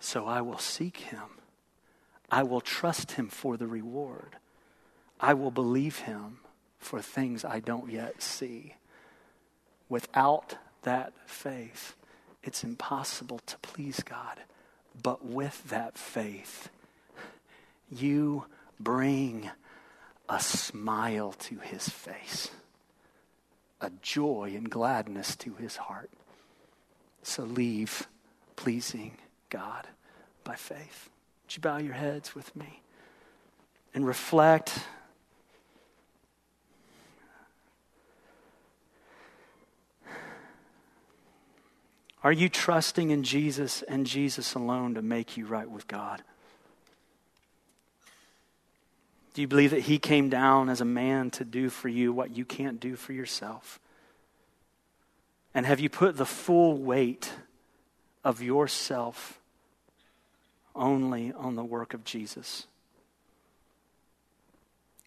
So 0.00 0.26
I 0.26 0.40
will 0.40 0.58
seek 0.58 0.96
him. 0.96 1.38
I 2.30 2.42
will 2.42 2.60
trust 2.60 3.12
him 3.12 3.28
for 3.28 3.56
the 3.56 3.66
reward. 3.66 4.36
I 5.20 5.34
will 5.34 5.50
believe 5.50 6.00
him 6.00 6.38
for 6.78 7.02
things 7.02 7.44
I 7.44 7.60
don't 7.60 7.90
yet 7.90 8.22
see. 8.22 8.76
Without 9.88 10.56
that 10.82 11.12
faith, 11.26 11.94
it's 12.42 12.64
impossible 12.64 13.40
to 13.46 13.58
please 13.58 14.02
God. 14.02 14.38
But 15.02 15.24
with 15.24 15.68
that 15.68 15.96
faith, 15.96 16.68
you 17.90 18.46
bring 18.78 19.50
a 20.28 20.40
smile 20.40 21.32
to 21.32 21.58
his 21.58 21.88
face, 21.88 22.50
a 23.80 23.90
joy 24.02 24.52
and 24.56 24.70
gladness 24.70 25.36
to 25.36 25.54
his 25.54 25.76
heart. 25.76 26.10
So 27.22 27.42
leave 27.42 28.06
pleasing 28.56 29.18
God 29.48 29.88
by 30.44 30.54
faith. 30.54 31.10
Would 31.44 31.56
you 31.56 31.60
bow 31.60 31.78
your 31.78 31.94
heads 31.94 32.34
with 32.34 32.54
me 32.54 32.82
and 33.94 34.06
reflect? 34.06 34.80
Are 42.22 42.32
you 42.32 42.48
trusting 42.48 43.10
in 43.10 43.22
Jesus 43.22 43.82
and 43.82 44.06
Jesus 44.06 44.54
alone 44.54 44.94
to 44.94 45.02
make 45.02 45.36
you 45.36 45.46
right 45.46 45.70
with 45.70 45.86
God? 45.86 46.22
Do 49.32 49.40
you 49.40 49.48
believe 49.48 49.70
that 49.70 49.82
He 49.82 49.98
came 49.98 50.28
down 50.28 50.68
as 50.68 50.80
a 50.80 50.84
man 50.84 51.30
to 51.32 51.44
do 51.44 51.70
for 51.70 51.88
you 51.88 52.12
what 52.12 52.36
you 52.36 52.44
can't 52.44 52.80
do 52.80 52.96
for 52.96 53.12
yourself? 53.12 53.80
And 55.54 55.64
have 55.66 55.80
you 55.80 55.88
put 55.88 56.16
the 56.16 56.26
full 56.26 56.76
weight 56.76 57.32
of 58.22 58.42
yourself 58.42 59.40
only 60.74 61.32
on 61.32 61.56
the 61.56 61.64
work 61.64 61.94
of 61.94 62.04
Jesus? 62.04 62.66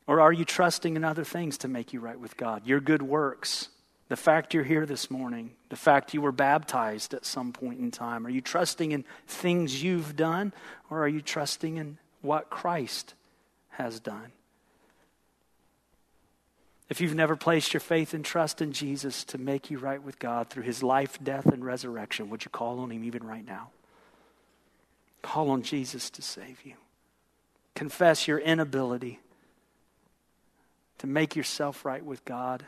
Or 0.07 0.19
are 0.19 0.33
you 0.33 0.45
trusting 0.45 0.95
in 0.95 1.03
other 1.03 1.23
things 1.23 1.57
to 1.59 1.67
make 1.67 1.93
you 1.93 1.99
right 1.99 2.19
with 2.19 2.35
God? 2.35 2.65
Your 2.65 2.79
good 2.79 3.01
works, 3.01 3.69
the 4.13 4.17
fact 4.17 4.53
you're 4.53 4.63
here 4.63 4.85
this 4.85 5.09
morning, 5.09 5.49
the 5.69 5.75
fact 5.75 6.13
you 6.13 6.21
were 6.21 6.31
baptized 6.31 7.15
at 7.15 7.25
some 7.25 7.51
point 7.51 7.79
in 7.79 7.89
time. 7.89 8.27
Are 8.27 8.29
you 8.29 8.41
trusting 8.41 8.91
in 8.91 9.05
things 9.25 9.81
you've 9.81 10.15
done, 10.15 10.53
or 10.91 11.01
are 11.01 11.07
you 11.07 11.19
trusting 11.19 11.77
in 11.77 11.97
what 12.21 12.51
Christ 12.51 13.15
has 13.73 13.99
done. 13.99 14.31
If 16.89 17.01
you've 17.01 17.15
never 17.15 17.35
placed 17.35 17.73
your 17.73 17.81
faith 17.81 18.13
and 18.13 18.23
trust 18.23 18.61
in 18.61 18.71
Jesus 18.71 19.23
to 19.25 19.37
make 19.37 19.71
you 19.71 19.79
right 19.79 20.01
with 20.01 20.19
God 20.19 20.49
through 20.49 20.63
his 20.63 20.83
life, 20.83 21.17
death, 21.23 21.47
and 21.47 21.65
resurrection, 21.65 22.29
would 22.29 22.45
you 22.45 22.51
call 22.51 22.79
on 22.81 22.91
him 22.91 23.03
even 23.03 23.23
right 23.23 23.45
now? 23.45 23.69
Call 25.21 25.49
on 25.49 25.63
Jesus 25.63 26.09
to 26.11 26.21
save 26.21 26.61
you. 26.63 26.73
Confess 27.73 28.27
your 28.27 28.37
inability 28.37 29.19
to 30.99 31.07
make 31.07 31.35
yourself 31.35 31.83
right 31.83 32.05
with 32.05 32.23
God. 32.25 32.63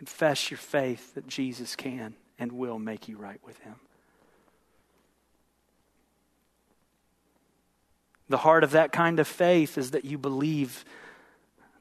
Confess 0.00 0.50
your 0.50 0.56
faith 0.56 1.14
that 1.14 1.28
Jesus 1.28 1.76
can 1.76 2.14
and 2.38 2.52
will 2.52 2.78
make 2.78 3.06
you 3.06 3.18
right 3.18 3.38
with 3.44 3.58
him. 3.58 3.74
The 8.30 8.38
heart 8.38 8.64
of 8.64 8.70
that 8.70 8.92
kind 8.92 9.20
of 9.20 9.28
faith 9.28 9.76
is 9.76 9.90
that 9.90 10.06
you 10.06 10.16
believe 10.16 10.86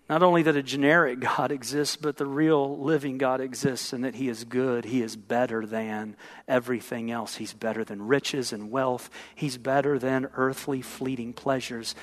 not 0.10 0.22
only 0.22 0.44
that 0.44 0.58
a 0.58 0.62
generic 0.62 1.20
God 1.38 1.54
exists, 1.54 1.96
but 1.96 2.18
the 2.18 2.26
real 2.26 2.78
living 2.78 3.18
God 3.18 3.40
exists 3.40 3.94
and 3.94 4.04
that 4.04 4.16
He 4.16 4.28
is 4.28 4.44
good. 4.44 4.84
He 4.84 5.02
is 5.02 5.16
better 5.16 5.66
than 5.66 6.18
everything 6.46 7.12
else. 7.12 7.36
He's 7.36 7.54
better 7.54 7.86
than 7.86 8.06
riches 8.06 8.52
and 8.52 8.70
wealth. 8.70 9.10
He's 9.34 9.58
better 9.58 9.98
than 9.98 10.28
earthly 10.36 10.82
fleeting 10.82 11.32
pleasures. 11.32 11.96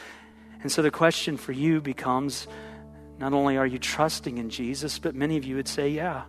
And 0.62 0.72
so 0.72 0.80
the 0.80 0.90
question 0.90 1.36
for 1.36 1.52
you 1.52 1.82
becomes 1.82 2.46
not 3.18 3.32
only 3.32 3.56
are 3.56 3.66
you 3.66 3.78
trusting 3.78 4.38
in 4.38 4.50
Jesus, 4.50 4.98
but 4.98 5.14
many 5.14 5.36
of 5.36 5.44
you 5.44 5.56
would 5.56 5.68
say, 5.68 5.88
yeah. 5.88 6.24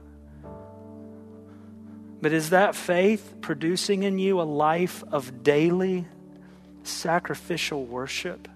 But 2.21 2.31
is 2.31 2.51
that 2.51 2.75
faith 2.75 3.35
producing 3.41 4.03
in 4.03 4.19
you 4.19 4.41
a 4.41 4.43
life 4.43 5.03
of 5.11 5.43
daily 5.43 6.07
sacrificial 6.83 7.85
worship 7.85 8.47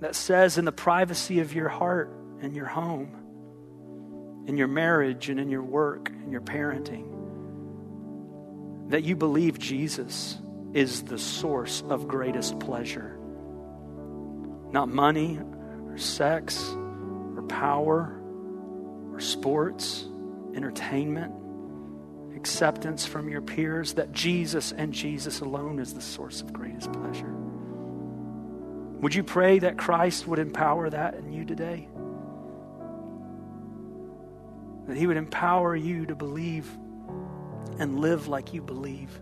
that 0.00 0.14
says, 0.14 0.58
in 0.58 0.64
the 0.66 0.72
privacy 0.72 1.40
of 1.40 1.54
your 1.54 1.68
heart 1.68 2.10
and 2.40 2.54
your 2.54 2.66
home, 2.66 4.44
in 4.46 4.58
your 4.58 4.68
marriage 4.68 5.30
and 5.30 5.40
in 5.40 5.48
your 5.48 5.62
work 5.62 6.10
and 6.10 6.30
your 6.30 6.42
parenting, 6.42 7.10
that 8.90 9.02
you 9.02 9.16
believe 9.16 9.58
Jesus 9.58 10.38
is 10.74 11.04
the 11.04 11.18
source 11.18 11.82
of 11.88 12.06
greatest 12.06 12.60
pleasure. 12.60 13.18
Not 14.70 14.88
money 14.90 15.40
or 15.86 15.96
sex 15.96 16.76
power 17.44 18.20
or 19.12 19.20
sports, 19.20 20.04
entertainment 20.54 21.32
acceptance 22.44 23.06
from 23.06 23.30
your 23.30 23.40
peers 23.40 23.94
that 23.94 24.12
Jesus 24.12 24.70
and 24.72 24.92
Jesus 24.92 25.40
alone 25.40 25.78
is 25.78 25.94
the 25.94 26.02
source 26.02 26.42
of 26.42 26.52
greatest 26.52 26.92
pleasure. 26.92 27.32
Would 29.00 29.14
you 29.14 29.24
pray 29.24 29.60
that 29.60 29.78
Christ 29.78 30.26
would 30.26 30.38
empower 30.38 30.90
that 30.90 31.14
in 31.14 31.32
you 31.32 31.46
today? 31.46 31.88
That 34.88 34.98
He 34.98 35.06
would 35.06 35.16
empower 35.16 35.74
you 35.74 36.04
to 36.04 36.14
believe 36.14 36.68
and 37.78 38.00
live 38.00 38.28
like 38.28 38.52
you 38.52 38.60
believe. 38.60 39.18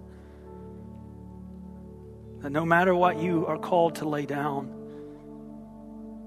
That 2.40 2.50
no 2.50 2.64
matter 2.64 2.92
what 2.92 3.20
you 3.20 3.46
are 3.46 3.58
called 3.58 3.94
to 3.96 4.08
lay 4.08 4.26
down, 4.26 4.81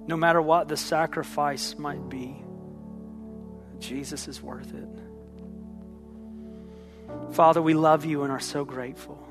no 0.08 0.16
matter 0.16 0.42
what 0.42 0.68
the 0.68 0.78
sacrifice 0.78 1.78
might 1.78 2.10
be, 2.10 2.44
Jesus 3.80 4.28
is 4.28 4.42
worth 4.42 4.74
it. 4.74 4.90
Father, 7.34 7.62
we 7.62 7.74
love 7.74 8.06
you 8.06 8.24
and 8.24 8.32
are 8.32 8.40
so 8.40 8.66
grateful. 8.66 9.22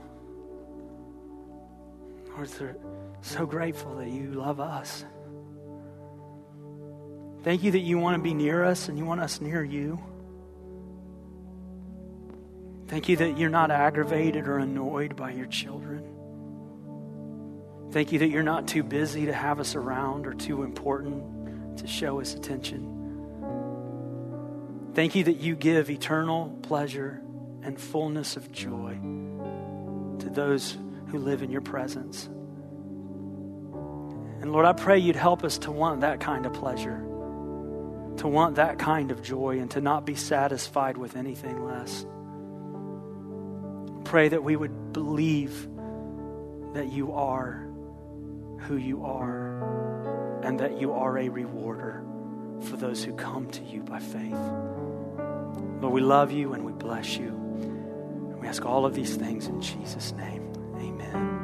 Lord, 2.36 2.50
we're 2.60 2.76
so 3.22 3.46
grateful 3.46 3.96
that 3.96 4.08
you 4.08 4.32
love 4.32 4.60
us. 4.60 5.04
Thank 7.42 7.62
you 7.62 7.72
that 7.72 7.80
you 7.80 7.98
want 7.98 8.16
to 8.16 8.22
be 8.22 8.34
near 8.34 8.64
us 8.64 8.88
and 8.88 8.98
you 8.98 9.04
want 9.04 9.20
us 9.20 9.40
near 9.40 9.62
you. 9.62 10.02
Thank 12.88 13.08
you 13.08 13.16
that 13.18 13.38
you're 13.38 13.50
not 13.50 13.70
aggravated 13.70 14.48
or 14.48 14.58
annoyed 14.58 15.16
by 15.16 15.32
your 15.32 15.46
children. 15.46 16.13
Thank 17.95 18.11
you 18.11 18.18
that 18.18 18.28
you're 18.28 18.42
not 18.42 18.66
too 18.66 18.82
busy 18.82 19.26
to 19.26 19.32
have 19.32 19.61
us 19.61 19.76
around 19.76 20.26
or 20.26 20.34
too 20.34 20.64
important 20.64 21.78
to 21.78 21.86
show 21.86 22.20
us 22.20 22.34
attention. 22.34 22.90
Thank 24.95 25.14
you 25.14 25.22
that 25.22 25.36
you 25.36 25.55
give 25.55 25.88
eternal 25.90 26.59
pleasure 26.62 27.22
and 27.62 27.80
fullness 27.80 28.36
of 28.36 28.51
joy 28.51 28.99
to 30.18 30.28
those 30.28 30.76
who 31.07 31.18
live 31.18 31.45
in 31.45 31.53
your 31.53 31.61
presence. 31.61 32.28
And 34.40 34.51
Lord, 34.51 34.66
I 34.66 34.72
pray 34.72 34.99
you'd 34.99 35.14
help 35.14 35.45
us 35.45 35.59
to 35.59 35.70
want 35.70 36.01
that 36.01 36.18
kind 36.18 36.47
of 36.47 36.53
pleasure. 36.53 37.01
to 38.16 38.28
want 38.28 38.57
that 38.57 38.78
kind 38.78 39.11
of 39.11 39.22
joy 39.22 39.59
and 39.59 39.70
to 39.72 39.80
not 39.80 40.07
be 40.07 40.14
satisfied 40.14 40.97
with 40.97 41.16
anything 41.16 41.64
less. 41.64 42.07
Pray 44.05 44.28
that 44.28 44.42
we 44.42 44.57
would 44.57 44.92
believe 44.92 45.68
that 46.74 46.92
you 46.92 47.12
are 47.12 47.63
who 48.66 48.76
you 48.76 49.04
are 49.04 50.40
and 50.42 50.58
that 50.60 50.80
you 50.80 50.92
are 50.92 51.18
a 51.18 51.28
rewarder 51.28 52.04
for 52.62 52.76
those 52.76 53.04
who 53.04 53.14
come 53.14 53.48
to 53.50 53.62
you 53.62 53.82
by 53.82 53.98
faith. 53.98 54.32
Lord, 55.80 55.92
we 55.92 56.00
love 56.00 56.32
you 56.32 56.54
and 56.54 56.64
we 56.64 56.72
bless 56.72 57.16
you. 57.16 57.28
And 57.28 58.40
we 58.40 58.48
ask 58.48 58.64
all 58.64 58.86
of 58.86 58.94
these 58.94 59.16
things 59.16 59.46
in 59.46 59.60
Jesus' 59.60 60.12
name. 60.12 60.52
Amen. 60.76 61.43